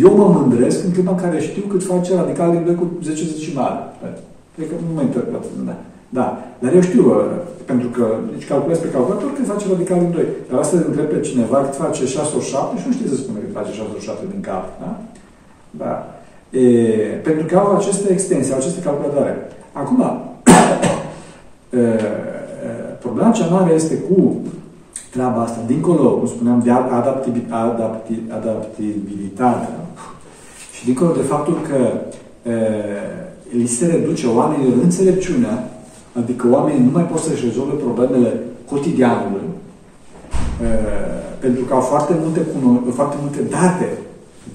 eu 0.04 0.12
mă 0.16 0.26
mândresc 0.36 0.78
în 0.84 0.92
clipa 0.92 1.10
în 1.14 1.22
care 1.24 1.46
știu 1.48 1.64
cât 1.72 1.82
face 1.92 2.10
radical 2.14 2.50
din 2.50 2.64
2 2.64 2.74
cu 2.74 2.86
10 3.02 3.24
decimale. 3.34 3.78
Cred 4.54 4.68
că 4.68 4.74
nu 4.86 4.94
mă 4.94 5.02
interpret. 5.02 5.44
Da. 5.68 5.76
da. 6.18 6.26
Dar 6.62 6.70
eu 6.78 6.84
știu, 6.88 7.04
uh, 7.10 7.24
pentru 7.70 7.88
că 7.96 8.04
deci 8.32 8.46
calculez 8.52 8.78
pe 8.78 8.94
calculator 8.94 9.28
când 9.34 9.46
face 9.52 9.64
radical 9.72 9.98
din 10.04 10.10
2. 10.10 10.24
Dar 10.48 10.58
asta 10.60 10.76
întreb 10.76 11.08
pe 11.10 11.20
cineva 11.28 11.58
cât 11.64 11.74
face 11.84 12.02
6 12.06 12.36
ori 12.36 12.50
7 12.52 12.78
și 12.80 12.86
nu 12.86 12.92
știe 12.96 13.08
să 13.12 13.16
spune 13.16 13.38
cât 13.42 13.52
face 13.58 13.72
6 13.72 13.88
ori 13.94 14.06
7 14.08 14.24
din 14.32 14.42
cap. 14.48 14.64
Da? 14.82 14.90
Da. 15.78 16.10
E, 16.50 16.60
pentru 17.22 17.46
că 17.46 17.56
au 17.56 17.76
aceste 17.76 18.12
extensii, 18.12 18.52
au 18.52 18.58
aceste 18.58 18.80
calculatoare. 18.80 19.36
Acum, 19.72 20.00
e, 21.70 21.78
problema 22.98 23.30
cea 23.30 23.46
mare 23.46 23.74
este 23.74 23.94
cu 23.94 24.36
treaba 25.10 25.42
asta, 25.42 25.58
dincolo, 25.66 26.10
cum 26.10 26.26
spuneam, 26.26 26.60
de 26.64 26.70
adaptabilitate 28.30 29.68
și 30.72 30.84
dincolo 30.84 31.12
de 31.12 31.20
faptul 31.20 31.60
că 31.68 31.78
e, 32.50 32.54
li 33.56 33.66
se 33.66 33.86
reduce 33.86 34.26
oamenilor 34.26 34.82
înțelepciunea, 34.82 35.68
adică 36.12 36.48
oamenii 36.50 36.84
nu 36.84 36.90
mai 36.90 37.02
pot 37.02 37.18
să-și 37.18 37.44
rezolve 37.44 37.72
problemele 37.72 38.40
cotidianului, 38.70 39.46
e, 40.62 40.66
pentru 41.38 41.64
că 41.64 41.74
au 41.74 41.80
foarte 41.80 42.14
multe, 42.22 42.40
foarte 42.92 43.16
multe 43.20 43.40
date, 43.50 43.88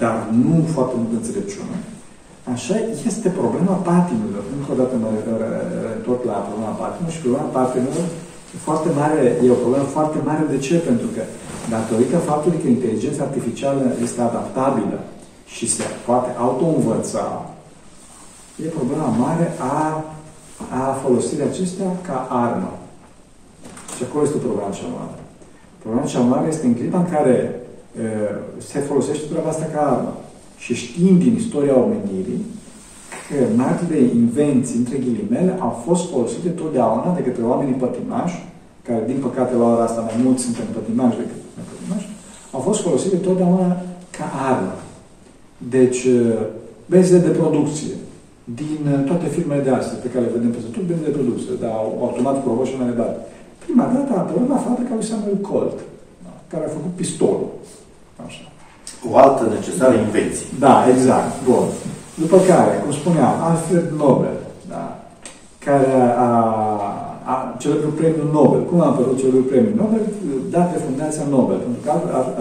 dar 0.03 0.15
nu 0.43 0.55
foarte 0.75 0.95
multă 0.99 1.15
înțelepciune. 1.19 1.77
Așa 2.53 2.75
este 3.09 3.29
problema 3.41 3.75
patimilor. 3.89 4.43
Încă 4.57 4.69
o 4.73 4.79
dată 4.81 4.93
mă 5.03 5.07
întorc 5.97 6.21
la 6.31 6.37
problema 6.47 6.73
patimilor 6.81 7.13
și 7.15 7.23
problema 7.25 7.49
patimilor 7.59 8.05
foarte 8.67 8.89
mare, 8.99 9.37
e 9.45 9.51
o 9.57 9.63
problemă 9.65 9.83
foarte 9.83 10.17
mare. 10.25 10.43
De 10.49 10.57
ce? 10.57 10.75
Pentru 10.75 11.07
că 11.15 11.21
datorită 11.69 12.17
faptului 12.17 12.59
că 12.59 12.67
inteligența 12.67 13.23
artificială 13.23 13.83
este 14.05 14.21
adaptabilă 14.21 14.99
și 15.45 15.69
se 15.75 15.83
poate 16.05 16.29
auto-învăța, 16.37 17.45
e 18.63 18.67
problema 18.67 19.05
mare 19.05 19.53
a, 19.59 20.03
a 20.81 20.91
folosirii 21.03 21.49
acestea 21.51 21.85
ca 22.07 22.27
armă. 22.29 22.73
Și 23.95 24.03
acolo 24.03 24.23
este 24.23 24.37
problema 24.37 24.69
cea 24.69 24.89
mare. 24.99 25.17
Problema 25.81 26.05
cea 26.05 26.19
mare 26.19 26.47
este 26.47 26.65
în 26.65 26.73
clipa 26.73 26.97
în 26.97 27.09
care 27.09 27.35
e, 27.39 27.60
se 28.57 28.79
folosește 28.79 29.25
treaba 29.31 29.49
asta 29.49 29.67
ca 29.73 29.81
armă. 29.93 30.13
Și 30.57 30.73
știm 30.73 31.17
din 31.17 31.35
istoria 31.35 31.83
omenirii 31.85 32.41
că 33.27 33.37
marile 33.61 33.99
invenții, 34.21 34.77
între 34.77 34.97
ghilimele, 34.97 35.53
au 35.65 35.73
fost 35.85 36.03
folosite 36.11 36.49
totdeauna 36.49 37.09
de 37.17 37.21
către 37.27 37.43
oamenii 37.51 37.81
pătimași, 37.83 38.37
care, 38.87 39.03
din 39.11 39.19
păcate, 39.25 39.53
la 39.55 39.67
ora 39.73 39.83
asta 39.83 40.01
mai 40.09 40.17
mulți 40.23 40.43
suntem 40.43 40.67
pătimași 40.75 41.19
decât 41.21 41.39
nepătimași, 41.57 42.07
au 42.55 42.61
fost 42.67 42.79
folosite 42.85 43.17
totdeauna 43.27 43.69
ca 44.17 44.25
armă. 44.49 44.75
Deci, 45.75 46.01
uh, 46.03 46.39
bezele 46.91 47.25
de 47.27 47.37
producție, 47.41 47.93
din 48.59 48.81
uh, 48.93 48.99
toate 49.09 49.27
firmele 49.35 49.63
de 49.67 49.69
astea 49.69 49.97
pe 50.03 50.11
care 50.11 50.25
le 50.25 50.35
vedem 50.35 50.51
peste 50.55 50.69
tot, 50.73 50.83
bezele 50.89 51.09
de 51.09 51.17
producție, 51.19 51.61
dar 51.63 51.73
automat 52.05 52.37
provo 52.43 52.63
și 52.65 52.79
mai 52.79 52.91
departe. 52.93 53.17
Prima 53.65 53.85
dată 53.95 54.09
a 54.13 54.21
apărut 54.23 54.49
la 54.49 54.63
fabrica 54.67 54.93
lui 54.95 55.09
Samuel 55.11 55.39
Colt, 55.49 55.77
da, 56.23 56.33
care 56.51 56.63
a 56.65 56.75
făcut 56.77 56.93
pistolul. 57.01 57.49
Așa. 58.27 58.43
O 59.09 59.17
altă 59.17 59.43
necesară 59.57 59.95
invenție. 60.05 60.45
Da, 60.65 60.75
exact. 60.93 61.31
Bun. 61.47 61.65
După 62.23 62.37
care, 62.49 62.73
cum 62.83 62.91
spuneam, 62.91 63.33
Alfred 63.49 63.85
Nobel, 63.97 64.37
da, 64.73 64.83
care 65.65 65.93
a, 66.17 66.29
a 67.33 67.55
celebrul 67.57 67.91
premiu 67.99 68.25
Nobel. 68.37 68.63
Cum 68.69 68.81
a 68.81 68.85
apărut 68.85 69.17
celebrul 69.19 69.49
premiu 69.51 69.73
Nobel? 69.75 70.01
Dat 70.49 70.71
de 70.71 70.79
Fundația 70.85 71.23
Nobel. 71.29 71.57
Pentru 71.65 71.81
că 71.83 71.89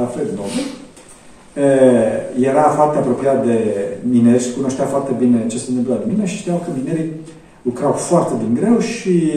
Alfred 0.02 0.28
Nobel 0.40 0.66
e, 1.54 2.46
era 2.48 2.62
foarte 2.62 2.98
apropiat 2.98 3.46
de 3.46 3.58
mineri 4.10 4.42
și 4.44 4.52
cunoștea 4.52 4.84
foarte 4.84 5.12
bine 5.18 5.46
ce 5.46 5.58
se 5.58 5.66
întâmplă 5.68 5.94
în 5.94 6.10
mine 6.12 6.26
și 6.26 6.36
știau 6.36 6.56
că 6.56 6.70
minerii 6.76 7.12
lucrau 7.62 7.92
foarte 7.92 8.32
din 8.42 8.54
greu 8.60 8.78
și 8.78 9.32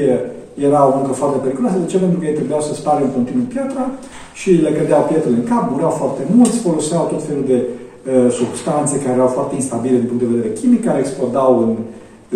era 0.67 0.87
o 0.87 0.95
muncă 0.97 1.11
foarte 1.21 1.37
periculoasă. 1.37 1.77
De 1.77 1.85
ce? 1.91 1.97
Pentru 1.97 2.19
că 2.19 2.25
ei 2.25 2.39
trebuiau 2.39 2.61
să 2.61 2.73
spară 2.73 3.03
în 3.03 3.11
continuu 3.17 3.45
piatra 3.53 3.85
și 4.33 4.49
le 4.51 4.71
cădeau 4.71 5.03
pietrele 5.09 5.35
în 5.35 5.47
cap, 5.51 5.63
mureau 5.71 5.93
foarte 6.01 6.23
mulți, 6.35 6.57
foloseau 6.67 7.03
tot 7.13 7.23
felul 7.27 7.45
de 7.51 7.57
Uh, 8.03 8.31
substanțe 8.31 8.99
care 8.99 9.15
erau 9.15 9.27
foarte 9.27 9.55
instabile 9.55 9.97
din 9.97 10.07
punct 10.07 10.23
de 10.23 10.33
vedere 10.35 10.53
chimic, 10.53 10.85
care 10.85 10.99
explodau 10.99 11.59
în, 11.59 11.71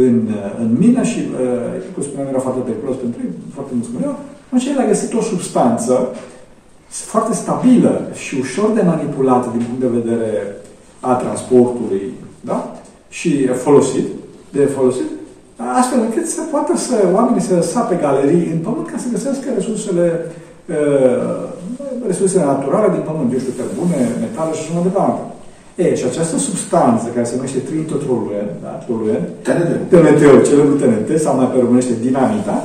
în, 0.03 0.15
uh, 0.27 0.51
în 0.59 0.75
mină 0.79 1.03
și, 1.03 1.19
uh, 1.19 1.93
cum 1.93 2.03
spuneam, 2.03 2.27
era 2.27 2.39
foarte 2.39 2.59
periculos 2.59 2.95
pentru 2.95 3.19
ei, 3.23 3.31
foarte 3.53 3.71
mulți 3.73 3.89
mureau. 3.93 4.15
Atunci 4.45 4.65
el 4.65 4.79
a 4.79 4.87
găsit 4.87 5.13
o 5.13 5.21
substanță 5.21 6.15
foarte 6.87 7.33
stabilă 7.33 8.07
și 8.13 8.35
ușor 8.39 8.69
de 8.71 8.81
manipulată 8.81 9.47
din 9.55 9.65
punct 9.67 9.81
de 9.81 9.99
vedere 9.99 10.55
a 10.99 11.13
transportului, 11.13 12.11
da? 12.41 12.75
Și 13.09 13.47
folosit, 13.47 14.07
de 14.49 14.65
folosit, 14.65 15.09
astfel 15.79 15.99
încât 15.99 16.27
să 16.27 16.41
poată 16.53 16.77
să 16.77 16.95
oamenii 17.13 17.41
să 17.49 17.61
sape 17.61 17.95
galerii 17.95 18.51
în 18.53 18.59
pământ 18.65 18.87
ca 18.89 18.97
să 18.97 19.13
găsească 19.15 19.45
resursele 19.55 20.05
resursele 22.11 22.45
naturale 22.53 22.87
din 22.95 23.03
pământ, 23.09 23.29
eu 23.33 23.39
știu, 23.39 23.53
bune, 23.79 23.99
metale 24.25 24.51
și 24.53 24.61
așa 24.63 24.75
mai 24.75 24.87
departe. 24.89 25.21
E, 25.83 25.95
și 25.99 26.05
această 26.07 26.37
substanță 26.47 27.05
care 27.13 27.25
se 27.29 27.35
numește 27.35 27.59
tritotroluen, 27.67 28.49
da, 28.63 28.71
troluen, 28.83 29.23
TNT, 29.45 29.69
TNT, 29.91 30.23
celebrul 30.49 30.77
TNT, 30.81 31.09
sau 31.23 31.31
mai 31.35 31.49
pe 31.51 31.57
românește 31.63 31.93
dinamita, 32.05 32.57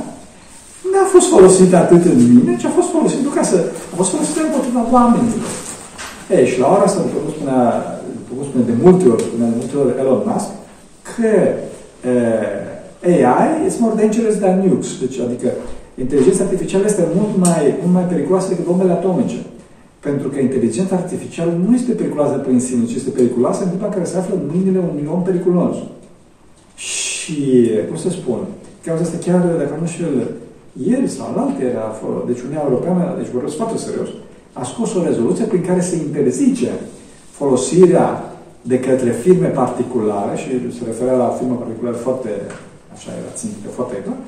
nu 0.91 0.97
a 1.03 1.07
fost 1.15 1.27
folosită 1.35 1.75
atât 1.77 2.03
în 2.11 2.17
mine, 2.33 2.51
ci 2.61 2.65
a 2.69 2.77
fost 2.79 2.89
folosită 2.95 3.23
nu 3.27 3.33
ca 3.37 3.43
să... 3.51 3.57
a 3.93 3.95
fost 3.99 4.11
folosită 4.13 4.39
împotriva 4.43 4.81
oamenilor. 4.97 5.51
E, 6.35 6.45
și 6.51 6.59
la 6.59 6.67
ora 6.73 6.85
asta, 6.87 6.99
după 7.05 7.19
cum 7.23 7.31
spunea, 7.37 7.61
după 8.19 8.31
cum 8.35 8.45
spunea 8.49 8.69
de 8.71 8.75
multe 8.83 9.05
ori, 9.13 9.23
spunea 9.27 9.49
de 9.51 9.57
multe 9.61 9.75
ori 9.81 9.93
Elon 10.01 10.21
Musk, 10.29 10.49
că 11.11 11.31
e, 12.11 12.13
AI 13.03 13.65
is 13.67 13.77
more 13.79 13.95
dangerous 14.01 14.35
than 14.37 14.55
nukes. 14.59 14.99
Deci, 14.99 15.19
adică 15.19 15.47
inteligența 15.95 16.43
artificială 16.43 16.85
este 16.85 17.07
mult 17.15 17.33
mai, 17.45 17.75
mult 17.81 17.93
mai 17.93 18.03
periculoasă 18.03 18.47
decât 18.49 18.65
bombele 18.65 18.91
atomice. 18.91 19.39
Pentru 19.99 20.27
că 20.29 20.39
inteligența 20.39 20.95
artificială 20.95 21.51
nu 21.65 21.75
este 21.75 21.91
periculoasă 21.91 22.35
prin 22.37 22.59
sine, 22.59 22.85
ci 22.85 22.95
este 22.95 23.09
periculoasă 23.09 23.63
în 23.63 23.69
clipa 23.69 23.89
care 23.95 24.05
se 24.05 24.17
află 24.17 24.35
în 24.35 24.49
mâinile 24.51 24.79
unui 24.91 25.07
om 25.13 25.21
periculos. 25.23 25.75
Și, 26.75 27.69
cum 27.87 27.97
să 27.97 28.09
spun, 28.09 28.39
cauza 28.85 29.03
asta 29.03 29.17
chiar, 29.25 29.39
dacă 29.61 29.75
nu 29.81 29.87
știu, 29.87 30.05
ieri 30.87 31.09
sau 31.09 31.25
în 31.33 31.39
alte 31.41 31.63
era, 31.63 31.87
deci 32.27 32.41
Uniunea 32.41 32.67
Europeană, 32.69 33.03
deci 33.17 33.33
vorbesc 33.33 33.55
foarte 33.55 33.77
serios, 33.77 34.09
a 34.53 34.63
scos 34.63 34.95
o 34.95 35.03
rezoluție 35.03 35.45
prin 35.45 35.63
care 35.69 35.81
se 35.81 35.95
interzice 35.95 36.71
folosirea 37.31 38.07
de 38.61 38.79
către 38.79 39.11
firme 39.11 39.47
particulare, 39.47 40.37
și 40.37 40.47
se 40.77 40.83
referea 40.85 41.15
la 41.15 41.35
firme 41.37 41.55
particulare 41.55 41.95
foarte, 41.95 42.29
așa 42.95 43.11
era 43.19 43.31
țintită, 43.39 43.69
foarte 43.77 43.95
clar, 44.05 44.19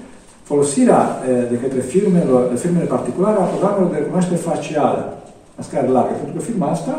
folosirea 0.49 1.01
de 1.51 1.57
către 1.63 1.81
firmele, 1.93 2.31
firmele 2.63 2.93
particulare 2.95 3.37
a 3.39 3.51
programelor 3.53 3.89
de 3.91 3.97
recunoaștere 3.97 4.45
facială 4.49 5.03
la 5.57 5.63
scară 5.67 5.87
largă. 5.97 6.13
Pentru 6.21 6.35
că 6.35 6.41
firma 6.49 6.67
asta, 6.75 6.93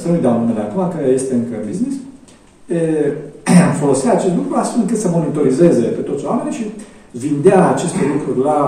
să 0.00 0.06
nu-i 0.08 0.26
dau 0.26 0.36
numele 0.38 0.62
acum, 0.64 0.82
că 0.94 1.00
este 1.18 1.32
încă 1.34 1.54
în 1.56 1.66
business, 1.68 1.96
folosea 3.80 4.12
acest 4.12 4.34
lucru 4.40 4.52
astfel 4.56 4.80
încât 4.80 4.98
să 5.04 5.08
monitorizeze 5.08 5.86
pe 5.96 6.02
toți 6.08 6.24
oamenii 6.24 6.58
și 6.58 6.64
vindea 7.10 7.60
aceste 7.74 8.02
lucruri 8.12 8.40
la 8.50 8.60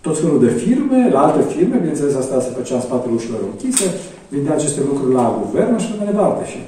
tot 0.00 0.18
felul 0.20 0.40
de 0.46 0.52
firme, 0.62 1.10
la 1.12 1.20
alte 1.22 1.42
firme, 1.54 1.76
bineînțeles 1.76 2.14
asta 2.14 2.40
se 2.40 2.56
făcea 2.58 2.74
în 2.74 2.80
spatele 2.80 3.14
ușilor 3.14 3.40
închise, 3.50 3.86
vindea 4.28 4.54
aceste 4.54 4.80
lucruri 4.88 5.14
la 5.14 5.24
guvern 5.42 5.78
și 5.78 5.94
mai 5.96 6.06
departe. 6.12 6.42
Și 6.52 6.58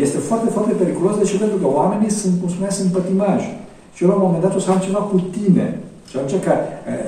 este 0.00 0.18
foarte, 0.28 0.48
foarte 0.50 0.72
periculos, 0.72 1.18
de 1.18 1.24
ce? 1.24 1.36
Pentru 1.38 1.58
că 1.62 1.66
oamenii 1.80 2.10
sunt, 2.10 2.34
cum 2.40 2.48
spunea, 2.48 2.70
sunt 2.70 2.90
pătimași. 2.92 3.48
Și 3.94 4.02
eu 4.02 4.08
la 4.08 4.14
un 4.14 4.22
moment 4.26 4.42
dat 4.42 4.56
o 4.56 4.58
să 4.58 4.70
am 4.70 4.84
ceva 4.86 4.98
cu 4.98 5.18
tine. 5.36 5.66
Și 6.08 6.16
atunci, 6.16 6.42
că, 6.44 6.52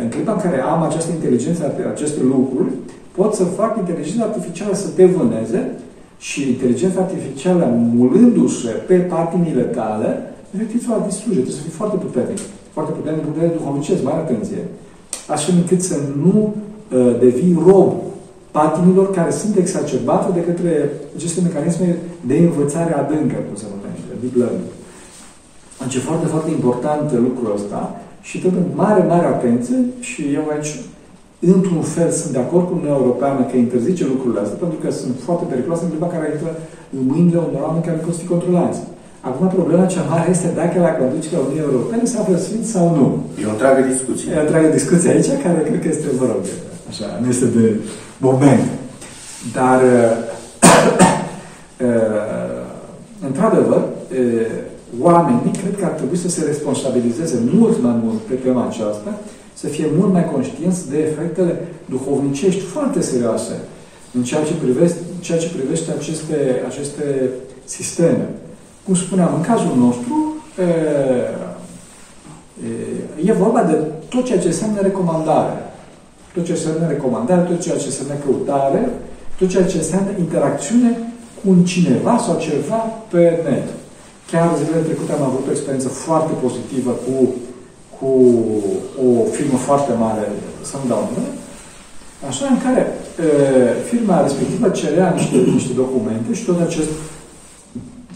în 0.03 0.09
clipa 0.09 0.33
în 0.33 0.45
care 0.47 0.59
am 0.61 0.83
această 0.83 1.11
inteligență, 1.13 1.61
aceste 1.95 2.21
lucruri, 2.35 2.71
pot 3.19 3.35
să 3.35 3.45
fac 3.45 3.73
inteligența 3.77 4.25
artificială 4.25 4.75
să 4.75 4.89
te 4.97 5.05
vâneze 5.17 5.61
și 6.19 6.49
inteligența 6.49 7.01
artificială, 7.01 7.65
mulându-se 8.01 8.69
pe 8.69 8.95
patinile 8.95 9.63
tale, 9.63 10.09
efectiv 10.55 10.85
să 10.85 10.91
o 10.91 11.07
distruge. 11.07 11.41
Trebuie 11.41 11.61
să 11.61 11.67
fii 11.67 11.81
foarte 11.81 11.97
puternic. 11.97 12.39
Foarte 12.77 12.93
puternic 12.99 13.23
din 13.23 13.27
punct 13.27 13.39
de 13.39 13.45
vedere 13.45 13.61
duhovnicesc, 13.61 14.03
mai 14.03 14.19
atenție. 14.25 14.61
Așa 15.35 15.49
încât 15.59 15.81
să 15.91 15.97
nu 16.25 16.55
uh, 16.55 17.13
devii 17.25 17.59
rob 17.69 17.93
patinilor 18.57 19.09
care 19.19 19.33
sunt 19.41 19.55
exacerbate 19.57 20.29
de 20.39 20.43
către 20.49 20.73
aceste 21.17 21.41
mecanisme 21.49 21.89
de 22.31 22.37
învățare 22.49 22.93
adâncă, 23.03 23.37
cum 23.47 23.57
se 23.61 23.67
numește, 23.73 24.13
deep 24.23 24.37
learning. 24.41 24.71
Deci 25.81 25.97
e 25.99 26.09
foarte, 26.09 26.27
foarte 26.35 26.51
important 26.59 27.07
lucrul 27.27 27.51
ăsta 27.59 27.81
și 28.29 28.35
trebuie 28.43 28.65
mare, 28.83 29.03
mare 29.13 29.27
atenție 29.27 29.79
și 30.09 30.23
eu 30.39 30.45
aici 30.53 30.73
într-un 31.55 31.83
fel 31.95 32.11
sunt 32.21 32.33
de 32.37 32.43
acord 32.45 32.65
cu 32.67 32.75
Uniunea 32.77 33.01
Europeană 33.01 33.41
că 33.51 33.57
interzice 33.57 34.05
lucrurile 34.13 34.41
astea, 34.43 34.63
pentru 34.65 34.79
că 34.83 34.89
sunt 35.01 35.15
foarte 35.27 35.45
periculoase 35.51 35.83
în 35.85 35.91
clipa 35.93 36.15
care 36.15 36.27
intră 36.35 36.51
în 36.97 37.03
mâinile 37.11 37.41
unor 37.49 37.63
oameni 37.67 37.87
care 37.89 38.05
pot 38.05 38.17
fi 38.21 38.33
controlați. 38.35 38.81
Acum, 39.29 39.47
problema 39.59 39.93
cea 39.95 40.05
mare 40.13 40.29
este 40.35 40.49
dacă 40.61 40.77
la 40.87 40.93
conducerea 41.01 41.45
Uniunii 41.45 41.69
Europene 41.69 42.05
se 42.13 42.19
află 42.19 42.37
sfânt 42.47 42.65
sau 42.75 42.85
nu. 42.99 43.07
E 43.43 43.51
o 43.51 43.55
întreagă 43.57 43.81
discuție. 43.93 44.27
E 44.33 44.41
o 44.41 44.45
întreagă 44.47 44.69
discuție 44.79 45.09
aici, 45.15 45.31
care 45.45 45.59
cred 45.69 45.81
că 45.83 45.89
este, 45.95 46.07
mă 46.21 46.27
rog, 46.33 46.43
așa, 46.89 47.19
nu 47.23 47.29
este 47.29 47.45
de 47.45 47.81
moment. 48.19 48.65
Dar, 49.53 49.81
într-adevăr, 53.27 53.83
oamenii 55.01 55.51
cred 55.63 55.79
că 55.79 55.85
ar 55.85 55.91
trebui 55.91 56.17
să 56.17 56.29
se 56.29 56.45
responsabilizeze 56.45 57.39
mult 57.55 57.83
mai 57.83 58.01
mult 58.03 58.19
pe 58.19 58.35
tema 58.35 58.67
aceasta, 58.67 59.21
să 59.55 59.67
fie 59.67 59.87
mult 59.99 60.13
mai 60.13 60.31
conștienți 60.33 60.91
de 60.91 60.99
efectele 60.99 61.69
duhovnicești 61.85 62.61
foarte 62.61 63.01
serioase 63.01 63.53
în 64.13 64.23
ceea 64.23 64.45
ce 64.45 64.55
privește, 64.55 64.99
ceea 65.21 65.39
ce 65.39 65.51
privește 65.57 65.91
aceste, 65.99 66.63
aceste 66.67 67.31
sisteme. 67.65 68.29
Cum 68.85 68.95
spuneam, 68.95 69.35
în 69.35 69.41
cazul 69.41 69.77
nostru, 69.77 70.35
e, 73.25 73.31
e 73.31 73.33
vorba 73.33 73.63
de 73.63 73.77
tot 74.09 74.25
ceea 74.25 74.39
ce 74.39 74.47
înseamnă 74.47 74.81
recomandare. 74.81 75.66
Tot 76.37 76.45
ceea 76.45 76.59
ce 76.61 76.67
înseamnă 76.67 76.87
recomandare, 76.95 77.43
tot 77.51 77.61
ceea 77.65 77.83
ce 77.83 77.91
înseamnă 77.91 78.17
căutare, 78.25 78.83
tot 79.39 79.49
ceea 79.53 79.67
ce 79.71 79.77
înseamnă 79.83 80.11
interacțiune 80.25 80.91
cu 81.39 81.45
un 81.55 81.61
cineva 81.73 82.15
sau 82.27 82.35
ceva 82.47 82.81
pe 83.13 83.23
net. 83.47 83.69
Chiar 84.31 84.47
zilele 84.59 84.87
trecute 84.87 85.13
am 85.13 85.25
avut 85.31 85.45
o 85.47 85.55
experiență 85.55 85.89
foarte 85.89 86.33
pozitivă 86.45 86.93
cu, 87.05 87.15
cu 87.97 88.11
o 89.07 89.09
firmă 89.37 89.59
foarte 89.69 89.93
mare, 90.05 90.25
să 90.71 90.75
nu 90.81 90.89
dau 90.93 91.03
nume, 91.09 91.31
așa 92.29 92.47
în 92.55 92.59
care 92.65 92.83
e, 92.83 92.91
firma 93.91 94.23
respectivă 94.27 94.69
cerea 94.69 95.15
niște, 95.19 95.37
niște 95.59 95.73
documente 95.83 96.31
și 96.39 96.45
tot 96.45 96.61
acest, 96.61 96.93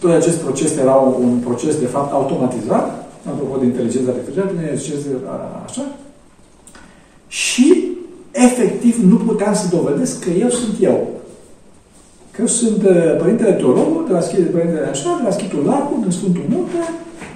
tot 0.00 0.12
acest 0.20 0.38
proces 0.44 0.70
era 0.84 0.96
un 1.24 1.32
proces, 1.46 1.74
de 1.84 1.90
fapt, 1.94 2.12
automatizat, 2.12 2.86
apropo 3.30 3.56
de 3.60 3.64
inteligența 3.64 4.10
artificială, 4.10 4.50
așa, 5.66 5.84
și 7.26 7.89
efectiv 8.30 8.94
nu 9.10 9.16
puteam 9.16 9.54
să 9.54 9.76
dovedesc 9.76 10.24
că 10.24 10.30
eu 10.30 10.48
sunt 10.48 10.76
eu. 10.80 11.08
Că 12.30 12.40
eu 12.40 12.46
sunt 12.46 12.82
uh, 12.82 13.16
Părintele 13.18 13.52
Teologul, 13.52 14.04
de 14.06 14.12
la 14.12 14.20
Schitul, 14.20 14.52
Părintele 14.52 14.86
așa, 14.86 15.16
de 15.20 15.24
la 15.28 15.30
Schitul 15.30 15.62
Lacu, 15.66 15.98
din 16.02 16.10
Sfântul 16.10 16.44
Munte, 16.48 16.80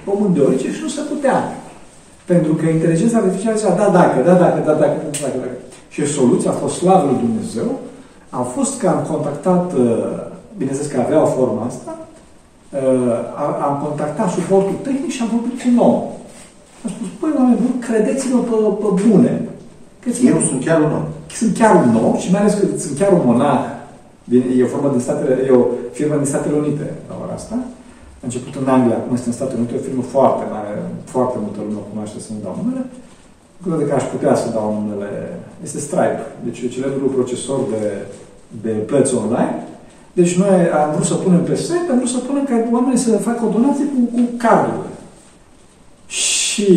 omul 0.05 0.29
de 0.33 0.39
origine 0.39 0.73
și 0.73 0.81
nu 0.81 0.87
se 0.87 1.01
putea. 1.01 1.37
Pentru 2.25 2.53
că 2.53 2.65
inteligența 2.65 3.17
artificială 3.17 3.57
zicea, 3.57 3.75
da, 3.75 3.89
dacă, 3.89 4.17
da, 4.25 4.33
dacă, 4.33 4.59
da, 4.65 4.73
dacă, 4.73 4.97
da, 5.03 5.09
dacă, 5.21 5.37
dacă. 5.37 5.57
Și 5.89 6.05
soluția 6.05 6.51
a 6.51 6.61
fost 6.63 6.75
slavă 6.75 7.05
lui 7.09 7.23
Dumnezeu, 7.25 7.79
a 8.29 8.41
fost 8.41 8.79
că 8.79 8.87
am 8.87 9.01
contactat, 9.11 9.73
uh, 9.73 9.87
bineînțeles 10.57 10.91
că 10.91 10.99
avea 10.99 11.21
o 11.21 11.33
formă 11.37 11.63
asta, 11.67 11.97
uh, 11.99 13.17
am 13.67 13.75
contactat 13.85 14.29
suportul 14.29 14.77
tehnic 14.83 15.11
și 15.11 15.21
am 15.21 15.29
vorbit 15.35 15.61
cu 15.61 15.69
nou. 15.81 15.95
Am 16.83 16.89
spus, 16.95 17.07
păi, 17.19 17.33
oameni 17.37 17.61
buni, 17.63 17.83
credeți-mă 17.87 18.39
pe, 18.39 18.55
pe 18.81 18.89
bune. 19.07 19.33
Eu 20.25 20.39
sunt 20.39 20.63
chiar 20.65 20.81
un 20.81 20.91
om. 20.91 21.05
Sunt 21.31 21.57
chiar 21.57 21.75
un 21.75 21.95
om 22.05 22.17
și 22.17 22.31
mai 22.31 22.39
ales 22.39 22.53
că 22.53 22.65
sunt 22.77 22.97
chiar 22.97 23.11
un 23.11 23.21
monah 23.25 23.75
E 24.57 24.63
o, 24.63 24.73
formă 24.73 24.89
din 24.89 24.99
Statele, 25.07 25.33
e 25.47 25.49
o 25.61 25.65
firmă 25.97 26.15
din 26.15 26.31
Statele 26.33 26.55
Unite 26.63 26.85
la 27.09 27.15
ora 27.23 27.33
asta. 27.33 27.55
A 28.21 28.25
început 28.29 28.53
în 28.61 28.67
Anglia, 28.75 28.97
acum 28.97 29.13
este 29.15 29.29
în 29.29 29.37
Statele 29.39 29.59
Unite, 29.59 29.79
o 29.79 29.87
firmă 29.87 30.03
foarte 30.15 30.43
mare, 30.53 30.73
foarte 31.13 31.37
multă 31.43 31.59
lume 31.65 31.79
o 31.83 31.89
cunoaște 31.91 32.19
să 32.25 32.29
nu 32.31 32.39
dau 32.45 32.55
numele. 32.59 32.83
Cred 33.63 33.87
că 33.87 33.93
aș 33.95 34.05
putea 34.13 34.33
să 34.41 34.47
dau 34.57 34.67
numele. 34.79 35.09
Este 35.67 35.79
Stripe, 35.87 36.23
deci 36.45 36.59
e 36.61 36.75
celebrul 36.77 37.15
procesor 37.17 37.59
de, 37.73 37.83
de 38.65 38.73
plăți 38.89 39.15
online. 39.23 39.55
Deci 40.19 40.33
noi 40.43 40.55
am 40.81 40.87
vrut 40.93 41.07
să 41.11 41.15
punem 41.25 41.43
pe 41.49 41.55
site, 41.55 41.89
am 41.91 41.97
vrut 42.01 42.13
să 42.17 42.25
punem 42.27 42.45
ca 42.45 42.55
oamenii 42.75 43.05
să 43.05 43.25
facă 43.29 43.41
o 43.45 43.53
donație 43.57 43.85
cu, 43.93 43.99
cu 44.15 44.21
cardurile. 44.43 44.91
Și 46.07 46.69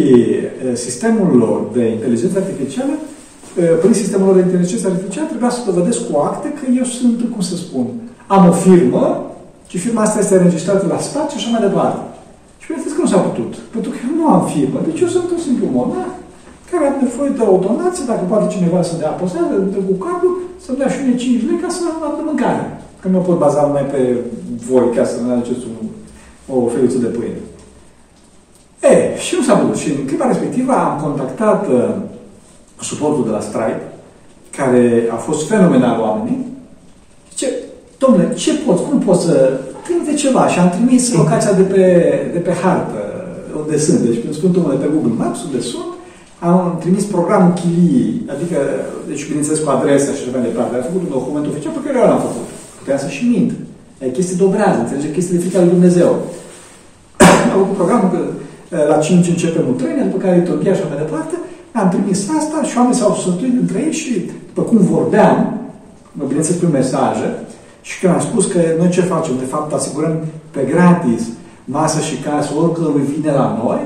sistemul 0.86 1.30
lor 1.36 1.58
de 1.76 1.84
inteligență 1.96 2.38
artificială 2.38 2.94
prin 3.82 3.94
sistemul 4.02 4.26
lor 4.26 4.36
de 4.36 4.44
inteligență 4.46 4.86
artificială, 4.86 5.28
trebuia 5.28 5.50
să 5.50 5.68
dovedesc 5.70 6.00
cu 6.08 6.14
acte 6.30 6.48
că 6.58 6.64
eu 6.80 6.86
sunt, 6.96 7.18
cum 7.32 7.42
să 7.50 7.56
spun, 7.56 7.86
am 8.26 8.42
o 8.52 8.52
firmă 8.66 9.04
și 9.70 9.78
firma 9.84 10.02
asta 10.02 10.18
este 10.18 10.36
înregistrată 10.36 10.84
la 10.94 10.98
stat 11.08 11.26
și 11.30 11.38
așa 11.38 11.50
mai 11.52 11.66
departe. 11.68 12.00
Și 12.60 12.66
bineînțeles 12.66 12.96
că 12.96 13.02
nu 13.04 13.12
s-a 13.12 13.26
putut, 13.28 13.52
pentru 13.74 13.90
că 13.90 13.96
eu 14.06 14.12
nu 14.20 14.26
am 14.34 14.42
firmă. 14.54 14.78
Deci 14.88 15.00
eu 15.04 15.10
sunt 15.16 15.28
un 15.34 15.40
simplu 15.46 15.66
monah 15.78 16.10
care 16.70 16.82
are 16.86 16.98
nevoie 17.04 17.30
de 17.38 17.44
o 17.54 17.56
donație, 17.66 18.04
dacă 18.12 18.24
poate 18.28 18.54
cineva 18.54 18.80
să 18.82 18.94
dea 19.00 19.10
apăsare, 19.14 19.54
de 19.74 19.80
cu 19.88 19.94
capul, 20.06 20.32
să-mi 20.64 20.78
dea 20.80 20.90
și 20.94 21.04
mie 21.04 21.16
5 21.16 21.46
lei 21.48 21.62
ca 21.62 21.68
să 21.74 21.80
am 22.06 22.14
de 22.18 22.24
mâncare. 22.30 22.64
Că 23.00 23.06
nu 23.08 23.18
pot 23.26 23.38
baza 23.44 23.66
numai 23.66 23.86
pe 23.92 24.00
voi 24.68 24.86
ca 24.96 25.04
să 25.10 25.16
ne 25.20 25.32
aduceți 25.32 25.64
un, 25.70 25.76
o 26.54 26.56
feluță 26.74 26.98
de 27.04 27.10
pâine. 27.16 27.40
E, 28.90 28.94
și 29.24 29.34
nu 29.36 29.42
s-a 29.42 29.56
putut. 29.60 29.76
Și 29.82 29.88
în 29.90 30.06
clipa 30.08 30.26
respectivă 30.26 30.72
am 30.72 30.94
contactat 31.04 31.62
uh, 31.68 31.94
suportul 32.80 33.24
de 33.24 33.30
la 33.30 33.40
Stripe, 33.40 33.82
care 34.56 35.08
a 35.12 35.16
fost 35.16 35.48
fenomenal 35.48 36.00
oamenii, 36.00 36.46
zice, 37.30 37.48
domnule, 37.98 38.34
ce 38.34 38.54
poți, 38.54 38.82
cum 38.82 38.98
poți 38.98 39.24
să 39.24 39.60
trimite 39.84 40.14
ceva? 40.14 40.48
Și 40.48 40.58
am 40.58 40.70
trimis 40.70 41.12
locația 41.12 41.52
de 41.52 41.62
pe, 41.62 41.84
de 42.32 42.38
pe 42.38 42.52
hartă, 42.62 43.00
unde 43.60 43.78
sunt, 43.78 43.98
deci 43.98 44.20
când 44.20 44.34
spun 44.34 44.52
de 44.52 44.84
pe 44.84 44.92
Google 44.94 45.16
Maps, 45.22 45.42
unde 45.42 45.60
sunt, 45.60 45.90
am 46.38 46.76
trimis 46.82 47.04
programul 47.04 47.52
chiliei, 47.60 48.12
adică, 48.34 48.58
deci 49.08 49.26
bineînțeles 49.28 49.60
cu 49.60 49.70
adresa 49.70 50.10
și 50.12 50.22
așa 50.22 50.34
mai 50.34 50.48
departe, 50.48 50.72
am 50.74 50.86
făcut 50.88 51.02
un 51.06 51.14
document 51.16 51.46
oficial 51.46 51.72
pe 51.74 51.84
care 51.84 51.96
eu 51.98 52.08
l-am 52.08 52.26
făcut. 52.28 52.46
Puteam 52.78 52.98
să 53.04 53.08
și 53.16 53.24
mint. 53.32 53.50
E 54.02 54.16
chestii 54.16 54.42
dobrează, 54.42 54.78
înțelege, 54.80 55.14
chestii 55.16 55.34
de 55.36 55.42
frică 55.44 55.58
lui 55.58 55.74
Dumnezeu. 55.76 56.10
am 57.52 57.58
făcut 57.62 57.78
programul 57.80 58.08
că 58.14 58.20
la 58.92 58.98
5 58.98 59.28
începem 59.28 59.64
un 59.70 59.76
trăine, 59.80 60.02
după 60.08 60.18
care 60.24 60.40
liturghia 60.40 60.74
și 60.74 60.80
așa 60.80 60.92
mai 60.92 61.02
departe, 61.04 61.34
am 61.72 61.88
trimis 61.88 62.28
asta 62.38 62.62
și 62.62 62.76
oamenii 62.76 62.98
s-au 62.98 63.14
sătuit 63.14 63.60
între 63.60 63.78
ei 63.86 63.92
și, 63.92 64.30
după 64.46 64.62
cum 64.62 64.78
vorbeam, 64.78 65.58
bineînțeles 66.26 66.58
prin 66.58 66.70
mesaje, 66.70 67.38
și 67.80 68.00
când 68.00 68.12
am 68.12 68.20
spus 68.20 68.46
că 68.46 68.60
noi 68.78 68.88
ce 68.88 69.00
facem? 69.00 69.34
De 69.38 69.44
fapt, 69.44 69.72
asigurăm 69.72 70.16
pe 70.50 70.60
gratis 70.70 71.22
masă 71.64 72.00
și 72.00 72.16
casă 72.16 72.50
oricărui 72.62 73.02
vine 73.14 73.32
la 73.32 73.60
noi, 73.62 73.80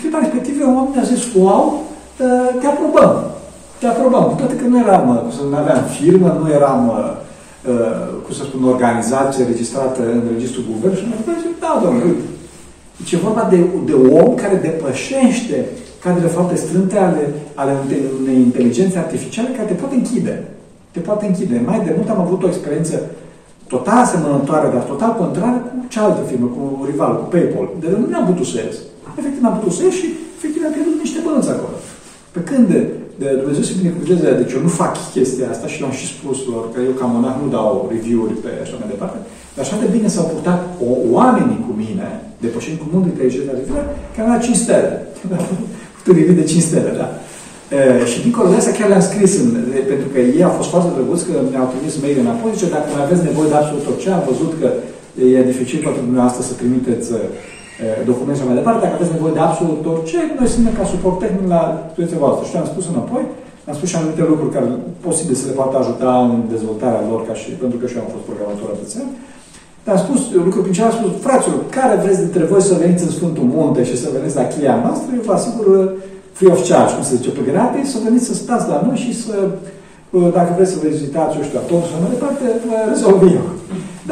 clipa 0.00 0.18
respectivă 0.18 0.64
oamenii 0.64 0.98
au 0.98 1.04
zis, 1.14 1.22
wow, 1.34 1.64
uh, 1.74 2.60
te 2.60 2.66
aprobăm. 2.66 3.12
Te 3.78 3.86
aprobăm. 3.86 4.22
Cu 4.22 4.34
toate 4.34 4.56
că 4.56 4.66
nu 4.66 4.78
eram, 4.78 5.08
uh, 5.08 5.50
nu 5.50 5.56
aveam 5.56 5.82
firmă, 5.98 6.38
nu 6.42 6.52
eram, 6.52 6.80
cum 8.24 8.34
să 8.34 8.42
spun, 8.42 8.64
organizație 8.64 9.44
registrată 9.44 10.00
în 10.02 10.22
registrul 10.34 10.64
guvern 10.70 10.94
și 10.96 11.04
mai 11.08 11.36
zis, 11.42 11.50
da, 11.60 11.80
domnule, 11.82 12.04
uite. 12.04 12.28
Deci 12.96 13.12
e 13.12 13.16
vorba 13.16 13.46
de, 13.50 13.58
de 13.84 13.92
om 13.92 14.34
care 14.34 14.56
depășește 14.68 15.66
cadrele 16.04 16.36
foarte 16.36 16.56
strânte 16.64 16.98
ale, 17.06 17.22
ale 17.54 17.72
unei 18.20 18.38
inteligențe 18.48 18.98
artificiale 18.98 19.56
care 19.56 19.68
te 19.68 19.80
poate 19.82 19.94
închide. 19.94 20.34
Te 20.94 21.00
poate 21.08 21.24
închide. 21.26 21.56
Mai 21.70 21.80
de 21.86 21.92
mult 21.96 22.08
am 22.10 22.20
avut 22.20 22.40
o 22.42 22.50
experiență 22.52 22.94
total 23.74 23.98
asemănătoare, 24.02 24.68
dar 24.74 24.82
total 24.92 25.12
contrară 25.22 25.58
cu 25.66 25.72
cealaltă 25.92 26.22
firmă, 26.30 26.46
cu 26.56 26.62
rival, 26.90 27.12
cu 27.20 27.24
PayPal. 27.32 27.66
De 27.80 27.86
nu 28.00 28.06
ne-am 28.12 28.26
putut 28.30 28.46
să 28.52 28.56
ies. 28.56 28.76
Efectiv, 29.18 29.40
n-am 29.42 29.56
putut 29.58 29.74
să 29.76 29.82
ies 29.82 29.94
și 30.00 30.08
efectiv 30.36 30.60
am 30.66 30.72
pierdut 30.76 30.96
niște 31.04 31.20
bănți 31.26 31.50
acolo. 31.54 31.76
Pe 32.34 32.40
când 32.48 32.68
de 33.20 33.28
Dumnezeu 33.40 33.64
să 33.66 33.72
binecuvânteze, 33.80 34.28
deci 34.40 34.54
eu 34.56 34.62
nu 34.66 34.72
fac 34.82 34.92
chestia 35.14 35.46
asta 35.50 35.66
și 35.72 35.80
l-am 35.80 35.94
și 36.00 36.06
spus 36.14 36.38
lor, 36.50 36.64
că 36.72 36.78
eu 36.88 36.94
ca 37.00 37.06
monah 37.14 37.36
nu 37.42 37.48
dau 37.56 37.70
review-uri 37.94 38.34
pe 38.44 38.50
așa 38.64 38.76
mai 38.80 38.92
departe, 38.94 39.18
dar 39.54 39.62
așa 39.64 39.76
de 39.82 39.88
bine 39.96 40.08
s-au 40.14 40.26
purtat 40.32 40.60
o, 40.88 40.90
oamenii 41.18 41.64
cu 41.66 41.72
mine, 41.82 42.08
depășind 42.44 42.76
cu 42.78 42.86
mult 42.92 43.04
inteligența 43.06 43.50
artificială, 43.52 43.86
că 44.12 44.18
am 44.20 44.30
dat 44.32 44.42
5 44.42 44.56
stele. 44.64 44.90
Puterii 46.04 46.40
de 46.40 46.46
5 46.52 46.62
stele, 46.70 46.92
da. 47.00 47.08
E, 47.76 47.80
și 48.10 48.18
dincolo 48.26 48.48
de 48.50 48.56
asta 48.58 48.76
chiar 48.78 48.88
le-am 48.92 49.06
scris, 49.10 49.32
în, 49.42 49.48
pentru 49.90 50.08
că 50.12 50.18
ei 50.36 50.46
au 50.48 50.54
fost 50.58 50.70
foarte 50.74 50.90
drăguți, 50.96 51.26
că 51.28 51.34
mi-au 51.50 51.68
trimis 51.72 51.94
mail 52.02 52.18
înapoi, 52.24 52.54
zice, 52.54 52.74
dacă 52.76 52.86
mai 52.88 53.04
aveți 53.04 53.26
nevoie 53.28 53.48
de 53.52 53.58
absolut 53.58 53.84
orice, 53.90 54.08
am 54.10 54.24
văzut 54.30 54.52
că 54.60 54.68
e 55.36 55.50
dificil 55.52 55.78
pentru 55.86 56.00
dumneavoastră 56.08 56.42
să 56.48 56.52
trimiteți 56.60 57.08
documente 58.10 58.38
și 58.40 58.48
mai 58.48 58.60
departe, 58.60 58.80
dacă 58.84 58.96
aveți 58.96 59.16
nevoie 59.16 59.36
de 59.38 59.44
absolut 59.48 59.82
orice, 59.92 60.18
noi 60.38 60.48
suntem 60.54 60.74
ca 60.78 60.84
suport 60.94 61.16
tehnic 61.22 61.44
la 61.54 61.62
situația 61.90 62.22
voastră. 62.24 62.44
Și 62.50 62.56
am 62.56 62.68
spus 62.72 62.84
înapoi, 62.92 63.22
am 63.68 63.74
spus 63.78 63.88
și 63.90 63.96
anumite 63.98 64.22
lucruri 64.32 64.54
care 64.56 64.66
posibil 65.06 65.36
să 65.40 65.46
le 65.46 65.58
poată 65.60 65.74
ajuta 65.78 66.10
în 66.26 66.32
dezvoltarea 66.54 67.06
lor, 67.10 67.20
ca 67.28 67.34
și, 67.40 67.48
pentru 67.62 67.76
că 67.78 67.84
și 67.86 67.96
eu 67.96 68.02
am 68.04 68.14
fost 68.14 68.26
programator 68.28 68.68
atâția. 68.72 69.04
Dar 69.84 69.94
am 69.96 70.02
spus, 70.06 70.20
lucrul 70.46 70.66
principal 70.66 70.90
am 70.90 70.98
spus, 70.98 71.12
fraților, 71.26 71.60
care 71.76 71.94
vreți 72.04 72.22
dintre 72.24 72.44
voi 72.52 72.62
să 72.70 72.74
veniți 72.82 73.04
în 73.06 73.12
Sfântul 73.18 73.46
Munte 73.54 73.80
și 73.90 73.96
să 74.02 74.08
veniți 74.16 74.38
la 74.40 74.46
cheia 74.52 74.76
noastră, 74.84 75.08
eu 75.18 75.24
vă 75.28 75.34
asigur 75.38 75.66
free 76.36 76.52
of 76.54 76.60
charge, 76.68 76.94
cum 76.94 77.04
se 77.08 77.16
zice, 77.18 77.30
pe 77.36 77.42
gratis, 77.50 77.86
să 77.94 77.98
veniți 78.06 78.28
să 78.30 78.34
stați 78.34 78.66
la 78.72 78.78
noi 78.86 78.98
și 79.04 79.12
să, 79.24 79.34
dacă 80.38 80.50
vreți 80.56 80.72
să 80.72 80.78
vizitați, 80.82 81.36
eu 81.36 81.44
știu, 81.48 81.60
atunci 81.64 81.86
sau 81.90 81.98
mai 82.02 82.14
departe, 82.16 82.44
vă 82.68 82.76
rezolv 82.92 83.20
eu. 83.38 83.46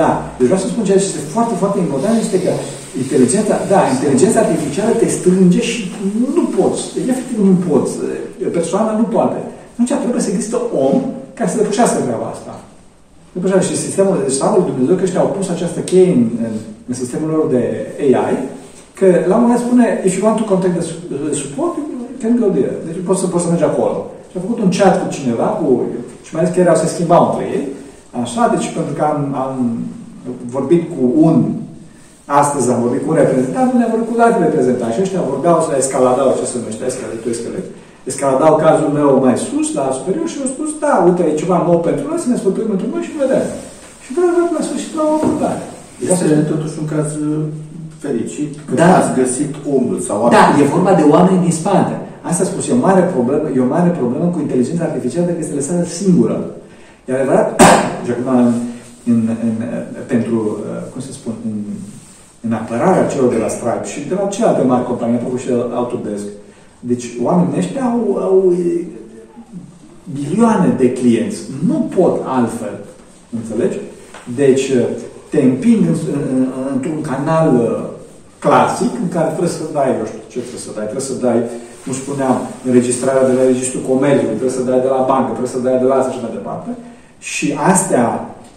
Da, 0.01 0.11
deci 0.37 0.49
vreau 0.49 0.63
să 0.65 0.69
spun 0.69 0.85
ceea 0.85 1.01
ce 1.01 1.09
este 1.11 1.25
foarte, 1.35 1.55
foarte 1.63 1.79
important 1.87 2.17
este 2.27 2.39
că 2.45 2.53
inteligența, 3.03 3.55
da, 3.73 3.81
inteligența 3.95 4.39
artificială 4.45 4.93
te 4.95 5.09
strânge 5.17 5.61
și 5.71 5.81
nu 6.37 6.45
poți, 6.57 6.83
efectiv 7.13 7.39
nu 7.51 7.57
poți, 7.69 7.93
persoana 8.59 8.93
nu 9.01 9.07
poate. 9.17 9.39
Atunci 9.73 9.93
trebuie 10.05 10.27
să 10.27 10.31
există 10.31 10.57
om 10.87 10.95
care 11.37 11.49
să 11.51 11.57
depășească 11.61 11.99
treaba 12.07 12.29
asta. 12.35 12.53
Depășească 13.35 13.67
și 13.71 13.85
sistemul, 13.87 14.17
deci 14.25 14.39
slavă 14.39 14.57
lui 14.57 14.71
Dumnezeu 14.71 14.95
că 14.97 15.05
ăștia 15.07 15.21
au 15.21 15.35
pus 15.37 15.49
această 15.49 15.81
cheie 15.81 16.11
în, 16.19 16.25
în, 16.47 16.55
în 16.91 16.95
sistemul 17.01 17.29
lor 17.35 17.47
de 17.55 17.63
AI, 18.07 18.35
că 18.99 19.07
la 19.29 19.35
un 19.37 19.43
moment 19.45 19.61
spune, 19.67 19.87
if 20.09 20.13
you 20.17 20.27
want 20.27 20.39
to 20.39 20.51
contact 20.53 20.75
the 21.31 21.35
support, 21.43 21.73
you 21.77 21.85
can 22.23 22.33
go 22.43 22.49
there. 22.59 22.75
Deci 22.87 22.99
poți 23.09 23.21
să, 23.21 23.27
poți 23.27 23.45
să 23.45 23.51
mergi 23.51 23.71
acolo. 23.71 23.97
Și 24.31 24.37
a 24.37 24.45
făcut 24.47 24.59
un 24.65 24.71
chat 24.79 24.95
cu 25.03 25.07
cineva, 25.17 25.49
cu, 25.61 25.67
și 26.25 26.35
mai 26.35 26.45
zis 26.45 26.55
că 26.55 26.61
erau 26.61 26.77
să 26.83 26.87
schimbau 26.87 27.23
între 27.29 27.45
ei, 27.57 27.65
Așa, 28.21 28.43
deci 28.55 28.69
pentru 28.79 28.95
că 28.99 29.03
am, 29.13 29.21
am 29.45 29.55
vorbit 30.57 30.83
cu 30.95 31.03
un, 31.27 31.37
astăzi 32.25 32.71
am 32.71 32.81
vorbit 32.85 33.03
cu 33.05 33.11
un 33.11 33.21
reprezentant, 33.23 33.73
nu 33.73 33.79
ne-am 33.79 33.95
vorbit 33.95 34.09
cu 34.09 34.17
alt 34.21 34.39
reprezentant 34.47 34.93
și 34.93 35.01
ăștia 35.05 35.31
vorbeau 35.33 35.57
să 35.67 35.71
escaladau, 35.77 36.37
ce 36.39 36.45
se 36.51 36.57
numește, 36.59 36.85
escalatul, 38.11 38.47
escalat, 38.47 38.53
escaladau 38.53 38.53
cazul 38.67 38.91
meu 38.99 39.11
mai 39.27 39.37
sus, 39.47 39.67
la 39.79 39.85
superior 39.99 40.29
și 40.33 40.39
au 40.43 40.51
spus, 40.55 40.71
da, 40.85 40.93
uite, 41.07 41.23
e 41.23 41.41
ceva 41.43 41.57
nou 41.69 41.79
pentru 41.89 42.05
noi, 42.09 42.19
să 42.25 42.29
ne 42.29 42.41
sfătuim 42.43 42.71
într 42.75 42.87
noi 42.93 43.03
și 43.07 43.21
vedem. 43.23 43.45
Și 44.03 44.09
vreau 44.15 44.47
să 44.49 44.55
la 44.59 44.65
sfârșit 44.69 44.93
la 44.99 45.05
o 45.09 45.13
abordare. 45.19 45.63
Este 46.11 46.27
totuși 46.53 46.79
un 46.83 46.87
caz 46.95 47.09
uh, 47.27 47.43
fericit 48.05 48.53
că 48.67 48.75
da. 48.75 48.97
ați 48.99 49.11
găsit 49.21 49.53
omul 49.77 49.99
sau 50.07 50.17
Da, 50.37 50.45
e 50.61 50.75
vorba 50.77 50.93
de 51.01 51.05
oameni 51.15 51.45
din 51.47 51.55
spate. 51.61 51.95
Asta 52.31 52.45
spus, 52.45 52.69
e 52.69 52.79
o 52.79 52.87
mare 52.89 53.03
problemă, 53.15 53.47
e 53.57 53.67
o 53.67 53.75
mare 53.77 53.91
problemă 54.01 54.27
cu 54.31 54.39
inteligența 54.41 54.85
artificială 54.85 55.27
că 55.27 55.37
este 55.39 55.59
lăsată 55.61 55.85
singură. 55.85 56.37
E 57.05 57.15
adevărat, 57.15 57.49
și 58.05 58.11
acum 58.15 58.29
în, 58.37 58.53
în, 59.13 59.21
în, 59.47 59.55
pentru, 60.13 60.37
uh, 60.61 60.83
cum 60.93 61.01
să 61.07 61.13
spun, 61.13 61.35
în, 61.51 61.59
în 62.47 62.53
apărarea 62.53 63.07
celor 63.07 63.29
de 63.35 63.41
la 63.45 63.49
Stripe 63.49 63.87
și 63.93 64.09
de 64.09 64.15
la 64.15 64.27
celelalte 64.35 64.63
mari 64.63 64.85
companii, 64.85 65.19
am 65.19 65.37
și 65.37 65.49
Autodesk. 65.75 66.27
Deci 66.91 67.07
oamenii 67.23 67.59
ăștia 67.59 67.85
au, 67.85 68.17
au 68.21 68.55
milioane 70.19 70.75
de 70.79 70.93
clienți. 70.93 71.39
Nu 71.67 71.91
pot 71.97 72.21
altfel. 72.27 72.79
Înțelegi? 73.39 73.79
Deci 74.35 74.69
uh, 74.69 74.87
te 75.31 75.43
împing 75.43 75.87
în, 75.87 75.97
în, 76.13 76.47
într-un 76.73 77.01
canal 77.01 77.49
uh, 77.55 77.93
clasic 78.39 78.93
în 79.03 79.09
care 79.09 79.29
trebuie 79.29 79.59
să 79.59 79.63
dai, 79.73 79.89
eu 79.99 80.07
știu 80.07 80.23
ce 80.33 80.39
trebuie 80.39 80.67
să 80.67 80.73
dai, 80.77 80.89
trebuie 80.91 81.11
să 81.11 81.17
dai, 81.27 81.39
cum 81.85 81.93
spuneam, 82.03 82.37
înregistrarea 82.67 83.29
de 83.29 83.35
la 83.39 83.45
Registrul 83.53 83.89
Comerțului, 83.91 84.39
trebuie 84.41 84.59
să 84.59 84.69
dai 84.71 84.81
de 84.87 84.93
la 84.97 85.03
bancă, 85.11 85.31
trebuie 85.37 85.57
să 85.57 85.65
dai 85.67 85.79
de 85.83 85.89
la 85.91 85.95
asta 85.95 86.13
și 86.13 86.25
mai 86.25 86.37
departe. 86.39 86.71
Și 87.19 87.47
astea, 87.73 88.07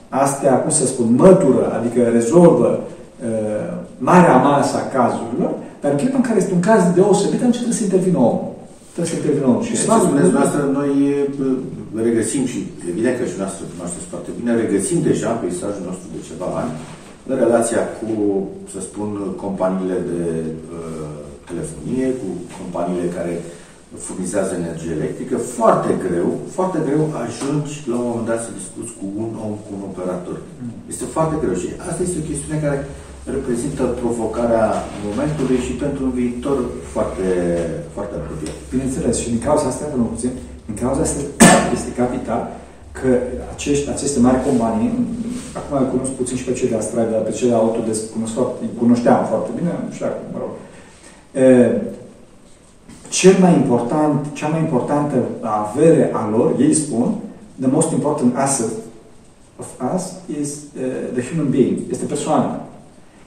astea, 0.09 0.53
cum 0.61 0.71
să 0.79 0.85
spun, 0.85 1.07
mătură, 1.25 1.65
adică 1.77 1.99
rezolvă 2.17 2.69
uh, 2.79 3.71
marea 3.97 4.37
masă 4.37 4.75
a 4.77 4.89
cazurilor, 4.95 5.53
dar 5.85 5.93
în 5.93 6.01
clipa 6.03 6.19
în 6.21 6.29
care 6.29 6.39
este 6.39 6.57
un 6.59 6.65
caz 6.69 6.81
deosebit, 6.97 7.41
atunci 7.41 7.59
trebuie 7.61 7.79
să 7.81 7.87
intervină 7.87 8.19
omul. 8.29 8.47
Trebuie 8.93 9.11
să 9.13 9.17
intervină 9.19 9.47
omul. 9.51 9.63
Și, 9.67 9.73
și 9.75 9.81
să 9.81 10.05
spuneți 10.05 10.37
noastră, 10.39 10.61
noi 10.77 10.93
regăsim 12.07 12.43
și 12.51 12.59
evident 12.91 13.15
că 13.17 13.25
și 13.31 13.41
noastră 13.43 13.61
cunoașteți 13.73 14.11
foarte 14.13 14.31
bine, 14.37 14.51
regăsim 14.63 14.99
deja 15.09 15.29
peisajul 15.41 15.85
nostru 15.89 16.07
de 16.15 16.19
ceva 16.29 16.47
ani 16.61 16.71
în 17.29 17.35
relația 17.43 17.81
cu, 17.97 18.09
să 18.73 18.79
spun, 18.87 19.09
companiile 19.45 19.97
de 20.11 20.23
uh, 20.77 21.15
telefonie, 21.49 22.07
cu 22.21 22.27
companiile 22.59 23.07
care 23.17 23.33
furnizează 24.05 24.51
energie 24.55 24.93
electrică, 24.99 25.35
foarte 25.57 25.91
greu, 26.05 26.29
foarte 26.57 26.79
greu 26.87 27.03
ajungi 27.25 27.73
la 27.91 27.95
un 27.99 28.07
moment 28.09 28.27
dat 28.31 28.39
să 28.45 28.57
discuți 28.59 28.91
cu 28.99 29.05
un 29.23 29.31
om, 29.45 29.53
cu 29.65 29.69
un 29.77 29.83
operator. 29.91 30.37
Mm. 30.61 30.73
Este 30.93 31.05
foarte 31.15 31.35
greu 31.41 31.55
și 31.61 31.67
asta 31.89 32.01
este 32.03 32.21
o 32.21 32.27
chestiune 32.29 32.57
care 32.65 32.79
reprezintă 33.33 33.83
provocarea 33.83 34.65
momentului 35.07 35.57
și 35.65 35.71
pentru 35.83 36.03
un 36.03 36.11
viitor 36.11 36.57
foarte, 36.93 37.27
foarte 37.93 38.15
apropiat. 38.15 38.55
Bineînțeles, 38.69 39.15
și 39.21 39.29
din 39.29 39.41
cauza 39.47 39.65
asta, 39.67 39.85
nu 39.95 40.03
puțin, 40.03 40.31
din 40.65 40.75
cauza 40.83 41.01
asta 41.01 41.21
este 41.73 41.91
capital 42.01 42.41
că 42.91 43.09
acești, 43.53 43.89
aceste 43.89 44.19
mari 44.19 44.43
companii, 44.47 44.93
acum 45.59 45.77
îl 45.77 45.87
cunosc 45.93 46.11
puțin 46.11 46.37
și 46.37 46.43
pe 46.43 46.53
cei 46.53 46.69
de 46.69 46.75
Astrada, 46.75 47.11
dar 47.11 47.21
pe 47.21 47.31
cei 47.31 47.47
de 47.47 47.53
Autodesk 47.53 48.11
cunosc 48.13 48.33
foarte, 48.33 48.65
cunoșteam 48.77 49.25
foarte 49.25 49.49
bine, 49.55 49.71
și 49.95 50.03
acum, 50.03 50.25
mă 50.33 50.39
rog. 50.43 50.51
E, 51.43 51.81
cel 53.09 53.35
mai 53.39 53.53
important, 53.53 54.25
cea 54.33 54.47
mai 54.47 54.59
importantă 54.59 55.15
avere 55.41 56.11
a 56.13 56.29
lor, 56.29 56.55
ei 56.59 56.73
spun, 56.73 57.15
the 57.59 57.69
most 57.69 57.91
important 57.91 58.35
asset 58.35 58.71
of 59.55 59.67
us 59.95 60.03
is 60.41 60.49
uh, 60.53 60.61
the 61.13 61.23
human 61.29 61.49
being, 61.49 61.77
este 61.91 62.05
persoana. 62.05 62.64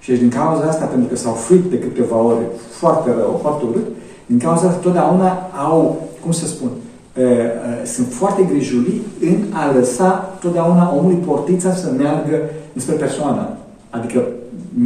Și 0.08 0.22
din 0.24 0.32
cauza 0.40 0.64
asta, 0.68 0.86
pentru 0.94 1.08
că 1.10 1.16
s-au 1.22 1.36
fric 1.46 1.62
de 1.74 1.78
câteva 1.86 2.18
ori 2.30 2.44
foarte 2.80 3.08
rău, 3.20 3.32
foarte 3.44 3.62
urât, 3.70 3.86
din 4.30 4.38
cauza 4.46 4.64
asta 4.66 4.84
totdeauna 4.86 5.30
au, 5.68 5.78
cum 6.22 6.32
să 6.40 6.46
spun, 6.54 6.70
uh, 6.74 6.80
uh, 7.22 7.78
sunt 7.94 8.08
foarte 8.20 8.42
grijuli 8.50 8.94
în 9.28 9.36
a 9.60 9.64
lăsa 9.78 10.10
totdeauna 10.44 10.84
omului 10.98 11.24
portița 11.28 11.70
să 11.82 11.88
meargă 12.02 12.36
spre 12.82 12.96
persoană. 13.04 13.42
Adică 13.96 14.18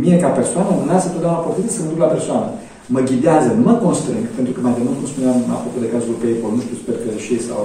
mie 0.03 0.17
ca 0.23 0.31
persoană 0.41 0.71
îmi 0.75 0.91
lasă 0.93 1.07
totdeauna 1.09 1.45
portița 1.47 1.73
să 1.75 1.81
mă 1.83 1.91
duc 1.93 2.01
la 2.07 2.15
persoană. 2.17 2.49
Mă 2.95 3.01
ghidează, 3.09 3.49
nu 3.59 3.63
mă 3.69 3.75
constrâng, 3.85 4.25
pentru 4.39 4.53
că 4.55 4.61
mai 4.67 4.75
de 4.79 4.83
mult, 4.87 4.97
cum 4.99 5.09
spuneam, 5.13 5.39
apropo 5.57 5.79
de 5.85 5.93
cazul 5.95 6.21
PayPal, 6.23 6.53
nu 6.57 6.63
știu, 6.65 6.77
sper 6.83 6.97
că 7.03 7.09
și 7.25 7.33
ei 7.37 7.45
sau 7.51 7.61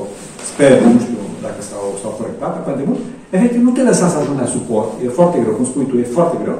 sper, 0.52 0.72
nu 0.96 1.00
știu 1.06 1.22
dacă 1.46 1.60
s-au, 1.70 1.86
s-au 2.02 2.14
corectat, 2.20 2.52
mai 2.68 2.80
de 2.82 2.86
mult, 2.90 3.02
efectiv 3.38 3.62
nu 3.68 3.72
te 3.76 3.84
lăsa 3.90 4.06
să 4.14 4.18
ajungi 4.20 4.44
la 4.44 4.54
suport, 4.56 4.90
e 5.06 5.18
foarte 5.20 5.38
greu, 5.42 5.54
cum 5.58 5.66
spui 5.72 5.88
tu, 5.90 5.96
e 5.98 6.16
foarte 6.20 6.38
greu, 6.44 6.58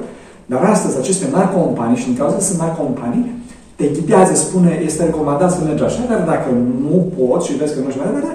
dar 0.52 0.62
astăzi 0.64 0.98
aceste 0.98 1.26
mari 1.36 1.54
companii, 1.58 2.02
și 2.02 2.10
în 2.10 2.18
cauza 2.22 2.40
sunt 2.40 2.60
mari 2.64 2.80
companii, 2.82 3.26
te 3.78 3.86
ghidează, 3.96 4.34
spune, 4.36 4.72
este 4.90 5.04
recomandat 5.10 5.52
să 5.52 5.60
mergi 5.60 5.84
așa, 5.84 6.04
dar 6.12 6.22
dacă 6.34 6.50
nu 6.86 6.98
poți 7.16 7.46
și 7.48 7.58
vezi 7.60 7.74
că 7.74 7.80
nu 7.80 7.90
ești 7.90 8.00
mai 8.00 8.10
departe, 8.10 8.34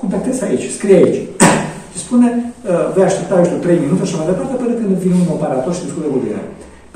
contactezi 0.00 0.44
aici, 0.44 0.66
scrie 0.76 0.98
aici. 1.02 1.20
și 1.92 1.98
spune, 2.06 2.28
uh, 2.36 2.84
vei 2.94 3.08
aștepta, 3.08 3.34
eu 3.38 3.48
știu, 3.48 3.60
3 3.66 3.84
minute 3.84 4.04
și 4.08 4.16
mai 4.18 4.28
departe, 4.30 4.54
până 4.62 4.74
când 4.78 4.92
vine 5.04 5.16
un 5.24 5.34
operator 5.36 5.72
și 5.74 5.84
discută 5.86 6.08
cu 6.10 6.20
tine. 6.24 6.42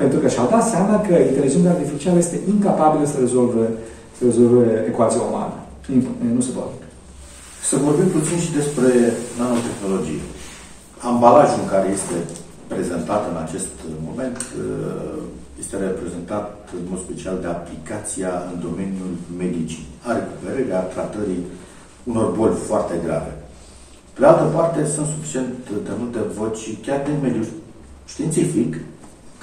Pentru 0.01 0.17
că 0.19 0.27
și-au 0.33 0.47
dat 0.53 0.65
seama 0.73 0.95
că 1.07 1.13
inteligența 1.17 1.69
artificială 1.75 2.17
este 2.19 2.37
incapabilă 2.53 3.05
să 3.11 3.17
rezolve, 3.25 3.65
să 4.17 4.21
rezolve 4.29 4.65
ecuația 4.91 5.21
umană. 5.29 5.57
Nu 6.37 6.43
se 6.47 6.51
poate. 6.57 6.75
Să 7.69 7.75
vorbim 7.87 8.09
puțin 8.17 8.37
și 8.45 8.51
despre 8.59 8.89
nanotehnologie. 9.39 10.23
Ambalajul 11.09 11.59
în 11.63 11.69
care 11.73 11.87
este 11.97 12.15
prezentat 12.73 13.21
în 13.31 13.37
acest 13.45 13.73
moment 14.07 14.37
uh, 14.37 15.21
este 15.61 15.75
reprezentat 15.77 16.69
în 16.77 16.83
mod 16.89 16.99
special 17.05 17.35
de 17.41 17.47
aplicația 17.47 18.31
în 18.51 18.57
domeniul 18.67 19.13
medicii, 19.43 19.85
a 20.07 20.09
recuperării, 20.19 20.73
a 20.73 20.89
tratării 20.95 21.43
unor 22.03 22.27
boli 22.37 22.55
foarte 22.69 22.95
grave. 23.05 23.31
Pe 24.13 24.19
de 24.19 24.25
altă 24.25 24.43
parte, 24.55 24.85
sunt 24.85 25.07
suficient 25.07 25.53
de 25.87 25.93
multe 25.99 26.19
voci, 26.37 26.77
chiar 26.85 27.01
din 27.07 27.17
mediul 27.21 27.47
științific, 28.05 28.71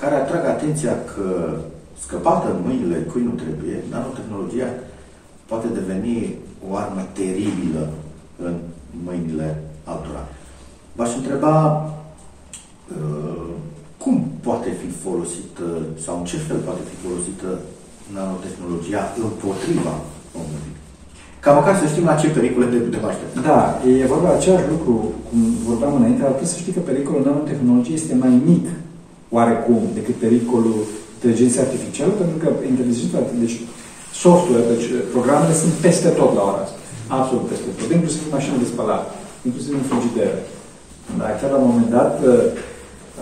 care 0.00 0.14
atrag 0.14 0.44
atenția 0.44 0.94
că 1.14 1.56
scăpată 2.04 2.46
în 2.50 2.60
mâinile 2.66 2.98
cui 2.98 3.22
nu 3.22 3.30
trebuie, 3.30 3.82
nanotehnologia 3.90 4.70
poate 5.46 5.66
deveni 5.66 6.34
o 6.70 6.76
armă 6.76 7.02
teribilă 7.12 7.88
în 8.42 8.54
mâinile 9.04 9.62
altora. 9.84 10.28
V-aș 10.96 11.14
întreba 11.14 11.54
uh, 11.72 11.95
cum 14.02 14.16
poate 14.46 14.70
fi 14.80 14.88
folosită 15.04 15.66
sau 16.04 16.14
în 16.18 16.24
ce 16.30 16.38
fel 16.46 16.58
poate 16.66 16.82
fi 16.90 16.96
folosită 17.06 17.48
nanotehnologia 18.16 19.02
împotriva 19.26 19.94
omului. 20.40 20.72
Ca 21.44 21.50
măcar 21.58 21.74
să 21.78 21.86
știm 21.86 22.06
la 22.10 22.20
ce 22.20 22.36
pericole 22.36 22.66
ne 22.68 22.84
putem 22.86 23.04
aștepta. 23.10 23.38
Da, 23.50 23.60
e 23.90 24.12
vorba 24.14 24.28
de 24.30 24.38
același 24.38 24.72
lucru, 24.74 24.94
cum 25.26 25.38
vorbeam 25.70 25.94
înainte, 25.96 26.22
ar 26.22 26.34
trebui 26.34 26.52
să 26.54 26.62
știi 26.62 26.76
că 26.76 26.82
pericolul 26.90 27.26
nanotehnologiei 27.26 28.00
este 28.00 28.14
mai 28.24 28.34
mic, 28.50 28.66
oarecum, 29.36 29.80
decât 29.98 30.16
pericolul 30.26 30.78
inteligenței 31.16 31.64
artificiale, 31.66 32.12
pentru 32.20 32.36
că 32.42 32.48
inteligența 32.72 33.18
deci 33.44 33.56
software, 34.24 34.70
deci 34.72 34.86
programele 35.14 35.54
sunt 35.62 35.74
peste 35.86 36.08
tot 36.18 36.30
la 36.38 36.42
ora 36.50 36.62
asta. 36.64 36.78
Absolut 37.18 37.44
peste 37.50 37.68
tot. 37.76 37.88
Inclusiv 37.98 38.20
în 38.24 38.34
mașină 38.36 38.56
de 38.62 38.70
spălat, 38.72 39.04
inclusiv 39.48 39.72
în 39.76 39.86
frigidere. 39.90 40.38
Dar 41.18 41.30
chiar 41.38 41.50
la 41.52 41.60
un 41.62 41.68
moment 41.70 41.90
dat, 41.98 42.14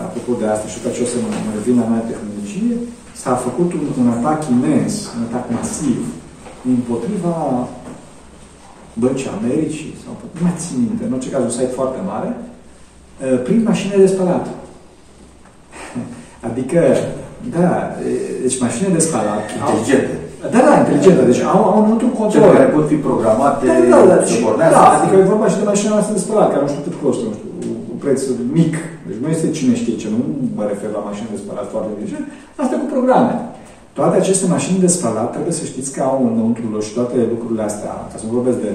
apropo 0.03 0.31
de 0.41 0.45
asta, 0.53 0.65
și 0.71 0.77
după 0.77 0.89
ce 0.95 1.01
o 1.05 1.11
să 1.11 1.17
mă, 1.23 1.29
mă 1.45 1.51
revin 1.57 1.75
la 1.81 1.87
mea 1.91 2.03
tehnologie, 2.11 2.75
s-a 3.21 3.33
făcut 3.45 3.69
un, 3.77 3.83
un 4.01 4.09
atac 4.15 4.39
imens, 4.55 4.93
un 5.15 5.21
atac 5.27 5.45
masiv, 5.57 5.99
împotriva 6.73 7.35
băncii 9.01 9.35
Americii, 9.39 9.93
sau 10.03 10.11
nu 10.35 10.41
mai 10.45 10.55
țin 10.63 10.77
minte, 10.85 11.03
în 11.05 11.13
orice 11.15 11.29
caz 11.33 11.43
un 11.43 11.55
site 11.57 11.77
foarte 11.79 11.99
mare, 12.11 12.29
uh, 12.37 13.37
prin 13.45 13.61
mașinile 13.69 14.03
de 14.03 14.13
spălat. 14.13 14.45
Adică, 16.49 16.81
da, 17.57 17.71
deci 18.43 18.59
mașinile 18.65 18.93
de 18.97 19.05
spălat... 19.07 19.43
Inteligente. 19.61 20.15
Da, 20.53 20.61
da, 20.67 20.73
inteligente. 20.83 21.21
Deci 21.31 21.41
au, 21.53 21.61
au 21.73 21.79
un 21.89 21.97
control. 22.19 22.29
Cele 22.31 22.57
care 22.57 22.67
pot 22.75 22.85
fi 22.91 22.97
programate 23.07 23.65
da, 23.65 23.73
da, 23.89 23.99
da, 24.11 24.15
să 24.25 24.35
pornească. 24.45 24.75
Da, 24.77 24.85
adică 24.95 25.13
e 25.17 25.31
vorba 25.33 25.47
și 25.51 25.59
de 25.61 25.65
mașina 25.73 25.91
noastră 25.95 26.13
de 26.17 26.23
spălat, 26.25 26.49
care 26.51 26.61
nu 26.65 26.71
știu 26.71 26.83
cât 26.87 26.95
costă, 27.03 27.23
nu 27.29 27.33
știu, 27.37 27.44
un 27.44 27.44
preț 28.05 28.21
mic. 28.59 28.73
Deci 29.07 29.19
nu 29.23 29.27
este 29.35 29.47
cine 29.57 29.73
știe 29.81 29.95
ce, 30.01 30.07
nu 30.15 30.19
mă 30.57 30.63
refer 30.71 30.89
la 30.97 31.07
mașini 31.09 31.33
de 31.33 31.41
spălat 31.43 31.67
foarte 31.73 31.91
mici. 31.99 32.15
Asta 32.63 32.75
cu 32.81 32.87
programe. 32.95 33.33
Toate 33.97 34.15
aceste 34.17 34.45
mașini 34.55 34.83
de 34.85 34.95
spălat 34.97 35.29
trebuie 35.35 35.55
să 35.59 35.65
știți 35.71 35.93
că 35.93 36.01
au 36.11 36.19
înăuntru 36.31 36.65
lor 36.73 36.83
și 36.87 36.93
toate 36.99 37.17
lucrurile 37.33 37.63
astea, 37.69 37.93
ca 38.11 38.15
să 38.19 38.25
nu 38.25 38.35
vorbesc 38.37 38.59
de 38.67 38.71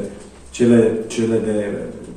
cele, 0.56 0.78
cele 1.14 1.36
de, 1.48 1.56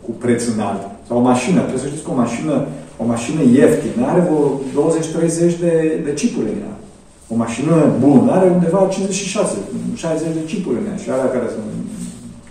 cu 0.05 0.11
preț 0.23 0.41
înalt. 0.53 0.81
Sau 1.07 1.15
o 1.17 1.27
mașină, 1.31 1.59
trebuie 1.59 1.85
să 1.85 1.91
știți 1.91 2.05
că 2.05 2.11
o 2.11 2.21
mașină, 2.23 2.55
o 3.01 3.05
mașină 3.13 3.41
ieftină 3.57 4.01
are 4.11 4.21
vreo 4.27 4.41
20-30 5.53 5.59
de, 5.65 5.73
de 6.05 6.11
chipuri 6.19 6.51
în 6.53 6.59
ea. 6.65 6.75
O 7.33 7.35
mașină 7.43 7.75
bună 8.05 8.31
are 8.37 8.47
undeva 8.57 8.79
56, 8.91 9.55
60 9.95 10.33
de 10.37 10.43
chipuri 10.51 10.79
în 10.79 10.87
ea 10.89 10.97
și 11.03 11.09
alea 11.09 11.33
care 11.35 11.47
sunt 11.55 11.69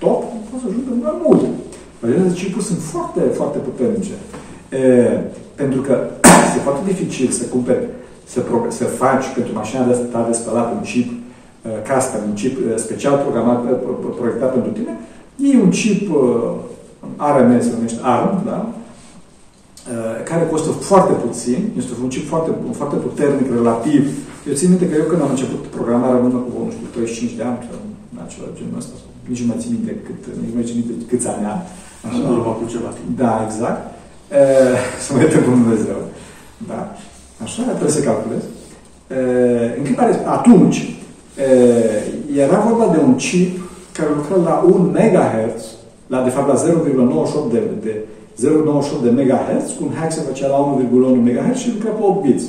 top, 0.03 0.21
pot 0.49 0.59
să 0.63 0.67
ajungă 0.69 0.93
mai 1.07 1.17
mult. 1.25 1.43
Aceste 2.03 2.39
chipuri 2.41 2.69
sunt 2.71 2.81
foarte, 2.93 3.21
foarte 3.39 3.59
puternice. 3.69 4.17
E, 4.79 5.21
pentru 5.55 5.81
că 5.81 5.95
este 6.47 6.59
foarte 6.67 6.83
dificil 6.91 7.29
să 7.31 7.45
cumperi 7.45 7.85
să, 8.25 8.41
să 8.69 8.85
faci 8.85 9.27
pentru 9.35 9.53
mașina 9.55 9.83
de, 9.85 9.93
ta 10.13 10.27
de 10.29 10.35
spălat 10.41 10.73
un 10.73 10.81
chip 10.91 11.09
uh, 11.11 11.71
custom, 11.89 12.21
un 12.29 12.35
chip 12.41 12.55
uh, 12.57 12.77
special 12.77 13.17
programat, 13.25 13.59
uh, 13.65 14.15
proiectat 14.19 14.53
pentru 14.53 14.71
tine, 14.71 14.93
e 15.51 15.63
un 15.67 15.71
chip 15.71 16.03
uh, 16.15 16.17
ARM, 17.17 17.61
se 17.61 17.71
numește 17.75 18.01
ARM, 18.03 18.45
da? 18.51 18.59
Uh, 19.93 20.25
care 20.29 20.51
costă 20.51 20.71
foarte 20.71 21.13
puțin, 21.25 21.61
este 21.81 21.93
un 22.03 22.09
chip 22.09 22.25
foarte, 22.33 22.51
foarte 22.81 22.97
puternic 23.07 23.49
relativ. 23.59 24.03
Eu 24.49 24.55
țin 24.59 24.69
minte 24.69 24.89
că 24.89 24.95
eu 24.97 25.07
când 25.11 25.23
am 25.23 25.35
început 25.35 25.63
programarea 25.77 26.19
în 26.19 26.25
urmă 26.25 26.41
cu, 26.47 26.57
nu 26.65 26.71
știu, 26.75 26.87
35 26.93 27.39
de 27.39 27.45
ani, 27.49 27.59
sau 27.69 28.27
ceva 28.33 28.47
genul 28.59 28.81
ăsta, 28.83 28.95
nici 29.29 29.43
nu 29.43 29.49
mai 29.51 29.61
țin 29.63 29.71
minte 29.77 29.93
cât, 30.07 30.21
nici 30.41 30.53
nu 30.53 30.57
mai 30.59 30.67
țin 30.69 30.77
minte 30.81 30.95
câți 31.11 31.29
ani 31.33 31.47
am. 31.55 31.61
Așa, 32.07 32.21
în 32.25 32.35
urmă 32.37 32.53
cu 32.59 32.65
ceva 32.75 32.91
timp. 32.97 33.11
Da, 33.23 33.33
exact. 33.47 33.83
Uh, 34.39 34.77
să 35.05 35.09
mă 35.13 35.19
uită 35.23 35.39
cu 35.39 35.51
Dumnezeu. 35.51 36.01
Da. 36.71 36.81
Așa, 37.43 37.63
trebuie 37.63 37.99
să 37.99 38.09
calculez. 38.11 38.43
În 39.87 39.95
care 39.95 40.13
atunci 40.25 40.79
era 42.45 42.59
vorba 42.69 42.87
de 42.95 43.01
un 43.07 43.15
chip 43.15 43.61
care 43.93 44.11
lucra 44.17 44.37
la 44.51 44.65
1 44.67 44.77
MHz, 44.77 45.63
la, 46.07 46.23
de 46.23 46.31
fapt 46.31 46.49
la 46.49 46.57
0,98 47.49 47.53
de, 47.53 47.61
de 47.83 47.95
0,98 48.49 49.03
de 49.03 49.11
MHz, 49.11 49.65
cu 49.77 49.83
un 49.85 49.93
hack 49.99 50.13
se 50.13 50.21
făcea 50.29 50.47
la 50.47 50.79
1,1 50.79 50.91
MHz 51.27 51.59
și 51.59 51.73
lucra 51.75 51.91
pe 51.91 52.03
8 52.03 52.23
bits. 52.27 52.45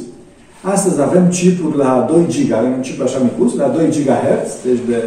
Astăzi 0.61 1.01
avem 1.01 1.27
chipuri 1.29 1.77
la 1.77 2.05
2 2.09 2.25
GB, 2.33 2.53
avem 2.53 2.71
un 2.71 2.79
chip 2.79 3.01
așa 3.01 3.19
micuț, 3.23 3.53
la 3.53 3.67
2 3.67 3.85
GHz, 3.85 4.49
deci 4.65 4.81
de 4.87 5.03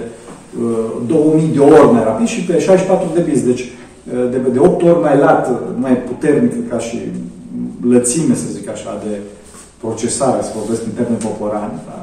uh, 0.62 1.06
2000 1.06 1.46
de 1.54 1.58
ori 1.58 1.92
mai 1.92 2.04
rapid 2.04 2.26
și 2.26 2.40
pe 2.44 2.58
64 2.58 3.06
de 3.14 3.20
bits, 3.20 3.42
deci 3.42 3.60
uh, 3.60 3.85
de, 4.30 4.38
de 4.52 4.58
8 4.58 4.82
ori 4.82 5.00
mai 5.00 5.16
lat, 5.18 5.44
mai 5.80 5.96
puternic 5.96 6.68
ca 6.70 6.78
și 6.78 6.98
lățime, 7.92 8.34
să 8.34 8.46
zic 8.56 8.68
așa, 8.68 9.02
de 9.04 9.12
procesare, 9.82 10.40
să 10.42 10.58
vorbesc 10.60 10.82
în 10.84 10.94
termeni 10.98 11.24
poporani. 11.28 11.76
Da? 11.88 12.00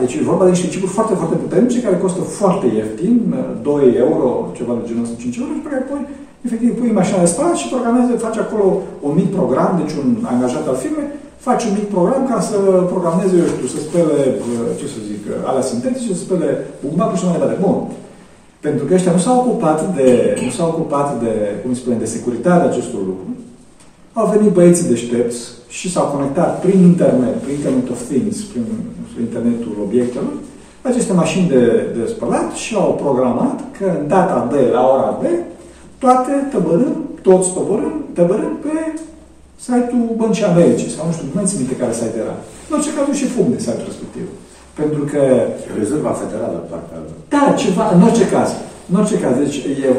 Deci 0.00 0.14
e 0.14 0.30
vorba 0.32 0.44
de 0.44 0.54
niște 0.56 0.72
chipuri 0.72 0.96
foarte, 0.98 1.14
foarte 1.20 1.36
puternice 1.44 1.84
care 1.86 2.04
costă 2.04 2.22
foarte 2.40 2.66
ieftin, 2.78 3.16
2 3.62 3.94
euro, 4.04 4.26
ceva 4.58 4.72
de 4.78 4.86
genul 4.88 5.04
ăsta, 5.04 5.16
5 5.18 5.36
euro, 5.36 5.50
și 5.56 5.64
pe 5.64 5.70
care 5.70 5.82
apoi, 5.84 6.02
efectiv, 6.46 6.70
pui 6.78 6.98
mașina 7.00 7.18
de 7.24 7.32
spălat 7.32 7.56
și 7.60 7.72
programezi, 7.74 8.24
faci 8.26 8.42
acolo 8.44 8.66
un 9.06 9.12
mic 9.20 9.28
program, 9.38 9.70
deci 9.80 9.94
un 10.02 10.08
angajat 10.32 10.64
al 10.68 10.78
firmei, 10.84 11.08
face 11.46 11.64
un 11.68 11.74
mic 11.78 11.88
program 11.96 12.22
ca 12.32 12.38
să 12.48 12.56
programeze, 12.94 13.34
eu 13.42 13.48
știu, 13.54 13.68
să 13.74 13.78
spele, 13.86 14.16
ce 14.78 14.86
să 14.94 15.00
zic, 15.10 15.22
alea 15.48 15.64
sintetice, 15.70 16.18
să 16.18 16.24
spele 16.26 16.48
bumbacul 16.84 17.16
și 17.18 17.24
mai 17.24 17.34
departe. 17.34 17.62
Bun. 17.66 17.76
Pentru 18.66 18.84
că 18.84 18.94
ăștia 18.94 19.12
nu 19.12 19.18
s-au 19.18 19.36
ocupat 19.38 19.94
de, 19.96 20.08
nu 20.44 20.50
s-au 20.50 20.68
ocupat 20.68 21.08
de, 21.22 21.32
cum 21.62 21.74
spune, 21.74 21.96
de 21.96 22.12
securitatea 22.14 22.68
acestor 22.68 23.00
lucruri. 23.10 23.36
Au 24.12 24.26
venit 24.34 24.52
băieții 24.52 24.88
deștepți 24.92 25.40
și 25.68 25.92
s-au 25.92 26.06
conectat 26.14 26.60
prin 26.60 26.80
internet, 26.92 27.34
prin 27.42 27.54
Internet 27.54 27.90
of 27.90 28.00
Things, 28.10 28.36
prin 28.50 28.64
internetul 29.20 29.72
obiectelor, 29.86 30.32
aceste 30.82 31.12
mașini 31.12 31.48
de, 31.48 31.62
de 31.96 32.02
spălat 32.14 32.48
și 32.62 32.74
au 32.74 33.00
programat 33.04 33.56
că 33.78 33.84
în 33.98 34.08
data 34.08 34.48
de 34.52 34.60
la 34.72 34.82
ora 34.94 35.10
B, 35.20 35.24
toate 35.98 36.32
tăbărând, 36.52 36.96
toți 37.22 37.52
tăbărând, 37.56 38.00
tăbărând 38.12 38.56
pe 38.64 38.76
site-ul 39.64 40.14
Băncii 40.16 40.50
Americii, 40.52 40.94
sau 40.94 41.06
nu 41.06 41.12
știu, 41.12 41.26
nu 41.26 41.34
mai 41.34 41.48
țin 41.48 41.58
minte 41.58 41.76
care 41.76 41.92
site 42.00 42.18
era. 42.24 42.36
În 42.68 42.72
orice 42.76 42.90
caz 42.94 43.16
și 43.20 43.32
fum 43.34 43.46
de 43.54 43.58
site-ul 43.66 43.90
respectiv. 43.90 44.26
Pentru 44.80 45.02
că... 45.10 45.22
Rezerva 45.80 46.12
Federală, 46.22 46.58
parcă... 46.70 46.94
Da, 47.34 47.42
ceva, 47.62 47.84
în 47.94 48.02
orice 48.08 48.26
caz. 48.34 48.50
În 48.90 48.96
orice 49.00 49.18
caz, 49.24 49.34
deci 49.44 49.58
eu, 49.88 49.94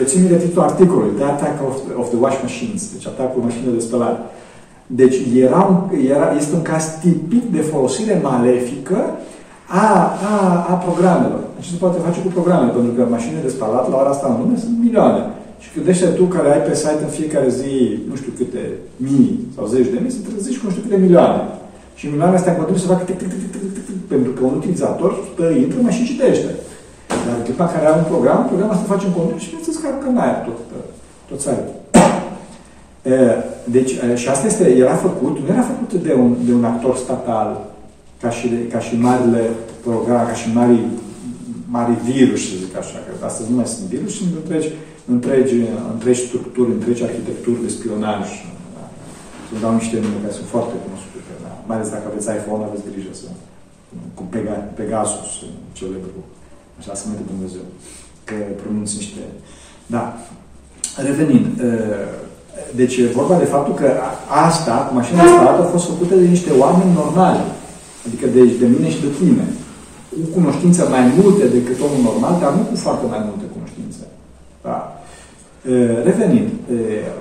eu 0.00 0.06
țin 0.10 0.20
minte 0.22 0.38
titlul 0.44 0.68
articolului, 0.70 1.16
The 1.18 1.28
Attack 1.32 1.56
of, 1.68 1.74
of 2.02 2.06
the 2.12 2.20
Wash 2.24 2.38
Machines, 2.46 2.82
deci 2.94 3.06
atacul 3.12 3.42
mașinilor 3.46 3.74
de 3.74 3.86
spălat. 3.88 4.16
Deci 5.00 5.16
era 5.46 5.60
un, 5.70 5.76
era, 6.14 6.26
este 6.40 6.54
un 6.54 6.62
caz 6.72 6.84
tipic 7.02 7.44
de 7.56 7.62
folosire 7.70 8.20
malefică 8.28 8.98
a, 9.84 9.88
a, 10.32 10.34
a 10.72 10.74
programelor. 10.86 11.42
Deci 11.56 11.72
se 11.72 11.82
poate 11.82 12.04
face 12.06 12.20
cu 12.20 12.30
programele, 12.36 12.76
pentru 12.76 12.92
că 12.96 13.02
mașinile 13.16 13.46
de 13.46 13.54
spălat 13.56 13.84
la 13.90 13.96
ora 14.00 14.12
asta 14.14 14.26
în 14.30 14.36
lume 14.40 14.56
sunt 14.64 14.74
milioane. 14.84 15.22
Și 15.62 15.68
gândește 15.76 16.06
tu 16.06 16.24
care 16.24 16.48
ai 16.52 16.62
pe 16.68 16.74
site 16.82 17.02
în 17.06 17.12
fiecare 17.18 17.48
zi, 17.60 17.72
nu 18.08 18.14
știu 18.20 18.32
câte 18.38 18.62
mii 19.06 19.30
sau 19.54 19.66
zeci 19.66 19.92
de 19.94 19.98
mii, 20.02 20.16
să 20.16 20.20
trezești 20.28 20.58
cu 20.60 20.66
nu 20.66 20.72
știu 20.72 20.84
câte 20.86 21.04
milioane. 21.04 21.40
Și 21.98 22.04
milioanele 22.10 22.38
astea 22.38 22.56
continuu 22.58 22.82
să 22.82 22.92
facă 22.92 23.04
tic, 23.04 23.18
tic, 23.18 23.28
tic, 23.32 23.50
tic, 23.52 23.72
tic, 23.74 23.84
tic, 23.88 23.98
pentru 24.14 24.30
că 24.36 24.40
un 24.44 24.54
utilizator 24.60 25.10
stă, 25.32 25.46
intră, 25.64 25.78
mai 25.80 25.96
și 25.98 26.08
citește. 26.10 26.50
Dar 27.24 27.34
în 27.38 27.44
clipa 27.46 27.66
care 27.74 27.86
are 27.86 27.98
un 28.02 28.10
program, 28.12 28.40
programul 28.50 28.74
asta 28.74 28.92
face 28.94 29.06
un 29.06 29.16
continuu 29.18 29.42
și 29.42 29.50
bineînțeles 29.52 29.78
că 29.82 30.08
în 30.10 30.18
aia 30.24 30.38
tot, 30.46 30.58
tot 31.28 31.40
site 31.46 31.64
deci, 33.64 33.92
și 34.14 34.28
asta 34.28 34.46
este, 34.46 34.64
era 34.84 34.94
făcut, 34.94 35.38
nu 35.38 35.52
era 35.52 35.62
făcut 35.72 36.02
de 36.02 36.12
un, 36.12 36.36
de 36.46 36.52
un 36.52 36.64
actor 36.64 36.96
statal, 36.96 37.64
ca 38.20 38.30
și, 38.30 38.48
ca 38.72 38.78
și 38.78 38.94
marile 38.96 39.50
programe, 39.84 40.28
ca 40.28 40.34
și 40.34 40.48
mari, 40.54 40.78
mari 41.68 41.92
virus, 42.10 42.40
să 42.48 42.54
zic 42.64 42.76
așa, 42.76 42.98
că 43.06 43.24
astăzi 43.24 43.50
nu 43.50 43.56
mai 43.56 43.66
sunt 43.66 43.86
virus, 43.86 44.16
sunt 44.16 44.28
întregi, 44.42 44.68
întregi, 45.14 45.54
întregi 45.92 46.20
structuri, 46.26 46.70
întregi 46.70 47.02
arhitecturi 47.02 47.62
de 47.62 47.68
spionaj. 47.68 48.26
Da? 49.48 49.54
Să 49.56 49.62
dau 49.64 49.72
niște 49.80 49.96
nume 50.04 50.18
care 50.22 50.34
sunt 50.38 50.48
foarte 50.54 50.74
cunoscute. 50.84 51.32
Da? 51.44 51.52
Mai 51.68 51.76
ales 51.76 51.88
dacă 51.94 52.06
aveți 52.08 52.28
iPhone, 52.38 52.62
aveți 52.64 52.86
grijă 52.90 53.12
să 53.20 53.28
cu 54.16 54.22
Pegasus, 54.78 55.30
celebru. 55.78 56.20
Așa 56.78 56.92
să 57.00 57.04
mă 57.06 57.14
Dumnezeu. 57.32 57.66
Că 58.28 58.34
pronunț 58.62 58.90
niște... 59.00 59.22
Da. 59.94 60.04
Revenind, 61.08 61.46
deci 62.80 62.96
e 62.96 63.16
vorba 63.20 63.36
de 63.42 63.52
faptul 63.54 63.74
că 63.74 63.88
asta, 64.48 64.74
cu 64.86 64.92
mașina 64.94 65.26
spălată, 65.26 65.62
a 65.62 65.74
fost 65.74 65.86
făcută 65.92 66.14
de 66.14 66.26
niște 66.34 66.50
oameni 66.62 66.98
normali. 67.00 67.44
Adică 68.06 68.26
de, 68.34 68.42
de 68.62 68.66
mine 68.74 68.88
și 68.94 69.00
de 69.06 69.10
tine. 69.18 69.46
Cu 70.22 70.28
cunoștință 70.38 70.80
mai 70.94 71.04
multe 71.18 71.44
decât 71.56 71.78
omul 71.86 72.02
normal, 72.08 72.34
dar 72.42 72.52
nu 72.52 72.62
cu 72.70 72.76
foarte 72.86 73.06
mai 73.12 73.20
multe 73.28 73.46
cunoștințe. 73.54 74.04
Da. 74.62 74.78
Revenind, 76.08 76.50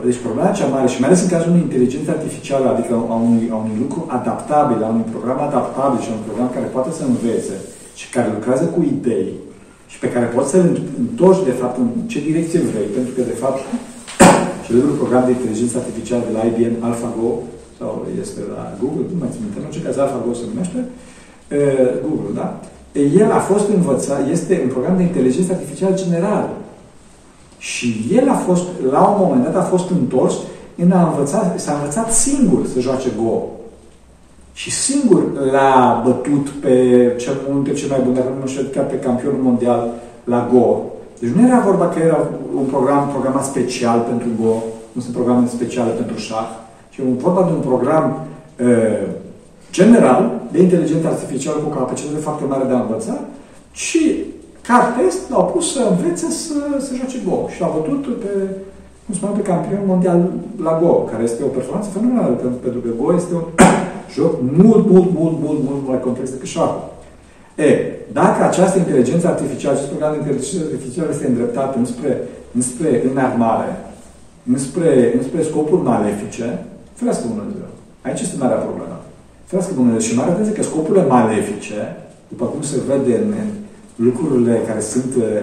deci 0.06 0.24
problema 0.26 0.58
cea 0.58 0.74
mare 0.76 0.88
și 0.93 1.00
mai 1.00 1.10
ales 1.10 1.22
în 1.24 1.34
cazul 1.34 1.52
unei 1.52 1.68
inteligențe 1.68 2.10
artificiale, 2.18 2.68
adică 2.70 2.93
a 3.14 3.16
unui, 3.28 3.46
a 3.54 3.58
unui 3.64 3.78
lucru 3.84 4.00
adaptabil, 4.18 4.80
a 4.84 4.89
unui 4.96 5.08
program 5.14 5.39
adaptabil 5.50 6.00
și 6.02 6.10
a 6.10 6.16
unui 6.16 6.28
program 6.30 6.50
care 6.56 6.68
poate 6.76 6.91
să 6.98 7.04
învețe 7.06 7.56
și 8.00 8.06
care 8.16 8.36
lucrează 8.38 8.66
cu 8.76 8.80
idei 8.93 9.30
și 9.91 9.98
pe 10.04 10.12
care 10.14 10.26
poți 10.36 10.52
să-l 10.54 10.68
întorci, 11.04 11.48
de 11.50 11.56
fapt, 11.62 11.76
în 11.84 11.89
ce 12.12 12.20
direcție 12.30 12.60
vrei, 12.70 12.88
pentru 12.98 13.12
că, 13.16 13.22
de 13.32 13.38
fapt, 13.43 13.60
celebrul 14.66 15.00
program 15.02 15.24
de 15.26 15.34
inteligență 15.38 15.76
artificială 15.78 16.24
de 16.28 16.34
la 16.38 16.43
IBM, 16.50 16.76
AlphaGo, 16.88 17.30
sau 17.80 17.91
este 18.24 18.39
la 18.56 18.62
Google, 18.82 19.06
nu 19.12 19.18
mai 19.22 19.30
țin 19.34 19.41
minte, 19.43 19.60
în 19.60 19.68
orice 19.68 19.86
caz 19.86 19.96
AlphaGo 19.98 20.32
se 20.39 20.46
numește, 20.52 20.80
Google, 22.06 22.32
da? 22.41 22.48
El 23.22 23.30
a 23.39 23.41
fost 23.52 23.68
învățat, 23.78 24.22
este 24.36 24.54
un 24.66 24.72
program 24.76 24.96
de 24.98 25.04
inteligență 25.10 25.52
artificială 25.54 25.96
generală. 26.04 26.50
Și 27.72 27.88
el 28.11 28.30
a 28.30 28.34
fost, 28.34 28.63
la 28.91 29.01
un 29.07 29.16
moment 29.20 29.43
dat, 29.43 29.55
a 29.55 29.61
fost 29.74 29.89
întors 29.89 30.34
în 30.84 30.91
a 30.91 31.07
învăța, 31.07 31.53
s-a 31.55 31.74
învățat 31.74 32.13
singur 32.13 32.66
să 32.74 32.80
joace 32.80 33.09
Go. 33.24 33.41
Și 34.53 34.72
singur 34.72 35.22
l-a 35.51 36.01
bătut 36.05 36.49
pe 36.49 36.76
cel 37.18 37.36
unul 37.49 37.63
dintre 37.63 37.82
cei 37.82 37.89
mai 37.89 37.99
buni, 38.03 38.16
dacă 38.16 38.28
nu 38.41 38.47
știu, 38.47 38.63
chiar 38.74 38.86
pe 38.86 38.99
campionul 38.99 39.41
mondial 39.41 39.89
la 40.24 40.49
Go. 40.53 40.82
Deci 41.20 41.30
nu 41.30 41.47
era 41.47 41.59
vorba 41.59 41.88
că 41.88 41.99
era 41.99 42.30
un 42.55 42.66
program 42.66 43.07
programat 43.07 43.45
special 43.45 43.99
pentru 43.99 44.28
Go, 44.41 44.53
nu 44.91 45.01
sunt 45.01 45.13
programe 45.13 45.47
speciale 45.47 45.91
pentru 45.91 46.18
șah, 46.18 46.49
ci 46.89 46.99
vorba 47.18 47.43
de 47.43 47.51
un 47.51 47.63
program 47.70 48.26
uh, 48.61 49.07
general 49.72 50.41
de 50.51 50.61
inteligență 50.61 51.07
artificială 51.07 51.57
cu 51.57 51.70
o 51.70 51.78
capacitate 51.78 52.20
foarte 52.20 52.43
mare 52.45 52.66
de 52.68 52.74
a 52.74 52.80
învăța 52.80 53.20
și 53.72 54.24
ca 54.68 54.78
test 54.97 55.22
l-au 55.32 55.45
pus 55.53 55.66
să 55.74 55.82
învețe 55.89 56.28
să, 56.30 56.53
să 56.86 56.91
joace 56.97 57.20
Go. 57.28 57.38
Și 57.53 57.61
l-a 57.61 57.72
bătut 57.78 58.01
pe, 58.24 58.32
cum 59.05 59.13
spuneam, 59.16 59.38
pe 59.38 59.49
campion 59.51 59.84
mondial 59.86 60.20
la 60.68 60.74
Go, 60.82 60.93
care 61.11 61.24
este 61.24 61.43
o 61.43 61.55
performanță 61.57 61.89
fenomenală, 61.89 62.34
pentru 62.66 62.80
că 62.80 62.89
Go 63.01 63.07
este 63.13 63.34
un 63.34 63.45
joc 64.16 64.34
mult, 64.61 64.86
mult, 64.93 65.09
mult, 65.20 65.38
mult, 65.45 65.59
mult 65.68 65.82
mai 65.88 65.99
complex 66.05 66.30
decât 66.32 66.47
șahul. 66.47 66.84
E, 67.55 67.70
dacă 68.20 68.39
această 68.43 68.78
inteligență 68.78 69.28
artificială, 69.28 69.76
acest 69.76 69.89
program 69.91 70.11
de 70.11 70.18
inteligență 70.18 70.66
artificială 70.68 71.09
este 71.11 71.28
îndreptat 71.28 71.76
înspre, 71.76 72.11
înspre 72.57 72.89
înarmare, 73.09 73.72
înspre, 74.53 74.91
înspre 75.18 75.41
scopuri 75.49 75.88
malefice, 75.91 76.47
ferească 76.97 77.26
Dumnezeu. 77.28 77.70
Aici 78.05 78.22
este 78.22 78.38
marea 78.43 78.63
problemă. 78.68 78.97
Ferească 79.49 79.74
Dumnezeu. 79.74 80.01
Și 80.07 80.16
mai 80.16 80.28
atenție 80.28 80.53
că 80.53 80.63
scopurile 80.63 81.05
malefice, 81.05 81.80
după 82.32 82.45
cum 82.45 82.61
se 82.61 82.78
vede 82.88 83.13
în, 83.24 83.34
în 83.41 83.49
lucrurile 83.96 84.62
care 84.68 84.80
sunt, 84.80 85.12
eh, 85.20 85.41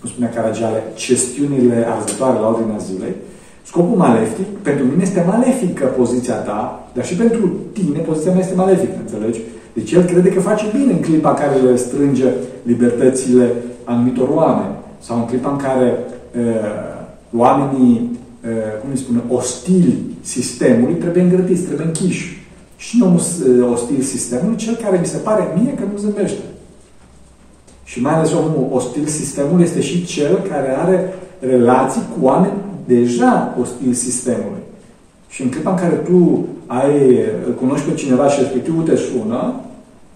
cum 0.00 0.10
spunea 0.10 0.30
Caragiale, 0.30 0.82
chestiunile 0.94 1.86
arzătoare 1.94 2.38
la 2.38 2.48
ordinea 2.48 2.76
zilei, 2.76 3.14
scopul 3.62 3.96
malefic, 3.96 4.46
pentru 4.62 4.84
mine 4.84 5.02
este 5.02 5.24
malefică 5.26 5.84
poziția 5.84 6.34
ta, 6.34 6.88
dar 6.94 7.04
și 7.04 7.16
pentru 7.16 7.50
tine 7.72 7.98
poziția 7.98 8.32
mea 8.32 8.40
este 8.40 8.54
malefică, 8.54 8.96
înțelegi? 9.00 9.40
Deci 9.72 9.92
el 9.92 10.02
crede 10.02 10.28
că 10.28 10.40
face 10.40 10.64
bine 10.76 10.92
în 10.92 11.00
clipa 11.00 11.28
în 11.28 11.36
care 11.36 11.56
le 11.56 11.76
strânge 11.76 12.26
libertățile 12.62 13.52
anumitor 13.84 14.28
oameni 14.28 14.74
sau 14.98 15.16
în 15.16 15.24
clipa 15.24 15.50
în 15.50 15.56
care 15.56 15.98
uh, 16.36 16.92
oamenii, 17.36 18.18
uh, 18.44 18.80
cum 18.80 18.90
îi 18.90 18.98
spune, 18.98 19.22
ostili 19.28 19.98
sistemului 20.20 20.94
trebuie 20.94 21.22
îngrădiți, 21.22 21.62
trebuie 21.62 21.86
închiși. 21.86 22.40
Și 22.76 22.98
nu 22.98 23.20
ostil 23.72 24.00
sistemului, 24.00 24.56
cel 24.56 24.74
care 24.74 24.98
mi 24.98 25.06
se 25.06 25.16
pare 25.16 25.48
mie 25.60 25.74
că 25.74 25.82
nu 25.92 25.98
zâmbește. 25.98 26.42
Și 27.92 28.00
mai 28.00 28.14
ales 28.14 28.32
omul 28.32 28.68
ostil 28.70 29.06
sistemul 29.06 29.60
este 29.60 29.80
și 29.80 30.04
cel 30.04 30.34
care 30.50 30.70
are 30.82 31.14
relații 31.38 32.02
cu 32.12 32.24
oameni 32.24 32.58
deja 32.84 33.56
ostil 33.60 33.92
sistemului. 33.92 34.62
Și 35.28 35.42
în 35.42 35.48
clipa 35.48 35.70
în 35.70 35.76
care 35.76 35.94
tu 35.94 36.46
ai, 36.66 36.94
îl 37.46 37.52
cunoști 37.54 37.88
pe 37.88 37.94
cineva 37.94 38.28
și 38.28 38.40
respectivul 38.40 38.82
te 38.82 38.96
sună, 38.96 39.60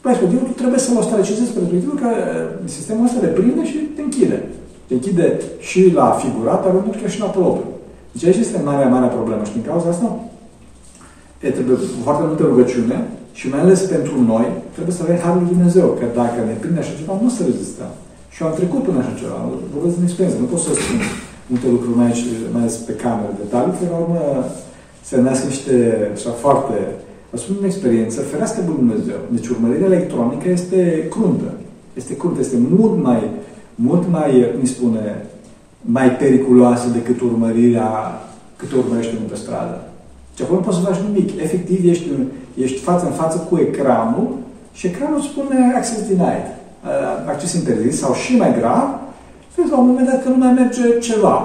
respectivul 0.02 0.46
tu 0.46 0.52
trebuie 0.52 0.78
să-l 0.78 0.96
ostracizezi 0.96 1.52
pe 1.52 1.58
respectivul 1.58 1.98
că 1.98 2.08
uh, 2.08 2.68
sistemul 2.76 3.04
ăsta 3.04 3.18
te 3.18 3.26
prinde 3.26 3.64
și 3.64 3.76
te 3.96 4.02
închide. 4.02 4.38
Te 4.86 4.94
închide 4.94 5.40
și 5.58 5.92
la 5.94 6.06
figurat, 6.22 6.62
dar 6.64 6.72
nu 6.72 6.94
chiar 7.00 7.10
și 7.10 7.20
la 7.20 7.34
propriu. 7.36 7.68
Deci 8.12 8.24
aici 8.24 8.44
este 8.44 8.60
marea, 8.64 8.88
marea 8.88 9.08
problemă. 9.08 9.42
Și 9.44 9.52
din 9.52 9.64
cauza 9.68 9.88
asta 9.88 10.18
e, 11.40 11.50
trebuie 11.50 11.76
foarte 12.04 12.22
multă 12.26 12.42
rugăciune 12.42 13.08
și 13.38 13.44
mai 13.52 13.60
ales 13.64 13.80
pentru 13.94 14.16
noi, 14.32 14.46
trebuie 14.74 14.94
să 14.96 15.02
avem 15.02 15.18
Harul 15.24 15.40
Lui 15.42 15.54
Dumnezeu, 15.54 15.88
că 15.98 16.04
dacă 16.20 16.38
ne 16.48 16.56
prinde 16.62 16.80
așa 16.80 16.98
ceva, 17.00 17.14
nu 17.24 17.30
se 17.36 17.42
rezistăm. 17.50 17.92
Și 18.32 18.38
eu 18.40 18.48
am 18.48 18.58
trecut 18.60 18.82
până 18.86 18.98
așa 19.00 19.20
ceva, 19.20 19.38
vorbesc 19.74 19.96
din 19.96 20.08
experiență, 20.08 20.38
nu 20.38 20.52
pot 20.52 20.62
să 20.66 20.70
spun 20.72 21.00
multe 21.50 21.68
lucruri 21.74 21.96
mai, 22.02 22.10
mai 22.52 22.62
ales 22.62 22.76
pe 22.88 22.94
cameră, 23.02 23.32
detalii, 23.42 23.76
că 23.76 23.84
la 23.94 23.98
urmă 24.04 24.22
se 25.08 25.16
nasc 25.26 25.42
niște, 25.52 25.74
așa, 26.16 26.30
foarte, 26.44 26.76
vă 27.30 27.36
spun 27.36 27.54
din 27.58 27.70
experiență, 27.70 28.18
ferească 28.20 28.58
Bunul 28.68 28.82
Dumnezeu. 28.84 29.20
Deci 29.36 29.48
urmărirea 29.54 29.90
electronică 29.92 30.46
este 30.58 30.80
cruntă. 31.14 31.50
Este 32.00 32.16
cruntă, 32.20 32.40
este 32.40 32.58
mult 32.78 32.96
mai, 33.08 33.22
mult 33.74 34.04
mai, 34.16 34.30
cum 34.54 34.64
spune, 34.64 35.04
mai 35.80 36.08
periculoasă 36.22 36.86
decât 36.88 37.18
urmărirea 37.20 37.88
cât 38.56 38.70
urmărește 38.72 39.14
unul 39.16 39.28
pe 39.28 39.36
stradă. 39.44 39.76
Și 40.36 40.42
acolo 40.42 40.58
nu 40.58 40.64
poți 40.64 40.78
să 40.78 40.84
faci 40.84 41.04
nimic. 41.08 41.40
Efectiv, 41.40 41.88
ești, 41.90 42.08
ești 42.64 42.78
față 42.78 43.04
în 43.06 43.12
față 43.12 43.36
cu 43.48 43.58
ecranul 43.58 44.28
și 44.72 44.86
ecranul 44.86 45.20
spune 45.20 45.72
access 45.76 46.00
denied. 46.08 46.46
Uh, 46.84 47.32
acces 47.32 47.52
interzis 47.52 47.98
sau 47.98 48.12
și 48.14 48.36
mai 48.36 48.54
grav, 48.58 48.88
vezi 49.54 49.70
la 49.70 49.78
un 49.78 49.86
moment 49.86 50.08
dat 50.08 50.22
că 50.22 50.28
nu 50.28 50.36
mai 50.36 50.52
merge 50.52 50.98
ceva. 50.98 51.36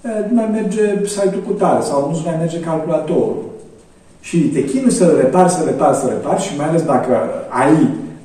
Uh, 0.00 0.10
nu 0.28 0.34
mai 0.34 0.48
merge 0.52 1.06
site-ul 1.06 1.42
cu 1.46 1.52
tare 1.52 1.82
sau 1.82 1.98
nu 2.10 2.22
mai 2.24 2.36
merge 2.38 2.60
calculatorul. 2.60 3.36
Și 4.20 4.38
te 4.38 4.64
chinui 4.64 4.92
să 4.92 5.04
repari, 5.22 5.50
să 5.50 5.62
repari, 5.64 5.96
să 5.96 6.06
repari 6.08 6.42
și 6.42 6.56
mai 6.56 6.68
ales 6.68 6.82
dacă 6.82 7.14
ai, 7.48 7.74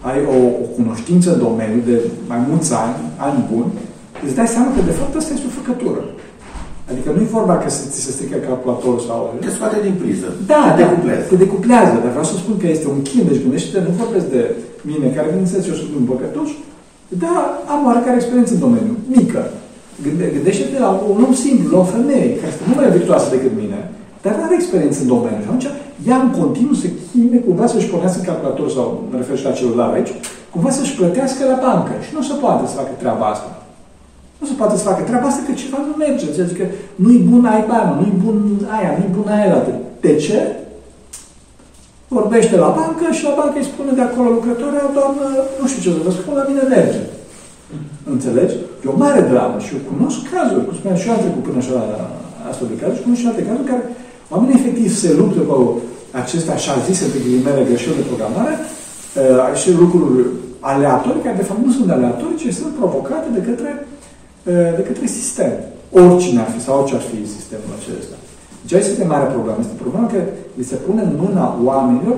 ai 0.01 0.19
o, 0.35 0.37
o 0.63 0.65
cunoștință 0.77 1.33
în 1.33 1.39
domeniu 1.39 1.81
de 1.85 1.99
mai 2.27 2.39
mulți 2.49 2.73
ani, 2.73 2.95
ani 3.17 3.47
buni, 3.51 3.71
îți 4.25 4.35
dai 4.35 4.47
seama 4.47 4.69
că 4.75 4.81
de 4.85 4.97
fapt 4.99 5.15
asta 5.15 5.33
este 5.33 5.47
o 5.47 5.59
făcătură. 5.61 6.01
Adică 6.91 7.09
nu 7.15 7.21
e 7.25 7.37
vorba 7.39 7.55
că 7.63 7.69
se, 7.75 7.83
ți 7.91 7.99
se 8.05 8.11
strică 8.15 8.37
calculatorul 8.47 9.01
sau... 9.07 9.19
Te 9.45 9.51
scoate 9.57 9.77
din 9.87 9.95
priză. 10.01 10.27
Da, 10.51 10.61
te 10.75 10.81
decuplează. 10.83 11.23
Te 11.31 11.37
decuplează, 11.45 11.93
dar 12.03 12.11
vreau 12.15 12.27
să 12.31 12.35
spun 12.35 12.55
că 12.61 12.67
este 12.67 12.87
un 12.95 13.01
chin. 13.09 13.23
Deci 13.29 13.43
gândește 13.43 13.77
nu 13.87 14.01
vorbesc 14.03 14.27
de 14.35 14.41
mine, 14.91 15.07
care 15.15 15.27
bineînțeles 15.33 15.63
eu 15.71 15.77
sunt 15.81 15.93
un 15.99 16.05
păcătoș, 16.11 16.49
dar 17.23 17.39
am 17.73 17.81
oarecare 17.87 18.17
experiență 18.17 18.53
în 18.53 18.63
domeniu, 18.65 18.93
mică. 19.17 19.41
Gânde, 20.03 20.25
gândește-te 20.35 20.79
la 20.85 20.89
un 21.11 21.19
om 21.27 21.33
simplu, 21.45 21.67
la 21.73 21.79
o 21.83 21.91
femeie, 21.95 22.35
care 22.37 22.51
este 22.51 22.67
mult 22.67 22.79
mai 22.79 22.95
virtuoasă 22.97 23.27
decât 23.35 23.53
mine, 23.63 23.79
dar 24.23 24.33
nu 24.35 24.43
are 24.43 24.55
experiență 24.57 24.99
în 25.01 25.07
domeniu. 25.15 25.41
Și 25.41 25.47
atunci 25.47 25.67
ea 26.07 26.17
în 26.25 26.31
continuu 26.41 26.73
se 26.83 26.89
chime 27.07 27.37
cumva 27.47 27.65
să-și 27.67 27.89
pornească 27.91 28.21
calculator 28.25 28.69
sau 28.77 28.85
mă 29.09 29.15
refer 29.17 29.37
și 29.37 29.47
la 29.49 29.51
celular 29.59 29.89
aici, 29.93 30.11
cumva 30.53 30.69
să-și 30.69 30.95
plătească 30.95 31.41
la 31.51 31.57
bancă. 31.65 31.93
Și 32.05 32.11
nu 32.17 32.21
se 32.21 32.33
poate 32.43 32.67
să 32.67 32.75
facă 32.75 32.93
treaba 32.97 33.25
asta. 33.25 33.60
Nu 34.41 34.45
se 34.49 34.59
poate 34.59 34.75
să 34.77 34.87
facă 34.89 35.01
treaba 35.09 35.27
asta 35.27 35.43
că 35.47 35.53
ceva 35.63 35.79
nu 35.87 35.93
merge. 36.03 36.25
Adică 36.45 36.65
nu-i 37.03 37.21
bun 37.29 37.43
ai 37.53 37.63
bani, 37.71 37.91
nu-i 37.99 38.15
bun 38.23 38.37
aia, 38.77 38.91
nu-i 38.97 39.15
bun 39.17 39.27
aia. 39.35 39.57
De 40.05 40.13
ce? 40.23 40.39
Vorbește 42.17 42.55
la 42.63 42.69
bancă 42.79 43.05
și 43.17 43.23
la 43.27 43.33
bancă 43.39 43.57
îi 43.59 43.71
spune 43.71 43.91
de 43.99 44.03
acolo 44.05 44.29
lucrătoarea, 44.37 44.93
doamnă, 44.97 45.25
nu 45.59 45.65
știu 45.69 45.81
ce 45.83 45.91
să 45.95 46.01
vă 46.07 46.11
spun, 46.17 46.33
la 46.39 46.45
mine 46.49 46.63
merge. 46.75 47.01
Înțelegi? 48.13 48.55
E 48.83 48.93
o 48.93 49.01
mare 49.03 49.21
dramă 49.31 49.57
și 49.65 49.71
eu 49.75 49.81
cunosc 49.91 50.19
cazuri, 50.33 50.65
cum 50.65 50.73
spuneam 50.77 50.99
și 50.99 51.07
eu 51.07 51.13
am 51.13 51.23
trecut 51.25 51.43
până 51.47 51.59
așa 51.63 51.77
astfel 52.49 52.67
de 52.71 52.77
cazuri, 52.81 52.97
și 52.97 53.05
cunosc 53.05 53.21
și 53.21 53.29
alte 53.29 53.47
cazuri 53.49 53.69
care 53.71 53.83
oamenii 54.33 54.59
efectiv 54.59 54.89
se 55.01 55.09
luptă 55.19 55.39
cu 55.49 55.55
acestea 56.21 56.53
așa 56.59 56.73
zise, 56.87 57.05
pe 57.11 57.19
ghilimele, 57.23 57.67
greșeli 57.69 57.99
de 57.99 58.09
programare, 58.11 58.55
uh, 58.59 59.59
și 59.61 59.69
lucruri 59.81 60.19
aleatorii, 60.71 61.25
care 61.25 61.41
de 61.41 61.47
fapt 61.49 61.61
nu 61.65 61.71
sunt 61.77 61.89
aleatorii, 61.91 62.41
ci 62.41 62.59
sunt 62.59 62.71
provocate 62.79 63.27
de 63.37 63.41
către 63.49 63.69
de 64.77 64.83
către 64.87 65.05
sistem. 65.05 65.51
Oricine 65.91 66.39
ar 66.39 66.49
fi 66.53 66.59
sau 66.65 66.79
orice 66.79 66.95
ar 66.95 67.05
fi 67.11 67.19
sistemul 67.37 67.71
acesta. 67.79 68.15
Deci 68.61 68.73
aici 68.73 68.91
este 68.91 69.11
mare 69.13 69.27
problemă. 69.35 69.57
Este 69.59 69.81
problema 69.83 70.07
că 70.13 70.19
li 70.57 70.69
se 70.71 70.77
pune 70.85 71.01
în 71.01 71.13
mâna 71.23 71.45
oamenilor, 71.69 72.17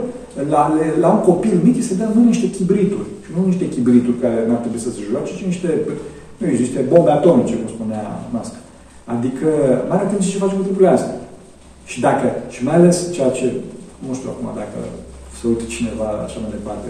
la, 0.54 0.62
la 1.04 1.10
un 1.16 1.22
copil 1.30 1.56
mic 1.64 1.76
se 1.84 1.94
dă 2.00 2.04
în 2.04 2.16
mână 2.16 2.28
niște 2.34 2.50
chibrituri. 2.58 3.10
Și 3.24 3.30
nu 3.36 3.46
niște 3.52 3.68
chibrituri 3.74 4.22
care 4.24 4.38
n-ar 4.48 4.62
trebui 4.64 4.86
să 4.86 4.92
se 4.96 5.02
joace, 5.10 5.32
ci 5.38 5.50
niște, 5.52 5.70
nu 6.38 6.44
știu, 6.48 6.60
niște 6.66 6.82
bombe 6.92 7.12
atomice, 7.12 7.54
cum 7.56 7.70
spunea 7.76 8.04
Musk. 8.34 8.54
Adică, 9.14 9.48
mai 9.90 10.00
atenție 10.02 10.32
ce 10.32 10.44
facem 10.44 10.58
cu 10.58 10.68
lucrurile 10.70 10.96
astea. 10.98 11.18
Și 11.92 11.98
dacă, 12.08 12.26
și 12.54 12.64
mai 12.68 12.76
ales 12.76 12.98
ceea 13.16 13.32
ce, 13.38 13.46
nu 14.08 14.14
știu 14.18 14.30
acum 14.32 14.48
dacă 14.62 14.80
să 15.38 15.44
uite 15.48 15.66
cineva 15.76 16.08
așa 16.28 16.40
mai 16.44 16.56
departe, 16.58 16.90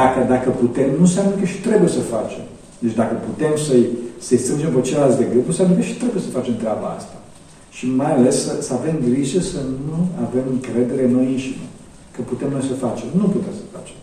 dacă, 0.00 0.18
dacă 0.34 0.48
putem, 0.62 0.88
nu 0.98 1.04
înseamnă 1.08 1.32
că 1.40 1.44
și 1.52 1.58
trebuie 1.66 1.90
să 1.96 2.10
facem. 2.16 2.44
Deci 2.82 2.98
dacă 3.00 3.14
putem 3.28 3.54
să-i, 3.66 3.86
să 4.24 4.32
strângem 4.36 4.70
pe 4.74 4.80
ceilalți 4.88 5.20
de 5.20 5.26
grup, 5.30 5.46
înseamnă 5.48 5.74
că 5.76 5.82
și 5.88 6.00
trebuie 6.02 6.22
să 6.26 6.36
facem 6.38 6.56
treaba 6.62 6.88
asta. 6.98 7.16
Și 7.76 7.84
mai 8.00 8.12
ales 8.18 8.36
să, 8.44 8.52
să 8.66 8.72
avem 8.78 8.96
grijă 9.08 9.40
să 9.52 9.60
nu 9.88 9.98
avem 10.26 10.44
încredere 10.56 11.02
în 11.06 11.12
noi 11.16 11.26
înșine. 11.34 11.66
că 12.14 12.20
putem 12.30 12.50
noi 12.54 12.64
să 12.70 12.74
facem. 12.86 13.08
Nu 13.20 13.26
putem 13.34 13.54
să 13.60 13.64
facem. 13.76 13.98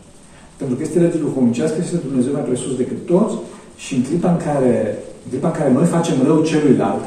Pentru 0.59 0.75
că 0.75 0.81
este 0.83 0.99
legea 0.99 1.25
duhovnicească, 1.25 1.77
este 1.79 2.07
Dumnezeu 2.07 2.31
mai 2.33 2.47
presus 2.49 2.73
decât 2.81 2.99
toți 3.13 3.35
și 3.83 3.91
în 3.95 4.03
clipa 4.07 4.29
în 4.35 4.41
care, 4.47 4.73
în 5.23 5.29
clipa 5.31 5.49
în 5.51 5.57
care 5.59 5.71
noi 5.71 5.87
facem 5.95 6.17
rău 6.29 6.39
celuilalt 6.51 7.03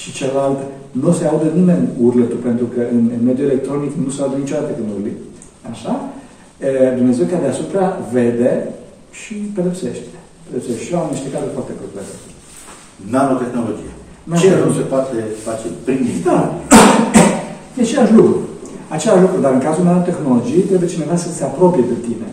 și 0.00 0.08
celălalt 0.18 0.58
nu 1.04 1.12
se 1.18 1.24
audă 1.26 1.48
nimeni 1.58 1.88
urlătul, 2.06 2.40
pentru 2.48 2.66
că 2.74 2.80
în, 2.96 3.02
în 3.16 3.22
mediul 3.28 3.48
electronic 3.48 3.92
nu 4.04 4.10
se 4.10 4.22
aude 4.22 4.36
niciodată 4.36 4.70
când 4.76 4.88
urli. 4.96 5.12
Așa? 5.70 5.92
Dumnezeu 6.96 7.26
care 7.26 7.42
deasupra 7.42 7.84
vede 8.12 8.52
și 9.20 9.34
pedepsește. 9.34 10.16
Pedepsește. 10.46 10.82
Și 10.84 10.92
eu 10.92 10.98
am 10.98 11.08
niște 11.10 11.30
cazuri 11.30 11.56
foarte 11.56 11.72
concrete. 11.80 12.31
Nanotehnologie. 13.10 13.92
Ce 14.40 14.48
nu 14.64 14.72
se 14.78 14.84
poate 14.92 15.16
face 15.46 15.66
prin 15.84 16.00
Da. 16.24 16.38
E 17.76 17.82
același 17.82 18.12
lucru. 18.18 18.36
Același 18.96 19.24
lucru, 19.24 19.38
dar 19.44 19.52
în 19.52 19.64
cazul 19.66 19.84
nanotehnologiei 19.84 20.68
trebuie 20.70 20.94
cineva 20.94 21.16
să 21.24 21.30
se 21.36 21.44
apropie 21.44 21.84
de 21.92 21.98
tine. 22.06 22.28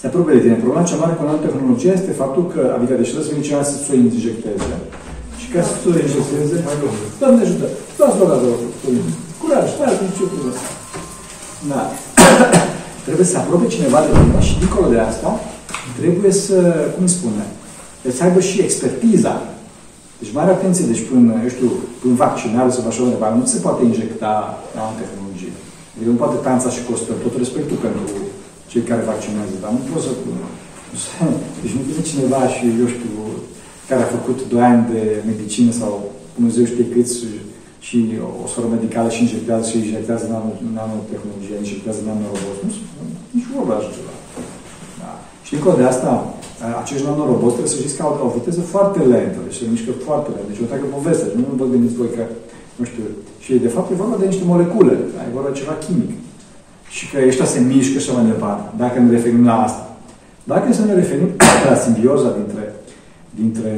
Se 0.00 0.06
apropie 0.06 0.34
de 0.36 0.42
tine. 0.44 0.62
Problema 0.64 0.88
cea 0.88 1.02
mare 1.02 1.14
cu 1.16 1.24
nanotehnologia 1.24 1.92
este 1.98 2.12
faptul 2.22 2.44
că, 2.52 2.60
adică 2.76 2.92
deși 2.94 3.10
trebuie 3.10 3.28
să 3.28 3.34
vină 3.34 3.46
cineva 3.48 3.64
să 3.70 3.90
o 3.92 3.94
injecteze, 3.94 4.74
și 5.40 5.46
ca 5.52 5.60
să 5.68 5.72
o 5.88 5.98
injecteze, 6.06 6.56
Doamne 7.20 7.40
ajută, 7.44 7.66
dați 7.98 8.16
vă 8.18 8.24
la 8.30 8.36
Curaj, 9.40 9.66
stai, 9.74 9.98
nu 10.02 10.08
știu 10.14 10.26
cum 10.32 10.40
Da. 11.70 11.82
trebuie 13.06 13.26
să 13.32 13.36
apropie 13.38 13.74
cineva 13.76 13.98
de 14.06 14.12
tine 14.18 14.40
și 14.48 14.58
dincolo 14.62 14.86
de 14.94 15.00
asta, 15.10 15.30
trebuie 16.00 16.32
să, 16.46 16.58
cum 16.94 17.06
spune, 17.16 17.44
să 18.16 18.22
aibă 18.22 18.40
și 18.40 18.60
expertiza 18.60 19.34
deci 20.20 20.36
mare 20.38 20.50
atenție, 20.52 20.90
deci 20.92 21.08
până, 21.12 21.32
eu 21.44 21.50
știu, 21.56 21.70
până 22.00 22.14
vaccinare 22.24 22.70
sau 22.70 22.82
așa 22.86 23.02
undeva, 23.06 23.28
nu 23.38 23.44
se 23.52 23.58
poate 23.64 23.82
injecta 23.90 24.32
nanotehnologie. 24.76 25.54
Adică 25.94 26.10
nu 26.12 26.22
poate 26.22 26.36
tanța 26.46 26.68
și 26.76 26.86
costă, 26.88 27.12
tot 27.24 27.34
respectul 27.42 27.78
pentru 27.86 28.04
cei 28.70 28.88
care 28.90 29.08
vaccinează, 29.10 29.54
dar 29.62 29.70
nu 29.76 29.80
poți 29.90 30.04
să... 30.06 30.12
Deci 31.62 31.74
nu 31.76 31.82
vine 31.88 32.02
cineva 32.12 32.40
și, 32.54 32.64
eu 32.82 32.88
știu, 32.96 33.14
care 33.88 34.02
a 34.02 34.14
făcut 34.16 34.38
2 34.48 34.62
ani 34.72 34.82
de 34.92 35.02
medicină 35.30 35.70
sau 35.80 35.92
Dumnezeu 36.36 36.64
știe 36.64 36.86
câți 36.94 37.16
și 37.86 37.98
o 38.44 38.46
soră 38.52 38.66
medicală 38.76 39.08
și 39.14 39.22
injectează 39.26 39.64
și 39.70 39.76
injectează 39.84 40.24
nanotehnologie, 40.78 41.56
injectează 41.64 42.00
nanorobot. 42.02 42.58
Nu, 42.66 42.72
nici 43.34 43.48
vorba 43.56 43.74
așa 43.76 43.90
ceva. 43.96 44.09
Da. 45.50 45.56
Și 45.56 45.56
dincolo 45.56 45.76
de 45.80 45.86
asta, 45.92 46.10
acești 46.82 47.06
nanoroboți 47.06 47.54
trebuie 47.56 47.74
să 47.74 47.80
știți 47.80 47.96
că 47.96 48.02
au 48.02 48.12
o 48.28 48.34
viteză 48.38 48.62
foarte 48.74 49.00
lentă, 49.12 49.38
deci 49.46 49.58
se 49.58 49.64
mișcă 49.74 49.90
foarte 50.06 50.30
lent. 50.34 50.46
Deci 50.50 50.60
o 50.60 50.64
întreagă 50.64 50.86
poveste, 50.96 51.26
nu 51.36 51.44
vă 51.60 51.66
gândiți 51.72 51.98
voi 52.00 52.10
că, 52.16 52.22
nu 52.78 52.84
știu, 52.90 53.04
și 53.44 53.52
de 53.66 53.70
fapt 53.74 53.88
e 53.90 54.02
vorba 54.02 54.16
de 54.20 54.30
niște 54.32 54.44
molecule, 54.52 54.94
da? 55.14 55.20
e 55.22 55.36
vorba 55.38 55.52
de 55.52 55.60
ceva 55.60 55.74
chimic. 55.84 56.10
Și 56.96 57.04
că 57.10 57.16
ăștia 57.30 57.48
se 57.54 57.60
mișcă 57.72 57.98
și 57.98 58.10
mai 58.16 58.30
departe, 58.34 58.64
dacă 58.82 58.96
ne 58.98 59.10
referim 59.10 59.44
la 59.50 59.56
asta. 59.66 59.84
Dacă 60.52 60.72
să 60.72 60.84
ne 60.84 60.94
referim 60.94 61.28
la 61.68 61.76
simbioza 61.84 62.30
dintre, 62.38 62.64
dintre 63.40 63.72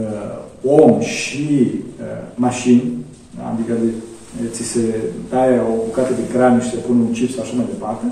uh, 0.00 0.36
om 0.80 1.00
și 1.00 1.46
uh, 2.04 2.22
mașini, 2.34 2.84
da? 3.36 3.44
adică 3.52 3.72
de, 3.82 3.88
ți 4.54 4.62
se 4.62 4.84
taie 5.30 5.58
o 5.70 5.72
bucată 5.84 6.12
de 6.20 6.32
craniu 6.32 6.60
și 6.60 6.70
se 6.70 6.76
pune 6.76 7.00
un 7.00 7.12
chip 7.12 7.30
sau 7.30 7.42
așa 7.42 7.56
mai 7.56 7.72
departe, 7.74 8.04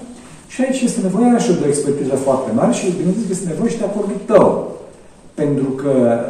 și 0.53 0.61
aici 0.61 0.80
este 0.80 1.00
nevoie 1.00 1.38
și 1.38 1.53
de 1.53 1.64
o 1.64 1.68
expertiză 1.68 2.14
foarte 2.16 2.50
mare 2.55 2.72
și 2.72 2.96
bineînțeles 2.96 3.26
că 3.26 3.32
este 3.32 3.48
nevoie 3.48 3.70
și 3.70 3.78
de 3.78 3.84
acordul 3.84 4.20
tău. 4.26 4.76
Pentru 5.34 5.68
că, 5.70 6.20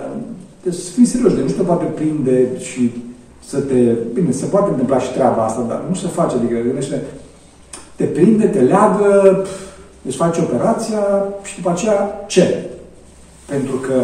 deci, 0.63 0.75
să 0.75 0.91
fii 0.91 1.05
serios, 1.05 1.35
de 1.35 1.41
nu 1.41 1.51
te 1.51 1.63
poate 1.63 1.85
prinde 1.85 2.59
și 2.59 2.93
să 3.45 3.59
te... 3.59 3.81
Bine, 4.13 4.31
se 4.31 4.47
poate 4.47 4.71
întâmpla 4.71 4.99
și 4.99 5.13
treaba 5.13 5.45
asta, 5.45 5.63
dar 5.69 5.83
nu 5.89 5.95
se 5.95 6.07
face. 6.07 6.37
Adică, 6.37 6.55
gândește, 6.55 7.03
te 7.97 8.05
prinde, 8.05 8.47
te 8.47 8.61
leagă, 8.61 9.45
îți 10.03 10.17
face 10.17 10.41
operația 10.41 11.03
și 11.43 11.57
după 11.57 11.71
aceea 11.71 12.25
ce? 12.27 12.65
Pentru 13.47 13.77
că, 13.77 13.95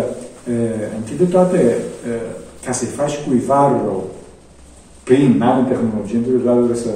e, 0.50 0.56
întâi 0.96 1.16
de 1.16 1.24
toate, 1.24 1.58
e, 1.58 2.10
ca 2.64 2.72
să-i 2.72 2.86
faci 2.86 3.18
cuiva 3.26 3.82
rău, 3.84 4.04
prin 5.02 5.34
nanotehnologie, 5.38 6.18
trebuie 6.18 6.76
să 6.76 6.88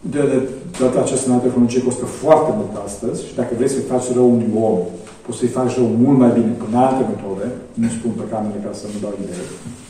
de, 0.00 0.18
de 0.20 0.48
toată 0.78 0.96
această 1.00 1.26
nanotehnologie 1.28 1.86
costă 1.88 2.04
foarte 2.04 2.50
mult 2.58 2.72
astăzi 2.86 3.18
și 3.26 3.34
dacă 3.40 3.52
vrei 3.56 3.74
să-i 3.74 3.90
faci 3.92 4.06
rău 4.18 4.28
unui 4.36 4.50
om, 4.68 4.78
poți 5.24 5.38
să-i 5.38 5.56
faci 5.58 5.76
rău 5.78 5.88
mult 6.04 6.18
mai 6.18 6.32
bine 6.36 6.52
prin 6.60 6.74
alte 6.84 7.02
metode, 7.12 7.46
nu 7.80 7.88
spun 7.96 8.12
pe 8.16 8.30
camere 8.32 8.58
ca 8.64 8.72
să 8.80 8.84
nu 8.92 8.98
dau 9.04 9.14
idee, 9.22 9.44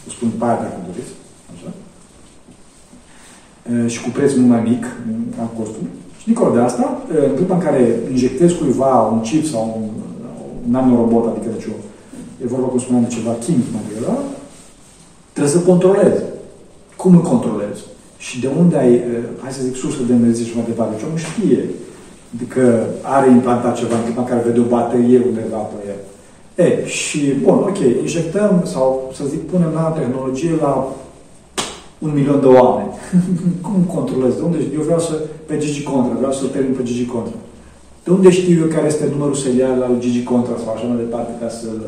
o 0.06 0.10
spun 0.16 0.28
pe 0.38 0.44
aia 0.44 0.58
dacă 0.64 0.78
doriți, 0.88 1.12
așa, 1.52 1.70
e, 3.70 3.88
și 3.92 3.98
cu 4.02 4.10
preț 4.16 4.30
mult 4.34 4.50
mai 4.54 4.62
mic 4.70 4.82
ca 5.36 5.44
costul. 5.58 5.86
Și 6.18 6.24
dincolo 6.28 6.54
de 6.54 6.60
asta, 6.68 6.84
în 7.28 7.34
clipa 7.36 7.54
în 7.58 7.64
care 7.66 7.82
injectezi 8.14 8.58
cuiva 8.58 8.92
un 9.14 9.20
chip 9.20 9.44
sau 9.52 9.62
un, 9.78 9.88
un 10.64 10.70
nanorobot, 10.74 11.24
adică 11.26 11.48
deci 11.54 11.68
o, 11.72 11.76
e 12.42 12.52
vorba, 12.54 12.66
cum 12.66 12.78
spuneam, 12.78 13.04
de 13.06 13.14
ceva 13.16 13.32
chimic 13.44 13.68
mai 13.72 13.84
degrabă, 13.92 14.22
trebuie 15.32 15.54
să 15.56 15.68
controlezi. 15.70 16.22
Cum 16.96 17.14
îl 17.14 17.22
controlezi? 17.32 17.82
Și 18.26 18.40
de 18.40 18.48
unde 18.60 18.76
ai, 18.76 18.92
eh, 18.94 19.24
hai 19.42 19.52
să 19.52 19.62
zic, 19.62 19.76
sursă 19.76 20.02
de 20.06 20.12
energie 20.12 20.46
și 20.48 20.56
mai 20.56 20.70
departe. 20.72 20.98
Și 20.98 21.04
omul 21.06 21.18
știe 21.30 21.62
că 22.54 22.66
are 23.16 23.30
implantat 23.30 23.74
ceva 23.76 23.96
în 23.96 24.04
clipa 24.04 24.24
care 24.24 24.46
vede 24.46 24.60
o 24.60 24.72
baterie 24.76 25.26
undeva 25.28 25.62
pe 25.70 25.78
el. 25.92 26.00
E, 26.66 26.86
și, 26.86 27.20
bun, 27.44 27.58
ok, 27.70 27.78
injectăm 28.00 28.62
sau, 28.64 29.12
să 29.16 29.22
zic, 29.32 29.42
punem 29.50 29.72
la 29.74 29.96
tehnologie 29.98 30.54
la 30.60 30.72
un 31.98 32.10
milion 32.14 32.40
de 32.40 32.46
oameni. 32.46 32.92
Cum 33.66 33.78
controlez? 33.96 34.34
De 34.34 34.42
unde 34.42 34.58
Eu 34.74 34.82
vreau 34.88 35.00
să, 35.08 35.14
pe 35.46 35.58
Gigi 35.58 35.82
Contra, 35.82 36.14
vreau 36.16 36.32
să-l 36.32 36.48
termin 36.48 36.74
pe 36.74 36.82
Gigi 36.82 37.12
Contra. 37.14 37.38
De 38.04 38.10
unde 38.10 38.30
știu 38.30 38.60
eu 38.60 38.66
care 38.66 38.86
este 38.86 39.08
numărul 39.10 39.34
serial 39.34 39.82
al 39.82 39.96
Gigi 39.98 40.22
Contra 40.22 40.54
sau 40.62 40.72
așa 40.72 40.86
mai 40.86 40.96
departe 40.96 41.32
ca 41.40 41.48
să-l 41.48 41.80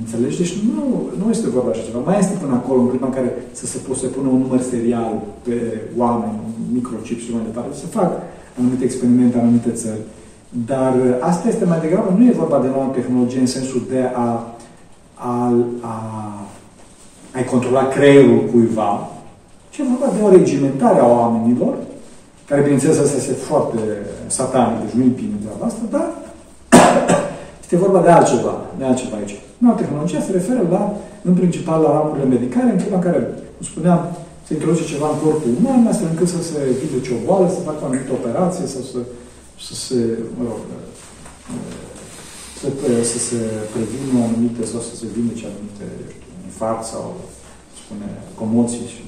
Înțelegi? 0.00 0.36
Deci 0.36 0.54
nu, 0.74 0.86
nu 1.20 1.30
este 1.30 1.48
vorba 1.48 1.70
așa 1.70 1.86
ceva. 1.88 1.98
Mai 1.98 2.18
este 2.18 2.36
până 2.42 2.54
acolo, 2.54 2.80
în 2.80 2.88
clipa 2.88 3.06
în 3.06 3.12
care 3.12 3.30
să 3.52 3.66
se 3.66 3.78
poate 3.86 4.06
pune 4.06 4.28
un 4.28 4.38
număr 4.38 4.60
serial 4.60 5.22
pe 5.42 5.56
oameni, 5.96 6.38
microchip 6.72 7.20
și 7.20 7.32
mai 7.32 7.42
departe. 7.44 7.76
Se 7.76 7.86
fac 7.98 8.10
anumite 8.58 8.84
experimente 8.84 9.36
în 9.36 9.42
anumite 9.42 9.70
țări. 9.70 10.02
Dar 10.66 10.94
asta 11.20 11.48
este 11.48 11.64
mai 11.64 11.80
degrabă, 11.80 12.14
nu 12.18 12.24
e 12.26 12.40
vorba 12.42 12.58
de 12.58 12.68
nouă 12.68 12.90
tehnologie 12.92 13.40
în 13.40 13.46
sensul 13.46 13.82
de 13.90 14.10
a, 14.14 14.54
a, 15.14 15.54
a, 15.80 15.94
a 17.34 17.42
controla 17.50 17.88
creierul 17.88 18.40
cuiva, 18.52 19.10
ci 19.70 19.78
e 19.78 19.82
vorba 19.82 20.12
de 20.16 20.22
o 20.22 20.30
regimentare 20.30 20.98
a 20.98 21.06
oamenilor, 21.06 21.74
care, 22.48 22.60
bineînțeles, 22.60 22.98
asta 22.98 23.16
este 23.16 23.32
foarte 23.32 23.78
satanic, 24.26 24.80
deci 24.84 24.94
nu-i 24.94 25.12
bine 25.16 25.34
treaba 25.42 25.66
asta, 25.66 25.80
dar 25.90 26.08
este 27.62 27.76
vorba 27.76 28.00
de 28.00 28.10
altceva, 28.10 28.54
de 28.78 28.84
altceva 28.84 29.16
aici. 29.16 29.40
Noua 29.62 29.80
tehnologie 29.82 30.26
se 30.26 30.32
referă 30.38 30.62
la, 30.74 30.82
în 31.28 31.34
principal 31.40 31.78
la 31.82 31.92
ramurile 31.96 32.32
medicale, 32.34 32.70
în 32.70 32.80
clipa 32.80 32.98
în 33.00 33.06
care, 33.08 33.20
cum 33.56 33.66
spuneam, 33.72 34.00
se 34.46 34.52
introduce 34.54 34.92
ceva 34.92 35.08
în 35.10 35.18
corpul 35.22 35.52
uman, 35.60 35.86
astfel 35.86 36.08
încât 36.10 36.28
să 36.34 36.40
se 36.50 36.58
vindece 36.80 37.10
o 37.14 37.24
boală, 37.26 37.46
să 37.48 37.66
facă 37.68 37.80
o 37.82 37.86
anumită 37.86 38.12
operație, 38.12 38.66
sau 38.72 38.82
să, 38.92 39.00
să 39.66 39.74
se, 39.84 39.98
mă 40.36 40.44
rog, 40.48 40.60
să, 42.60 42.66
să 43.12 43.18
se 43.28 43.40
prevină 43.72 44.16
anumite, 44.28 44.62
sau 44.72 44.80
să 44.88 44.94
se 45.00 45.06
vindece 45.16 45.44
anumite, 45.50 45.86
știu, 46.14 46.30
infarct 46.48 46.84
sau, 46.92 47.04
spune, 47.80 48.08
comoții 48.40 48.86
și 48.94 49.02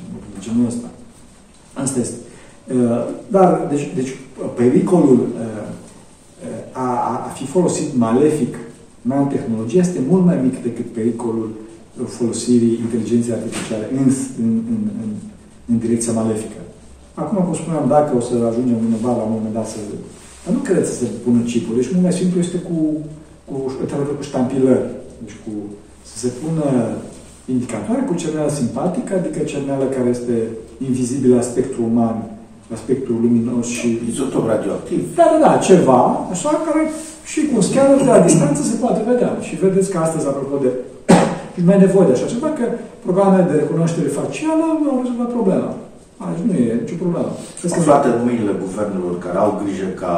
genul 0.44 0.66
ăsta. 0.72 0.88
Asta 1.82 1.98
este. 2.04 2.18
Dar, 3.36 3.50
deci, 3.72 3.86
deci 3.98 4.12
pericolul 4.60 5.20
a, 6.72 6.86
a 7.28 7.30
fi 7.38 7.44
folosit 7.46 7.88
malefic 8.06 8.52
nanotehnologia 9.10 9.84
este 9.86 10.00
mult 10.10 10.24
mai 10.24 10.38
mic 10.44 10.62
decât 10.62 10.86
pericolul 10.98 11.48
folosirii 12.16 12.78
inteligenței 12.84 13.32
artificiale 13.38 13.86
în, 14.00 14.06
în, 14.44 14.50
în, 14.72 14.80
în, 15.02 15.10
în 15.70 15.78
direcția 15.78 16.12
malefică. 16.12 16.60
Acum, 17.14 17.38
cum 17.44 17.54
spuneam, 17.54 17.86
dacă 17.96 18.10
o 18.16 18.20
să 18.28 18.34
ajungem 18.50 18.78
undeva 18.86 19.12
la 19.16 19.22
un 19.26 19.34
moment 19.36 19.54
dat 19.54 19.68
să... 19.68 19.78
Dar 20.44 20.54
nu 20.54 20.60
cred 20.68 20.84
să 20.86 20.94
se 20.94 21.06
pună 21.24 21.40
chipul. 21.50 21.76
Deci, 21.76 21.90
mult 21.92 22.02
mai 22.02 22.18
simplu 22.20 22.38
este 22.40 22.58
cu, 22.68 22.76
cu, 23.48 23.54
cu 24.18 24.22
ștampilări. 24.28 24.86
Deci, 25.22 25.36
cu, 25.44 25.52
să 26.10 26.14
se 26.18 26.30
pună 26.40 26.66
indicatoare 27.54 28.02
cu 28.08 28.14
cerneală 28.14 28.50
simpatică, 28.50 29.14
adică 29.14 29.38
cerneală 29.38 29.84
care 29.84 30.08
este 30.08 30.36
invizibilă 30.86 31.34
la 31.34 31.48
spectru 31.50 31.82
uman 31.90 32.16
aspectul 32.76 33.16
luminos 33.24 33.66
și... 33.76 33.88
Izotop 34.10 34.46
radioactiv. 34.54 35.00
Da, 35.18 35.26
da, 35.32 35.38
da, 35.46 35.52
ceva, 35.68 36.00
așa, 36.34 36.50
care 36.66 36.82
și 37.30 37.40
cu 37.46 37.52
un 37.58 37.64
scanner 37.68 37.98
de 38.04 38.10
la 38.14 38.26
distanță 38.28 38.60
se 38.62 38.76
poate 38.82 39.00
vedea. 39.10 39.30
Și 39.46 39.54
vedeți 39.64 39.90
că 39.90 39.98
astăzi, 39.98 40.26
apropo 40.26 40.56
de... 40.64 40.70
nu 41.58 41.64
mai 41.68 41.78
nevoie 41.86 42.06
de 42.08 42.14
așa 42.16 42.32
ceva, 42.34 42.48
că 42.58 42.64
programele 43.06 43.46
de 43.50 43.56
recunoaștere 43.62 44.16
facială 44.18 44.64
au 44.90 45.00
rezolvat 45.02 45.30
problema. 45.38 45.70
Aici 46.24 46.42
nu 46.46 46.52
e 46.62 46.82
nicio 46.82 47.02
problemă. 47.04 47.30
Aflate 47.80 48.08
în 48.14 48.20
mâinile 48.26 48.54
guvernelor 48.64 49.14
care 49.24 49.38
au 49.44 49.50
grijă 49.62 49.88
ca 50.02 50.14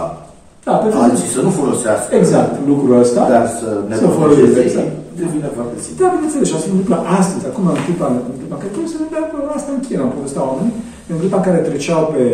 da, 0.68 0.74
pe 0.82 0.88
alții 1.04 1.34
să 1.36 1.40
nu 1.46 1.52
folosească 1.60 2.10
exact 2.20 2.52
lucrul 2.70 2.92
ăsta, 3.04 3.22
dar 3.34 3.44
să 3.58 3.68
ne 3.88 3.94
să 4.02 4.08
folosească, 4.18 4.60
exact. 4.68 4.92
devine 5.22 5.48
foarte 5.58 5.76
simplu. 5.84 5.98
Da, 6.00 6.06
bineînțeles, 6.14 6.46
și 6.48 6.54
asta 6.56 6.66
se 6.66 6.72
întâmplă 6.74 6.96
astăzi, 7.20 7.44
acum 7.50 7.64
în 7.74 7.78
clipa, 7.84 8.06
în 8.30 8.36
clipa, 8.40 8.56
că 8.62 8.66
trebuie 8.74 8.92
să 8.94 8.98
ne 9.00 9.08
dea 9.12 9.22
asta 9.58 9.70
în 9.76 9.82
China, 9.86 10.02
am 10.06 10.12
povestea 10.18 10.42
oamenii, 10.50 10.74
în 11.10 11.18
clipa 11.20 11.38
în 11.40 11.46
care 11.48 11.68
treceau 11.68 12.02
pe, 12.14 12.24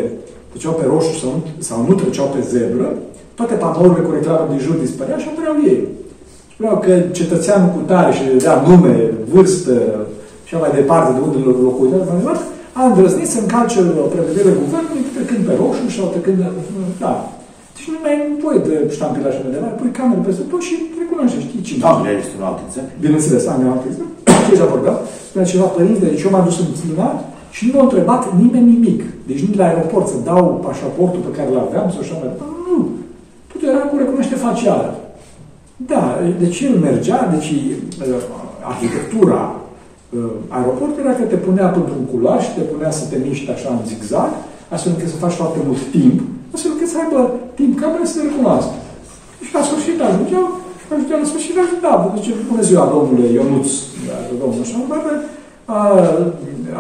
treceau 0.51 0.75
pe 0.79 0.85
roșu 0.93 1.13
sau, 1.23 1.33
sau 1.69 1.79
nu 1.89 1.95
treceau 1.95 2.29
pe 2.35 2.41
zebră, 2.53 2.89
toate 3.39 3.55
panourile 3.63 4.07
cu 4.07 4.13
reclamă 4.19 4.45
de 4.53 4.63
jur 4.65 4.77
dispăreau 4.85 5.19
și 5.23 5.29
apăreau 5.31 5.57
ei. 5.73 5.81
Spuneau 6.53 6.77
că 6.85 6.93
cetățeanul 7.19 7.71
cu 7.75 7.81
tare 7.91 8.11
și 8.17 8.23
dea 8.45 8.57
nume, 8.67 8.97
vârstă 9.33 9.75
și 10.47 10.53
mai 10.65 10.77
departe 10.81 11.11
de 11.17 11.21
unde 11.27 11.39
locuia, 11.69 11.97
mai 12.11 12.21
departe, 12.23 12.45
a 12.79 12.83
îndrăznit 12.89 13.29
să 13.35 13.39
încalce 13.41 13.79
o 14.05 14.07
prevedere 14.15 14.51
guvernului 14.63 15.05
trecând 15.17 15.43
pe 15.47 15.53
roșu 15.61 15.85
sau 15.97 16.07
trecând... 16.15 16.39
Da. 17.05 17.13
Deci 17.75 17.89
nu 17.93 17.99
mai 18.03 18.13
ai 18.15 18.21
nevoie 18.35 18.59
de 18.69 18.75
ștampilaj 18.97 19.35
de 19.55 19.61
mai 19.65 19.75
pui 19.79 19.93
camere 19.99 20.21
peste 20.27 20.45
tot 20.51 20.63
și 20.69 20.75
recunoaște, 21.01 21.39
știi 21.47 21.67
cine. 21.69 21.81
Anglia 21.93 22.15
este 22.23 22.35
un 22.39 22.45
alt 22.49 22.61
exemplu. 22.67 22.93
Bineînțeles, 23.05 23.43
Anglia 23.53 23.69
un 23.71 23.75
alt 23.77 23.87
exemplu. 23.91 24.17
Ce 24.45 24.51
deja 24.55 24.67
vorbeam? 24.75 24.99
Spunea 25.29 25.47
ceva 25.53 25.69
părinte, 25.77 26.05
deci 26.11 26.25
eu 26.27 26.33
m-am 26.33 26.47
dus 26.49 26.59
în 26.63 26.71
China 26.81 27.09
și 27.55 27.63
nu 27.67 27.73
m-a 27.75 27.87
întrebat 27.89 28.23
nimeni 28.43 28.73
nimic. 28.75 29.01
Deci 29.29 29.45
nici 29.47 29.61
la 29.61 29.67
aeroport 29.67 30.07
să 30.09 30.19
dau 30.31 30.45
pașaportul 30.67 31.23
pe 31.27 31.37
care 31.37 31.49
l 31.55 31.59
aveam 31.67 31.87
sau 31.91 32.01
așa 32.03 32.17
mai 32.21 32.31
departe. 32.33 32.55
Nu. 32.69 32.79
Totul 33.51 33.69
era 33.69 33.85
cu 33.89 33.97
recunoaște 33.97 34.37
facială. 34.47 34.91
Da, 35.93 36.03
deci 36.43 36.59
el 36.67 36.77
mergea, 36.87 37.21
deci 37.35 37.51
uh, 37.51 38.71
arhitectura 38.73 39.43
uh, 39.55 40.31
aeroportului 40.57 41.05
era 41.05 41.15
că 41.19 41.25
te 41.33 41.39
punea 41.47 41.67
într-un 41.81 42.05
culoar 42.11 42.39
și 42.45 42.55
te 42.57 42.65
punea 42.73 42.93
să 42.99 43.05
te 43.11 43.17
miști 43.27 43.51
așa 43.51 43.71
în 43.77 43.83
zigzag, 43.91 44.31
astfel 44.75 44.93
încât 44.93 45.09
să 45.13 45.23
faci 45.25 45.41
foarte 45.43 45.61
mult 45.67 45.83
timp, 45.97 46.17
astfel 46.55 46.73
încât 46.75 46.89
să 46.93 46.99
aibă 47.03 47.21
timp 47.59 47.73
camera 47.81 48.05
să 48.11 48.15
te 48.17 48.23
recunoască. 48.29 48.75
Și 49.45 49.51
la 49.57 49.63
sfârșit 49.69 49.97
ajungeau, 50.01 50.47
ajungeau 50.93 51.19
la 51.23 51.31
sfârșit, 51.31 51.55
da, 51.87 51.95
zice, 52.17 52.31
bună 52.51 52.63
ziua, 52.69 52.85
domnule 52.95 53.27
Ionuț, 53.37 53.69
da, 54.07 54.17
domnul 54.41 54.65
așa, 54.65 54.79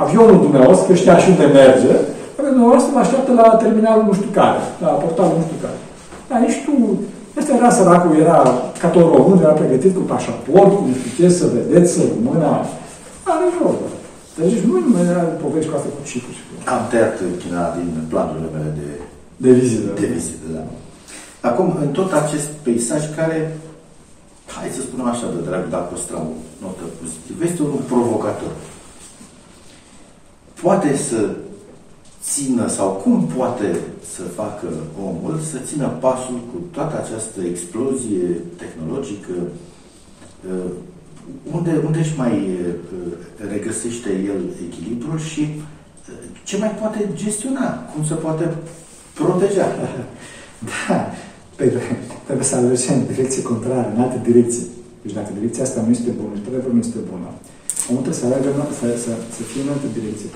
avionul 0.04 0.38
dumneavoastră, 0.46 0.86
că 0.86 0.94
știa 0.94 1.16
și 1.22 1.30
unde 1.30 1.46
merge, 1.60 1.92
care 2.36 2.48
dumneavoastră 2.48 2.90
mă 2.92 3.00
așteaptă 3.02 3.32
la 3.40 3.46
terminalul 3.64 4.04
nu 4.08 4.14
știu 4.18 4.30
care, 4.40 4.60
la 4.84 4.88
portalul 5.02 5.36
nu 5.38 5.44
știu 5.46 5.58
care. 5.64 5.78
Dar 6.28 6.38
nici 6.44 6.58
tu, 6.66 6.74
ăsta 7.38 7.52
era 7.60 7.70
săracul, 7.76 8.12
era 8.24 8.38
ca 8.80 8.88
tot 8.94 9.06
român, 9.14 9.38
era 9.44 9.58
pregătit 9.60 9.92
cu 9.94 10.02
pașaport, 10.12 10.72
cu 10.76 10.84
nu 10.88 10.94
știu 10.98 11.12
ce, 11.18 11.26
să 11.38 11.44
vedeți, 11.56 11.92
să 11.94 12.00
rămână. 12.10 12.50
Are 13.32 13.46
vorbă. 13.58 13.86
Deci 14.38 14.58
nu 14.68 14.74
era 15.12 15.24
povești 15.42 15.70
cu 15.70 15.76
asta 15.76 15.88
cu 15.96 16.02
Cipru. 16.08 16.32
Am 16.74 16.82
tăiat 16.90 17.14
China 17.42 17.62
din 17.76 17.88
planurile 18.12 18.48
mele 18.54 18.70
de, 18.80 18.88
de 19.44 19.50
vizită. 19.60 19.90
De 20.00 20.06
vizită, 20.16 20.46
da. 20.56 20.62
Acum, 21.48 21.66
în 21.84 21.88
tot 21.98 22.10
acest 22.22 22.48
peisaj 22.64 23.02
care, 23.18 23.38
hai 24.54 24.76
să 24.76 24.80
spunem 24.80 25.08
așa, 25.10 25.26
de 25.34 25.40
drag, 25.48 25.62
dacă 25.74 25.86
păstra 25.92 26.16
o 26.28 26.30
notă 26.62 26.84
pozitivă, 26.98 27.40
este 27.44 27.60
unul 27.66 27.82
provocator 27.92 28.52
poate 30.62 30.96
să 30.96 31.36
țină 32.22 32.68
sau 32.68 32.90
cum 32.90 33.26
poate 33.36 33.76
să 34.14 34.22
facă 34.22 34.66
omul 35.04 35.40
să 35.50 35.58
țină 35.66 35.86
pasul 36.00 36.40
cu 36.52 36.58
toată 36.70 36.94
această 37.02 37.40
explozie 37.50 38.26
tehnologică 38.56 39.32
uh, 40.48 40.70
unde, 41.52 41.80
unde 41.86 41.98
își 41.98 42.16
mai 42.16 42.32
uh, 42.32 43.12
regăsește 43.50 44.10
el 44.10 44.40
echilibrul 44.68 45.18
și 45.18 45.40
uh, 45.40 46.14
ce 46.44 46.56
mai 46.56 46.70
poate 46.80 47.08
gestiona, 47.14 47.68
cum 47.94 48.04
se 48.04 48.14
poate 48.14 48.54
proteja. 49.14 49.66
Da, 50.88 51.10
păi, 51.56 51.68
trebuie 52.24 52.46
să 52.46 52.56
alergem 52.56 52.94
în 52.94 53.06
direcție 53.06 53.42
contrară, 53.42 53.92
în 53.94 54.00
altă 54.00 54.18
direcție. 54.22 54.62
Deci 55.02 55.12
dacă 55.12 55.30
direcția 55.38 55.62
asta 55.62 55.80
nu 55.80 55.90
este 55.90 56.10
bună 56.10 56.34
și 56.34 56.72
nu 56.72 56.78
este 56.78 56.98
bună, 57.10 57.28
Omul 57.88 58.02
trebuie 58.02 58.20
să 58.22 58.26
aleagă, 58.26 58.48
să, 58.80 58.86
să, 59.04 59.10
să 59.36 59.42
fie 59.50 59.62
în 59.62 59.72
altă 59.74 59.88
direcție. 59.98 60.30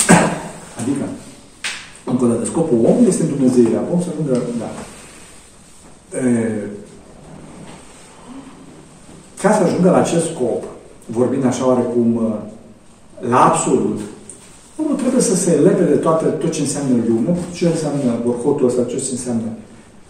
Adică, 0.80 1.04
încă 2.10 2.24
o 2.24 2.28
dată, 2.28 2.44
scopul 2.44 2.78
omului 2.90 3.08
este 3.08 3.32
Dumnezeirea. 3.34 3.82
Om 3.92 4.00
să 4.02 4.08
ajungă, 4.12 4.42
da. 4.62 4.70
E, 6.18 6.22
ca 9.40 9.52
să 9.52 9.62
ajungă 9.62 9.90
la 9.90 9.96
acest 9.96 10.26
scop, 10.32 10.62
vorbind 11.06 11.44
așa 11.44 11.66
oarecum 11.66 12.08
la 13.20 13.44
absolut, 13.44 14.00
omul 14.76 14.96
trebuie 14.96 15.20
să 15.20 15.36
se 15.36 15.50
lepe 15.50 15.84
de 15.84 15.94
toate, 15.94 16.24
tot 16.24 16.50
ce 16.50 16.60
înseamnă 16.60 16.94
lume, 17.08 17.36
ce 17.52 17.66
înseamnă 17.66 18.20
borhotul 18.24 18.66
ăsta, 18.66 18.82
ce 18.84 19.02
înseamnă 19.10 19.48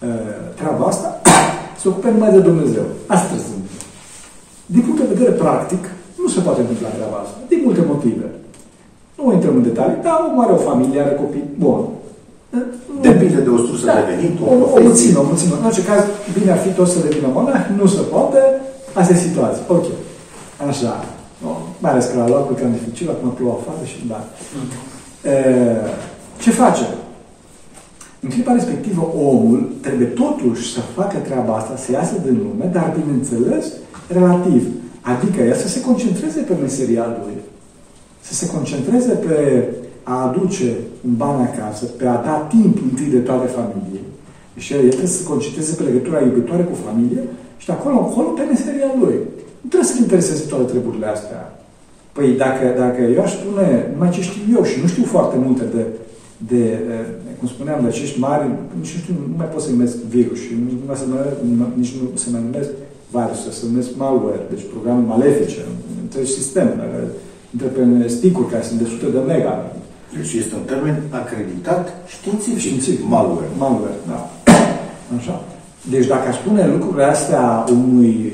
e, 0.03 0.07
treaba 0.55 0.85
asta, 0.85 1.21
să 1.81 1.87
ocupe 1.87 2.11
numai 2.11 2.31
de 2.31 2.39
Dumnezeu. 2.39 2.83
Asta 3.07 3.25
trebuie 3.25 3.47
să 3.47 3.53
Din 4.65 4.81
punct 4.81 4.99
de 4.99 5.13
vedere 5.13 5.31
practic, 5.31 5.83
nu 6.27 6.33
se 6.35 6.45
poate 6.47 6.61
întâmpla 6.61 6.95
treaba 6.97 7.17
asta. 7.23 7.37
Din 7.51 7.59
multe 7.65 7.83
motive. 7.91 8.27
Nu 9.17 9.23
intrăm 9.37 9.55
în 9.59 9.67
detalii, 9.69 10.03
dar 10.05 10.17
omul 10.27 10.43
are 10.43 10.53
o 10.57 10.65
familie, 10.69 10.99
are 11.01 11.15
copii. 11.23 11.45
Bun. 11.63 11.79
Depinde 13.07 13.39
de 13.45 13.51
o 13.57 13.59
sursă 13.67 13.85
da. 13.85 13.93
de 13.97 14.03
venit, 14.11 14.35
o, 14.45 14.49
o 14.75 14.79
mulțime, 14.85 15.17
o 15.23 15.29
mulțime. 15.31 15.53
În 15.59 15.67
orice 15.69 15.83
caz, 15.89 16.01
bine 16.35 16.51
ar 16.51 16.61
fi 16.65 16.71
tot 16.77 16.87
să 16.93 17.05
devină 17.05 17.27
monah, 17.37 17.63
nu 17.79 17.85
se 17.95 18.01
poate. 18.13 18.39
Asta 18.99 19.13
e 19.13 19.27
situația. 19.27 19.63
Ok. 19.75 19.85
Așa. 20.69 20.93
No. 21.43 21.51
Mai 21.81 21.91
ales 21.91 22.05
că 22.05 22.15
la 22.17 22.27
locul 22.35 22.55
cam 22.55 22.71
dificil, 22.77 23.07
acum 23.09 23.29
plouă 23.37 23.53
afară 23.59 23.83
și 23.91 23.97
da. 24.11 24.19
Mm. 24.55 24.67
E, 25.31 25.33
ce 26.43 26.51
face? 26.63 26.85
În 28.23 28.29
clipa 28.29 28.53
respectivă, 28.59 29.01
omul 29.31 29.59
trebuie 29.85 30.07
totuși 30.23 30.63
să 30.73 30.79
facă 30.97 31.17
treaba 31.27 31.53
asta, 31.55 31.73
să 31.83 31.91
iasă 31.91 32.15
din 32.25 32.35
lume, 32.43 32.65
dar, 32.77 32.87
bineînțeles, 32.99 33.65
relativ. 34.19 34.63
Adică 35.11 35.39
el 35.41 35.57
să 35.63 35.67
se 35.67 35.81
concentreze 35.81 36.39
pe 36.39 36.55
meseria 36.61 37.05
lui, 37.19 37.35
să 38.27 38.33
se 38.33 38.45
concentreze 38.55 39.13
pe 39.25 39.35
a 40.03 40.15
aduce 40.27 40.69
un 41.07 41.13
ban 41.21 41.37
acasă, 41.49 41.85
pe 41.85 42.05
a 42.07 42.17
da 42.27 42.35
timp 42.53 42.75
întâi 42.87 43.09
de 43.15 43.21
toate 43.27 43.47
familiei. 43.57 44.07
Și 44.63 44.73
el 44.73 44.79
trebuie 44.79 45.13
să 45.15 45.17
se 45.21 45.29
concentreze 45.31 45.73
pe 45.75 45.83
legătura 45.89 46.19
iubitoare 46.21 46.63
cu 46.63 46.75
familie 46.87 47.23
și 47.57 47.65
de 47.65 47.71
acolo 47.71 47.95
acolo 47.95 48.27
pe 48.27 48.43
meseria 48.51 48.91
lui. 49.01 49.17
Nu 49.61 49.67
trebuie 49.69 49.89
să-l 49.89 50.05
intereseze 50.05 50.43
toate 50.51 50.65
treburile 50.71 51.07
astea. 51.15 51.41
Păi 52.15 52.27
dacă, 52.43 52.65
dacă 52.83 52.99
eu 53.15 53.21
aș 53.23 53.31
spune 53.39 53.65
numai 53.93 54.09
ce 54.15 54.21
știu 54.21 54.43
eu 54.57 54.63
și 54.69 54.81
nu 54.81 54.87
știu 54.87 55.03
foarte 55.15 55.37
multe 55.45 55.63
de, 55.75 55.83
de, 56.51 56.63
de 57.25 57.31
cum 57.39 57.47
spuneam, 57.47 57.79
de 57.81 57.87
acești 57.87 58.19
mari, 58.19 58.43
nici 58.79 58.93
nu 58.95 58.99
știu, 59.03 59.13
nu 59.31 59.37
mai 59.39 59.49
pot 59.53 59.61
să 59.61 59.69
numesc 59.69 59.95
virus 60.15 60.39
și 60.45 60.51
nu, 60.61 60.69
nu, 60.87 61.17
nu, 61.57 61.65
nici 61.81 61.93
nu 61.97 62.17
se 62.21 62.27
mai 62.33 62.41
numesc 62.49 62.69
virus, 63.15 63.39
se 63.59 63.65
numesc 63.69 63.89
malware, 63.97 64.41
deci 64.49 64.69
programe 64.73 65.03
malefice, 65.13 65.61
întregi 66.01 66.31
sisteme, 66.31 66.73
intră 67.53 67.67
pe 67.67 68.07
sticuri 68.07 68.51
care 68.51 68.63
sunt 68.63 68.79
de 68.79 68.87
sute 68.91 69.07
de 69.17 69.21
mega. 69.33 69.71
Deci 70.17 70.33
este 70.33 70.55
un 70.55 70.65
termen 70.71 70.95
acreditat 71.09 71.83
științific. 72.07 72.59
Științific. 72.59 73.09
Malware. 73.09 73.49
Malware, 73.57 73.99
da. 74.07 74.29
Așa. 75.17 75.43
Deci 75.89 76.07
dacă 76.07 76.27
aș 76.27 76.35
spune 76.35 76.67
lucrurile 76.67 77.03
astea 77.03 77.65
unui, 77.71 78.33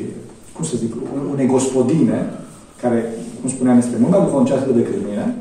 cum 0.53 0.65
să 0.65 0.75
zic, 0.77 0.93
unei 1.31 1.45
gospodine, 1.45 2.29
care, 2.81 3.13
cum 3.39 3.49
spuneam, 3.49 3.77
este 3.77 3.95
mult 3.99 4.11
mai 4.11 4.25
duhovnicească 4.25 4.69
decât 4.75 4.95
mine, 5.09 5.35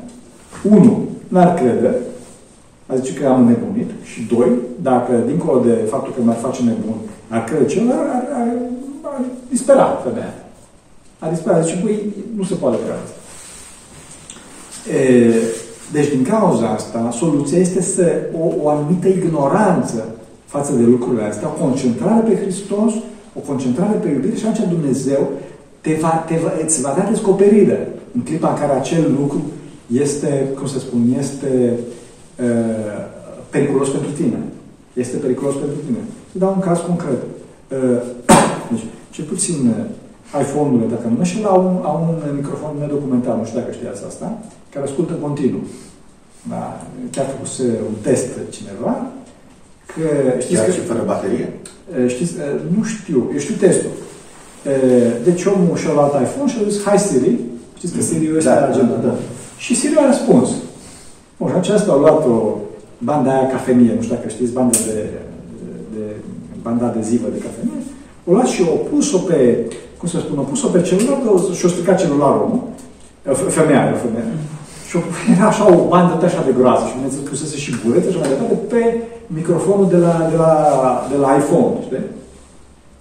unu, 0.75 1.07
n-ar 1.27 1.53
crede, 1.53 1.95
a 2.85 2.95
zice 2.95 3.13
că 3.13 3.27
am 3.27 3.43
nebunit, 3.43 3.89
și 4.03 4.19
doi, 4.33 4.49
dacă, 4.81 5.11
dincolo 5.27 5.59
de 5.59 5.73
faptul 5.89 6.13
că 6.13 6.21
m-ar 6.21 6.35
face 6.35 6.61
nebun, 6.63 6.97
ar 7.29 7.43
crede 7.43 7.65
ceva, 7.65 7.93
ar, 7.93 8.23
ar, 8.39 8.47
a 9.17 9.21
disperat 9.49 10.03
femeia. 10.03 10.33
A 11.19 11.29
disperat. 11.29 11.65
Deci, 11.65 11.81
băi, 11.83 12.13
nu 12.35 12.43
se 12.43 12.55
poate 12.55 12.77
treaba 12.77 13.01
asta. 13.03 13.19
Deci, 15.91 16.09
din 16.09 16.23
cauza 16.23 16.67
asta, 16.67 17.09
soluția 17.11 17.57
este 17.57 17.81
să 17.81 18.05
o, 18.39 18.63
o 18.63 18.69
anumită 18.69 19.07
ignoranță 19.07 20.05
față 20.45 20.73
de 20.73 20.83
lucrurile 20.83 21.23
astea, 21.23 21.47
o 21.47 21.63
concentrare 21.63 22.21
pe 22.27 22.35
Hristos, 22.35 22.93
o 23.35 23.39
concentrare 23.39 23.97
pe 23.97 24.09
iubire 24.09 24.35
și 24.35 24.45
atunci 24.45 24.69
Dumnezeu 24.69 25.29
te 25.81 25.97
va, 26.01 26.23
te 26.27 26.35
va, 26.43 26.51
îți 26.65 26.81
va 26.81 26.93
da 26.97 27.09
descoperire 27.09 27.93
în 28.15 28.21
clipa 28.21 28.49
în 28.49 28.59
care 28.59 28.71
acel 28.71 29.15
lucru 29.19 29.41
este, 29.91 30.47
cum 30.57 30.67
să 30.67 30.79
spun, 30.79 31.15
este 31.19 31.73
uh, 32.39 33.05
periculos 33.49 33.89
pentru 33.89 34.11
tine. 34.11 34.39
Este 34.93 35.17
periculos 35.17 35.53
pentru 35.53 35.77
tine. 35.85 35.97
Să 36.31 36.37
dau 36.37 36.53
un 36.55 36.59
caz 36.59 36.79
concret. 36.79 37.21
Uh, 37.21 38.01
deci, 38.71 38.85
cel 39.15 39.25
puțin 39.33 39.57
uh, 39.73 40.41
iPhone-urile, 40.43 40.87
dacă 40.95 41.07
nu 41.17 41.23
și 41.29 41.37
au 41.53 41.59
un, 41.69 41.75
au 41.91 41.97
un 42.09 42.35
microfon 42.39 42.73
nedocumentat, 42.79 43.35
nu 43.37 43.45
știu 43.45 43.59
dacă 43.59 43.71
știați 43.71 44.01
asta, 44.09 44.27
care 44.71 44.85
ascultă 44.85 45.13
continuu. 45.25 45.63
Da? 46.51 46.63
Chiar 47.13 47.25
făcuse 47.33 47.65
un 47.89 47.95
test 48.07 48.29
cineva, 48.55 48.93
că 49.91 50.05
știți 50.43 50.59
Chiar 50.59 50.65
că, 50.65 50.71
și 50.71 50.89
fără 50.89 51.03
baterie? 51.05 51.47
Uh, 51.53 52.09
știți, 52.13 52.33
uh, 52.35 52.59
nu 52.75 52.83
știu, 52.93 53.19
eu 53.33 53.39
știu 53.45 53.55
testul. 53.65 53.93
Deci 55.23 55.45
omul 55.45 55.77
și-a 55.77 55.93
luat 55.93 56.13
iPhone 56.21 56.51
și 56.51 56.57
a 56.59 56.69
zis, 56.69 56.83
hai 56.83 56.99
Siri, 56.99 57.35
știți 57.77 57.93
că 57.93 57.99
mhm. 58.01 58.07
Siri 58.09 58.37
este 58.37 58.49
da, 58.49 58.67
agenda, 58.71 58.95
da, 58.95 59.07
da. 59.07 59.15
Și 59.57 59.75
Siri 59.75 59.95
a 59.97 60.05
răspuns. 60.05 60.49
Bun, 61.37 61.49
și 61.49 61.55
aceasta 61.55 61.91
a 61.91 62.01
luat 62.03 62.25
o 62.25 62.57
banda 62.97 63.29
aia 63.33 63.47
cafenie, 63.47 63.93
nu 63.95 64.01
știu 64.01 64.15
dacă 64.15 64.27
știți, 64.27 64.51
banda 64.51 64.77
de, 64.85 64.99
de, 65.59 65.69
de 65.95 66.03
banda 66.61 66.85
adezivă 66.85 67.27
de 67.33 67.43
cafenie, 67.45 67.72
o 68.25 68.31
luat 68.31 68.47
și 68.47 68.61
o 68.61 68.75
pus-o 68.89 69.17
pe, 69.17 69.39
cum 69.97 70.07
să 70.07 70.19
spun, 70.19 70.37
o 70.39 70.41
pus-o 70.41 70.67
pe 70.67 70.81
celular 70.81 71.17
și 71.53 71.65
o 71.65 71.67
stricat 71.67 71.99
celularul, 72.01 72.47
nu? 72.51 72.59
Femeia, 73.33 73.93
o 73.95 73.97
femeie. 74.07 74.33
Și 74.89 74.97
și 74.99 75.31
era 75.35 75.47
așa 75.47 75.73
o 75.73 75.87
bandă 75.87 76.25
așa 76.25 76.43
de 76.45 76.53
groază 76.57 76.85
și 76.85 76.93
Dumnezeu 76.93 77.21
pusese 77.21 77.57
și 77.57 77.75
burete 77.85 78.11
și 78.11 78.17
mai 78.17 78.27
departe 78.27 78.55
pe 78.55 78.81
microfonul 79.27 79.87
de 79.89 79.97
la, 79.97 80.27
de 80.31 80.35
la, 80.35 80.53
de 81.11 81.17
la 81.17 81.35
iPhone, 81.35 81.75
știi? 81.85 81.97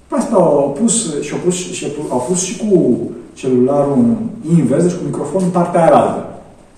Pe 0.09 0.15
asta 0.19 0.35
au 0.35 0.77
pus 0.81 1.21
și 1.21 1.33
au 1.33 1.39
pus, 1.45 1.55
și 1.73 1.87
au 2.09 2.25
pus 2.29 2.43
și 2.43 2.57
cu 2.57 3.01
celularul 3.35 4.17
invers, 4.57 4.83
deci 4.83 4.93
cu 4.93 5.05
microfonul 5.05 5.47
în 5.47 5.51
partea 5.51 5.83
aia 5.85 6.27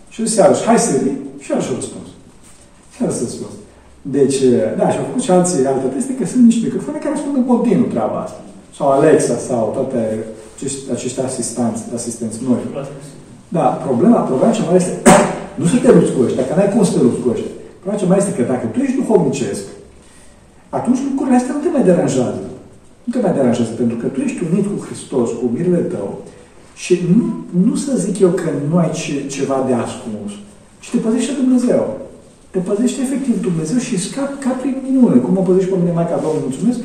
Și 0.08 0.26
zis 0.26 0.36
iarăși, 0.36 0.64
hai 0.64 0.78
Siri, 0.78 1.12
și 1.38 1.50
iarăși 1.50 1.70
a 1.70 1.74
răspuns. 1.74 2.08
Și 2.92 3.02
iarăși 3.02 3.18
a 3.18 3.22
răspuns. 3.22 3.54
Deci, 4.10 4.38
da, 4.78 4.86
și 4.90 4.98
au 4.98 5.04
făcut 5.08 5.22
și 5.22 5.30
alții 5.30 5.66
alte 5.66 5.86
teste, 5.94 6.12
că 6.14 6.24
sunt 6.26 6.44
niște 6.44 6.64
microfoane 6.66 6.98
care 6.98 7.14
răspund 7.14 7.36
în 7.36 7.46
continuu 7.52 7.88
treaba 7.94 8.18
asta. 8.26 8.40
Sau 8.76 8.86
Alexa, 8.90 9.36
sau 9.48 9.62
toate 9.76 9.98
acești, 10.54 10.78
acești 10.94 11.20
asistenți, 11.20 11.82
asistenți 11.98 12.38
noi. 12.48 12.62
Da, 13.56 13.66
problema, 13.86 14.18
problema 14.30 14.52
ce 14.52 14.62
mai 14.66 14.76
este, 14.76 14.94
nu 15.60 15.66
să 15.72 15.76
te 15.82 15.90
lupți 15.96 16.12
cu 16.14 16.20
ăștia, 16.26 16.44
că 16.46 16.54
n-ai 16.54 16.72
cum 16.72 16.84
să 16.84 16.92
te 16.92 17.02
lupți 17.06 17.22
cu 17.22 17.28
ăștia. 17.34 17.52
Problema 17.80 18.00
ce 18.00 18.08
mai 18.08 18.20
este 18.22 18.32
că 18.36 18.42
dacă 18.52 18.66
tu 18.66 18.78
ești 18.80 19.00
duhovnicesc, 19.00 19.64
atunci 20.78 21.00
lucrurile 21.08 21.36
astea 21.36 21.54
nu 21.54 21.62
te 21.62 21.74
mai 21.74 21.84
deranjează. 21.90 22.42
Nu 23.04 23.10
te 23.12 23.20
mai 23.24 23.36
deranjează, 23.38 23.72
pentru 23.80 23.96
că 24.00 24.06
tu 24.06 24.20
ești 24.26 24.40
unit 24.50 24.66
cu 24.70 24.84
Hristos, 24.86 25.28
cu 25.40 25.46
mirele 25.54 25.82
tău, 25.94 26.08
și 26.82 26.92
nu, 27.14 27.24
nu 27.66 27.74
să 27.84 27.92
zic 28.04 28.16
eu 28.18 28.32
că 28.40 28.48
nu 28.68 28.76
ai 28.76 28.90
ce, 29.00 29.26
ceva 29.36 29.64
de 29.66 29.74
ascuns, 29.84 30.32
ci 30.82 30.90
te 30.90 30.96
păzește 30.96 31.32
Dumnezeu. 31.42 32.03
Te 32.54 32.60
păzește 32.70 33.00
efectiv 33.06 33.34
Dumnezeu 33.48 33.78
și 33.86 33.94
scap 34.06 34.30
ca 34.44 34.52
prin 34.60 34.76
minune. 34.88 35.16
Cum 35.24 35.32
mă 35.36 35.42
păzești 35.48 35.70
pe 35.70 35.76
mine 35.80 35.96
Maica 35.98 36.18
Domnului, 36.24 36.46
mulțumesc, 36.48 36.80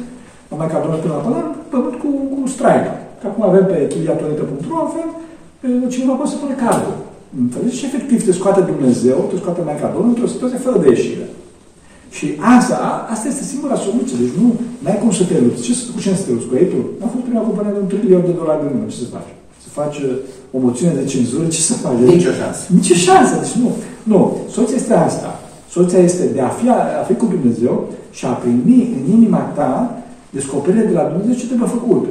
Maica 0.62 0.80
Domnului 0.84 1.04
până 1.04 1.16
la 1.18 1.26
până, 1.28 1.40
pământ 1.74 1.96
cu, 2.04 2.10
cu 2.34 2.40
strike. 2.56 2.92
Că 3.20 3.26
acum 3.28 3.44
avem 3.50 3.66
pe 3.72 3.78
chiliatorită.ro, 3.92 4.76
avem 4.88 5.08
cineva 5.94 6.14
poate 6.20 6.32
să 6.34 6.38
pune 6.42 6.56
cardul. 6.64 6.96
Înțelegi? 7.44 7.78
Și 7.80 7.88
efectiv 7.90 8.18
te 8.26 8.34
scoate 8.40 8.62
Dumnezeu, 8.72 9.18
te 9.30 9.38
scoate 9.42 9.62
Maica 9.68 9.88
Domnului 9.94 10.14
într-o 10.16 10.34
situație 10.34 10.66
fără 10.66 10.78
de 10.84 10.90
ieșire. 10.96 11.26
Și 12.18 12.28
asta, 12.56 12.78
asta 13.14 13.28
este 13.32 13.44
singura 13.52 13.84
soluție. 13.88 14.16
Deci 14.22 14.36
nu 14.42 14.48
ai 14.90 14.98
cum 15.02 15.12
să 15.20 15.24
te 15.30 15.36
lupți. 15.46 15.64
Ce, 15.66 15.72
cu 15.96 16.00
cine 16.04 16.16
să 16.20 16.24
te 16.26 16.32
lupți? 16.34 16.50
Cu 16.50 16.56
ei 16.62 16.70
tu? 16.74 16.80
Am 17.04 17.10
fost 17.14 17.26
prima 17.28 17.48
companie 17.48 17.74
de 17.76 17.82
un 17.84 17.90
trilion 17.92 18.24
de 18.30 18.34
dolari 18.40 18.62
de 18.64 18.68
mână. 18.72 18.86
Ce 18.92 18.98
să 19.04 19.10
faci? 19.18 19.32
Să 19.64 19.70
faci 19.80 19.98
uh, 20.08 20.56
o 20.56 20.58
moțiune 20.66 20.94
de 21.00 21.06
cenzură? 21.14 21.44
Ce 21.56 21.62
să 21.70 21.74
faci? 21.84 22.00
Nici 22.16 22.30
o 22.32 22.34
șansă. 22.42 22.64
Nici 22.78 22.92
o 22.96 22.98
șansă. 23.08 23.34
Deci 23.44 23.56
nu. 23.62 23.70
Nu. 24.12 24.20
Soluția 24.54 24.76
este 24.84 24.94
asta. 24.94 25.39
Soluția 25.74 26.02
este 26.10 26.26
de 26.36 26.42
a 26.50 26.52
fi, 26.60 26.68
a 27.02 27.04
fi 27.10 27.16
cu 27.22 27.28
Dumnezeu 27.36 27.76
și 28.18 28.24
a 28.26 28.34
primi 28.44 28.80
în 28.98 29.04
inima 29.18 29.42
ta 29.58 29.72
descoperire 30.38 30.86
de 30.90 30.96
la 31.00 31.06
Dumnezeu 31.10 31.34
ce 31.40 31.50
trebuie 31.50 31.76
făcut. 31.78 32.04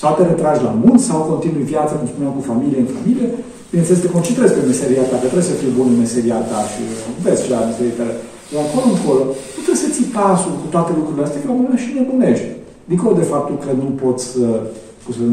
Sau 0.00 0.10
te 0.14 0.22
retragi 0.32 0.64
la 0.68 0.72
munți, 0.82 1.04
sau 1.08 1.18
continui 1.32 1.70
viața, 1.74 1.94
cum 1.98 2.08
spuneam, 2.12 2.32
cu 2.38 2.42
familie 2.52 2.80
în 2.84 2.90
familie. 2.96 3.28
Bineînțeles, 3.70 4.02
te 4.02 4.14
concentrezi 4.16 4.54
pe 4.56 4.62
meseria 4.70 5.04
ta, 5.10 5.16
că 5.18 5.26
trebuie 5.32 5.50
să 5.50 5.58
fii 5.60 5.76
bun 5.78 5.86
în 5.92 5.98
meseria 6.04 6.40
ta 6.50 6.60
și 6.72 6.82
vezi 7.24 7.42
ce 7.44 7.48
la 7.54 7.68
meseria 7.70 7.96
ta. 7.98 8.06
Dar 8.52 8.62
acolo 8.66 8.86
încolo, 8.94 9.22
nu 9.54 9.60
trebuie 9.64 9.84
să 9.86 9.94
ții 9.96 10.12
pasul 10.18 10.54
cu 10.62 10.66
toate 10.74 10.90
lucrurile 10.98 11.24
astea, 11.24 11.40
că 11.40 11.46
la 11.48 11.54
un 11.56 11.62
moment 11.62 11.80
și 11.84 11.96
nebunești. 11.98 12.48
Dincolo 12.90 13.12
de 13.20 13.26
faptul 13.32 13.56
că 13.64 13.70
nu 13.82 13.88
poți 14.02 14.24
să, 14.32 14.46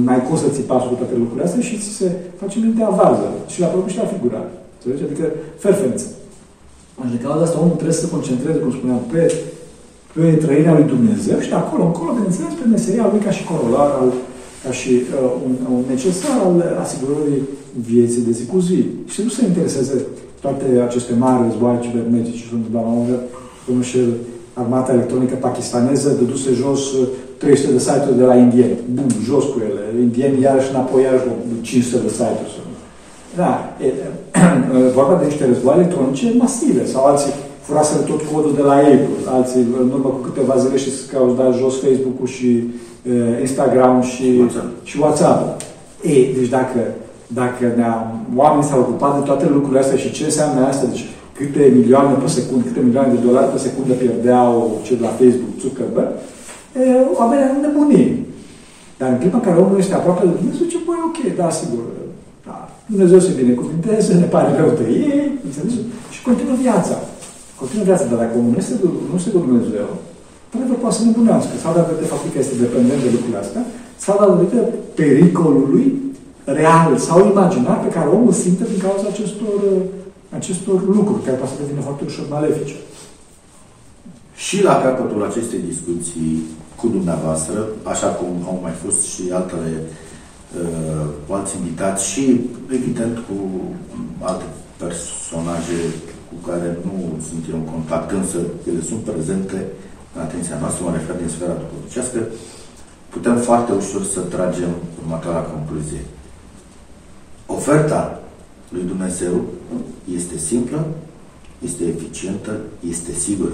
n-ai 0.05 0.21
cum 0.25 0.35
să 0.43 0.47
ții 0.55 0.69
pasul 0.71 0.89
cu 0.91 0.99
toate 1.01 1.15
lucrurile 1.21 1.45
astea 1.47 1.63
și 1.67 1.75
ți 1.83 1.91
se 1.99 2.07
face 2.41 2.55
mintea 2.65 2.89
varză. 2.99 3.29
Și 3.53 3.59
la 3.63 3.69
propriu 3.71 3.93
și 3.93 4.01
la 4.03 4.11
figurat. 4.13 4.47
Înțelegi? 4.75 5.05
Adică 5.07 5.25
ferfență. 5.63 6.05
În 7.01 7.17
cauza 7.23 7.43
asta 7.43 7.59
omul 7.63 7.77
trebuie 7.79 7.99
să 7.99 8.05
se 8.05 8.13
concentreze, 8.15 8.57
cum 8.59 8.71
spuneam, 8.71 9.01
pe, 9.11 9.21
pe 10.13 10.25
trăirea 10.43 10.73
lui 10.77 10.91
Dumnezeu 10.93 11.37
și 11.39 11.51
de 11.53 11.55
acolo 11.55 11.83
încolo, 11.85 12.11
bineînțeles, 12.17 12.53
pe 12.59 12.67
meseria 12.75 13.09
lui 13.11 13.25
ca 13.25 13.31
și 13.37 13.43
corolar 13.51 13.89
al 13.99 14.09
ca 14.63 14.71
și 14.79 14.91
uh, 14.93 15.31
un, 15.45 15.53
un 15.75 15.83
necesar 15.93 16.37
al 16.45 16.55
asigurării 16.83 17.41
vieții 17.91 18.25
de 18.27 18.31
zi 18.37 18.45
cu 18.45 18.59
zi. 18.67 18.79
Și 19.13 19.19
nu 19.25 19.29
se 19.29 19.41
intereseze 19.45 19.95
toate 20.41 20.65
aceste 20.87 21.13
mari 21.23 21.43
războaie 21.47 21.79
cibernetice 21.85 22.37
și 22.37 22.47
sunt 22.47 22.65
la 22.73 22.79
un 22.79 22.93
moment 22.97 23.85
și 23.89 23.99
armata 24.53 24.93
electronică 24.93 25.35
pakistaneză 25.35 26.09
dăduse 26.09 26.51
jos 26.63 26.81
300 27.37 27.67
uh, 27.67 27.73
de 27.73 27.79
site-uri 27.79 28.17
de 28.17 28.23
la 28.23 28.35
indieni. 28.35 28.77
Bun, 28.93 29.07
jos 29.23 29.43
cu 29.43 29.57
ele. 29.69 30.01
Indieni 30.01 30.41
iarăși 30.41 30.69
înapoi 30.69 31.03
iarăși 31.03 31.25
500 31.61 32.01
de 32.05 32.09
site-uri. 32.09 32.61
Da, 33.35 33.51
e, 33.85 33.87
vorba 34.95 35.15
de 35.19 35.25
niște 35.25 35.45
războaie 35.45 35.79
electronice 35.79 36.33
masive 36.37 36.85
sau 36.85 37.05
alții 37.05 37.33
furaseră 37.61 38.01
tot 38.01 38.21
codul 38.31 38.53
de 38.55 38.61
la 38.61 38.75
Apple, 38.75 39.23
alții 39.35 39.61
în 39.83 39.89
urmă 39.95 40.09
cu 40.09 40.21
câteva 40.27 40.55
zile 40.57 40.77
și 40.77 40.89
că 41.09 41.17
au 41.17 41.35
dat 41.41 41.51
jos 41.61 41.75
Facebook-ul 41.85 42.27
și 42.27 42.49
uh, 43.09 43.39
Instagram 43.39 44.01
și 44.01 44.25
WhatsApp. 44.39 44.69
Și 44.89 44.99
WhatsApp. 44.99 45.61
Ei, 46.13 46.23
deci 46.37 46.49
dacă, 46.57 46.79
dacă 47.27 47.63
oamenii 48.35 48.69
s-au 48.69 48.79
ocupat 48.79 49.13
de 49.19 49.25
toate 49.25 49.45
lucrurile 49.55 49.79
astea 49.79 49.97
și 49.97 50.11
ce 50.11 50.23
înseamnă 50.23 50.65
asta, 50.65 50.85
deci 50.91 51.05
câte 51.37 51.71
milioane 51.77 52.13
pe 52.23 52.29
secundă, 52.37 52.63
câte 52.67 52.85
milioane 52.87 53.13
de 53.13 53.25
dolari 53.27 53.51
pe 53.51 53.57
secundă 53.67 53.93
pierdeau 53.93 54.79
cei 54.85 54.95
de 54.99 55.03
la 55.07 55.17
Facebook, 55.19 55.53
Zuckerberg, 55.61 56.11
oamenii 57.19 57.49
au 57.49 57.61
nebunit. 57.61 58.11
Dar 58.97 59.09
în 59.09 59.17
clipa 59.21 59.37
în 59.37 59.43
care 59.47 59.57
omul 59.59 59.77
este 59.79 59.93
aproape 59.93 60.21
de 60.25 60.31
Dumnezeu, 60.37 60.65
zice, 60.65 60.79
băi, 60.85 61.07
ok, 61.09 61.19
da, 61.41 61.49
sigur, 61.59 61.83
da, 61.95 62.02
Dumnezeu 62.93 63.19
se 63.27 63.39
binecuvinteze, 63.41 64.11
ne 64.13 64.29
pare 64.35 64.49
rău 64.59 64.71
de 64.81 64.85
ei, 65.03 65.21
înțelegi? 65.45 65.77
Și 66.13 66.19
continuă 66.27 66.55
viața. 66.67 66.95
Continuă 67.61 67.85
viața, 67.89 68.05
dar 68.09 68.19
dacă 68.23 68.33
omul 68.39 68.51
nu 68.53 68.59
este, 68.63 68.75
nu 69.09 69.15
este 69.19 69.33
cu 69.35 69.41
Dumnezeu, 69.47 69.87
într 70.61 70.73
poate 70.83 70.95
să 70.97 71.01
nebunească. 71.03 71.53
Sau 71.63 71.71
de 72.01 72.11
faptul 72.13 72.29
că 72.31 72.39
este 72.39 72.63
dependent 72.65 73.01
de 73.03 73.13
lucrurile 73.15 73.43
astea, 73.45 73.63
sau 74.05 74.13
datorită 74.19 74.59
pericolului 74.99 75.85
real 76.61 76.91
sau 77.07 77.17
imaginar 77.33 77.77
pe 77.85 77.93
care 77.95 78.07
omul 78.17 78.33
simte 78.43 78.65
din 78.71 78.79
cauza 78.85 79.05
acestor, 79.09 79.59
acestor 80.39 80.77
lucruri, 80.97 81.23
care 81.25 81.37
poate 81.39 81.53
să 81.53 81.61
devină 81.63 81.81
foarte 81.87 82.03
ușor 82.09 82.25
malefice. 82.35 82.77
Și 84.45 84.57
la 84.67 84.75
capătul 84.83 85.21
acestei 85.29 85.61
discuții 85.71 86.31
cu 86.79 86.85
dumneavoastră, 86.95 87.57
așa 87.93 88.09
cum 88.17 88.29
au 88.49 88.57
mai 88.65 88.75
fost 88.83 89.01
și 89.11 89.23
altele 89.39 89.71
uh, 89.79 90.02
cu 91.27 91.33
alți 91.33 91.57
invitați 91.57 92.07
și, 92.11 92.39
evident, 92.71 93.15
cu 93.17 93.35
alte 94.21 94.43
personaje 94.77 95.79
cu 96.29 96.49
care 96.49 96.77
nu 96.85 96.95
sunt 97.29 97.43
eu 97.49 97.55
în 97.55 97.65
contact, 97.73 98.11
însă 98.11 98.37
ele 98.67 98.81
sunt 98.81 98.99
prezente 98.99 99.65
în 100.15 100.21
atenția 100.21 100.57
noastră, 100.59 100.83
mă 100.83 100.91
refer 100.91 101.15
din 101.15 101.27
sfera 101.27 101.53
duhovnicească, 101.61 102.19
putem 103.09 103.37
foarte 103.37 103.71
ușor 103.71 104.03
să 104.03 104.19
tragem 104.19 104.69
următoarea 105.01 105.41
concluzie. 105.41 106.03
Oferta 107.45 108.21
lui 108.69 108.83
Dumnezeu 108.83 109.45
este 110.13 110.37
simplă, 110.37 110.87
este 111.63 111.83
eficientă, 111.83 112.59
este 112.89 113.13
sigură. 113.13 113.53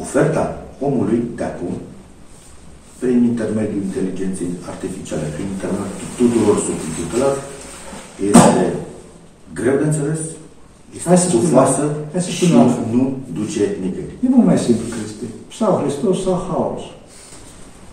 Oferta 0.00 0.62
omului 0.80 1.22
de 1.36 1.44
acum, 1.44 1.72
prin 3.00 3.18
intermediul 3.32 3.82
inteligenței 3.88 4.50
artificiale, 4.72 5.26
prin 5.34 5.48
intermediul 5.54 6.10
tuturor 6.20 6.56
substitutelor, 6.66 7.34
este 8.32 8.64
greu 9.58 9.76
de 9.80 9.86
înțeles, 9.90 10.20
este 10.94 11.08
Hai 11.08 11.18
să 11.18 11.28
stufoasă 11.28 11.82
Hai 12.12 12.22
să 12.22 12.30
și 12.30 12.46
nu 12.94 13.16
duce 13.38 13.62
nicăieri. 13.82 14.14
E 14.24 14.26
mult 14.34 14.46
mai 14.46 14.58
simplu, 14.66 14.84
Cristi. 14.94 15.26
Sau 15.58 15.70
Hristos 15.80 16.16
sau 16.24 16.36
haos. 16.48 16.82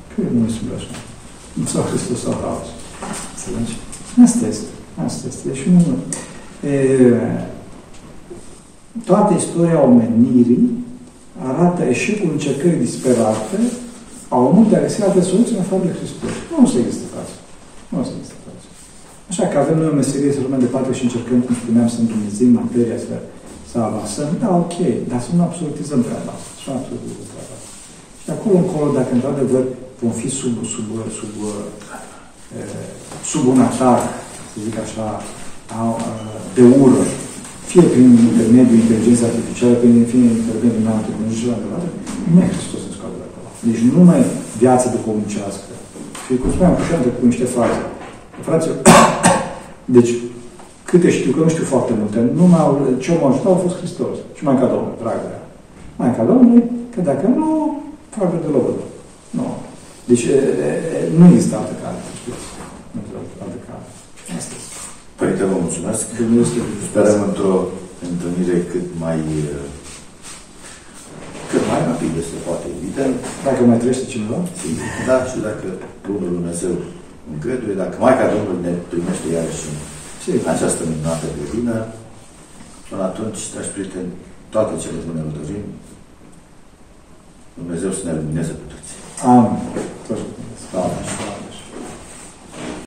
Că 0.10 0.22
e 0.22 0.38
mult 0.39 0.51
simplu 0.56 0.74
așa. 0.80 0.93
Sau 1.74 1.82
Hristos 1.89 2.20
sau 2.26 2.34
haos. 2.43 2.68
Înțelegi? 3.34 3.76
Asta 4.26 4.43
este. 4.53 4.70
Asta 5.06 5.24
este. 5.28 5.41
Deci 5.49 5.64
nu... 5.74 5.82
E, 6.70 6.74
toată 9.06 9.34
istoria 9.34 9.84
omenirii 9.84 10.70
arată 11.49 11.84
eșecul 11.84 12.30
încercării 12.32 12.86
disperate 12.88 13.58
a 14.34 14.38
omului 14.49 14.71
de 14.71 14.78
a 14.78 14.86
găsi 14.86 14.99
alte 15.07 15.21
soluții 15.32 15.55
în 15.55 15.63
afară 15.65 15.82
de 15.88 15.95
Hristos. 15.97 16.34
Nu 16.51 16.57
o 16.65 16.67
să 16.71 16.78
existe 16.80 17.07
față. 17.15 17.36
Nu 17.91 17.97
o 18.01 18.03
să 18.07 18.13
existe 18.15 18.38
față. 18.45 18.65
Așa 19.32 19.45
că 19.51 19.55
avem 19.57 19.78
noi 19.82 19.91
o 19.93 19.99
meserie 20.01 20.32
să 20.36 20.39
rămânem 20.41 20.65
departe 20.67 20.91
și 20.97 21.03
încercăm, 21.07 21.39
cum 21.45 21.55
spuneam, 21.61 21.88
să 21.93 21.97
îndumnezim 21.99 22.51
materia, 22.61 22.97
să, 23.07 23.15
să 23.71 23.78
avansăm. 23.89 24.30
Da, 24.43 24.49
ok, 24.63 24.78
dar 25.11 25.19
să 25.26 25.32
nu 25.38 25.41
absolutizăm 25.47 26.01
treaba 26.07 26.32
asta. 26.38 26.51
Să 26.59 26.63
nu 26.67 26.76
absolutizăm 26.80 27.26
treaba 27.32 27.53
asta. 27.57 27.69
Și 28.19 28.26
de 28.28 28.34
acolo 28.38 28.55
încolo, 28.63 28.88
dacă 28.99 29.11
într-adevăr 29.17 29.63
vom 30.01 30.13
fi 30.21 30.30
sub, 30.39 30.55
sub, 30.73 30.88
sub, 31.17 31.17
sub, 31.17 31.34
sub 33.32 33.43
un 33.53 33.59
atac, 33.69 34.01
să 34.51 34.57
zic 34.65 34.76
așa, 34.86 35.07
de 36.57 36.63
ură, 36.84 37.01
fie 37.71 37.86
prin 37.93 38.07
intermediul 38.30 38.82
inteligenței 38.84 39.28
artificiale, 39.32 39.76
prin 39.82 39.93
fine 40.11 40.28
intermediul 40.41 40.82
în 40.84 40.91
alte 40.93 41.07
tehnologii 41.07 41.41
și 41.41 41.47
la 41.51 41.57
numai 42.28 42.47
Hristos 42.53 42.82
se 42.86 42.89
scoate 42.95 43.15
de 43.21 43.24
acolo. 43.24 43.24
Deci 43.66 43.82
nu 43.86 43.91
numai 43.99 44.22
viața 44.63 44.88
duhovnicească. 44.95 45.72
Și 46.24 46.32
cum 46.41 46.49
spuneam, 46.51 46.76
și 46.86 47.09
cu 47.20 47.26
niște 47.32 47.47
fraze. 47.55 47.82
Fraților, 48.47 48.78
deci, 49.95 50.11
câte 50.89 51.09
știu, 51.18 51.32
că 51.32 51.39
nu 51.45 51.51
știu 51.55 51.66
foarte 51.74 51.93
multe, 51.99 52.18
numai 52.41 52.63
ce 53.03 53.09
m-a 53.11 53.30
ajutat 53.30 53.51
a 53.53 53.63
fost 53.66 53.78
Hristos. 53.82 54.16
Și 54.38 54.43
mai 54.47 54.55
ca 54.59 54.68
Domnul, 54.74 54.95
dragă. 55.01 55.28
Mai 55.99 56.11
ca 56.18 56.24
Domnului, 56.32 56.63
că 56.93 56.99
dacă 57.09 57.26
nu, 57.39 57.49
foarte 58.16 58.38
de 58.45 58.49
lobă. 58.55 58.72
Nu. 59.38 59.45
Deci, 60.09 60.24
e, 60.34 60.38
e, 60.68 60.72
nu 61.20 61.26
există 61.28 61.53
altă 61.55 61.76
cale, 61.82 61.99
știți. 62.20 62.45
Nu 62.93 62.99
există 63.01 63.41
altă 63.45 63.59
cale. 63.68 63.86
Asta 64.38 64.53
este. 64.59 64.76
Părinte, 65.20 65.43
vă 65.51 65.57
mulțumesc. 65.66 66.01
Sperăm 66.89 67.20
într-o 67.30 67.55
într 68.03 68.13
întâlnire 68.13 68.57
cât 68.72 68.86
mai 69.03 69.20
uh, 69.41 69.74
cât 71.56 71.66
mai 71.72 71.82
rapidă 71.89 72.20
se 72.30 72.38
poate, 72.45 72.66
evident. 72.78 73.16
Dacă 73.47 73.60
mai 73.70 73.80
trăiește 73.82 74.06
cineva? 74.14 74.39
Sigur. 74.62 74.88
Da, 75.10 75.18
și 75.30 75.38
dacă 75.47 75.68
Bunul 76.08 76.32
Dumnezeu 76.38 76.74
îngăduie, 77.32 77.82
dacă 77.84 77.95
Maica 78.03 78.26
Domnului 78.34 78.66
ne 78.68 78.74
primește 78.91 79.28
iarăși 79.36 79.66
în 79.70 79.76
Sigur. 80.24 80.47
această 80.53 80.82
minunată 80.91 81.26
grădină, 81.36 81.78
până 82.89 83.03
atunci, 83.10 83.41
dragi 83.51 83.74
prieteni, 83.76 84.12
toate 84.53 84.74
cele 84.84 84.99
bune 85.06 85.22
vă 85.28 85.32
dorim. 85.39 85.64
Dumnezeu 87.60 87.91
să 87.97 88.01
ne 88.06 88.14
lumineze 88.18 88.53
pe 88.60 88.66
toți. 88.72 88.91
Amin. 89.32 89.53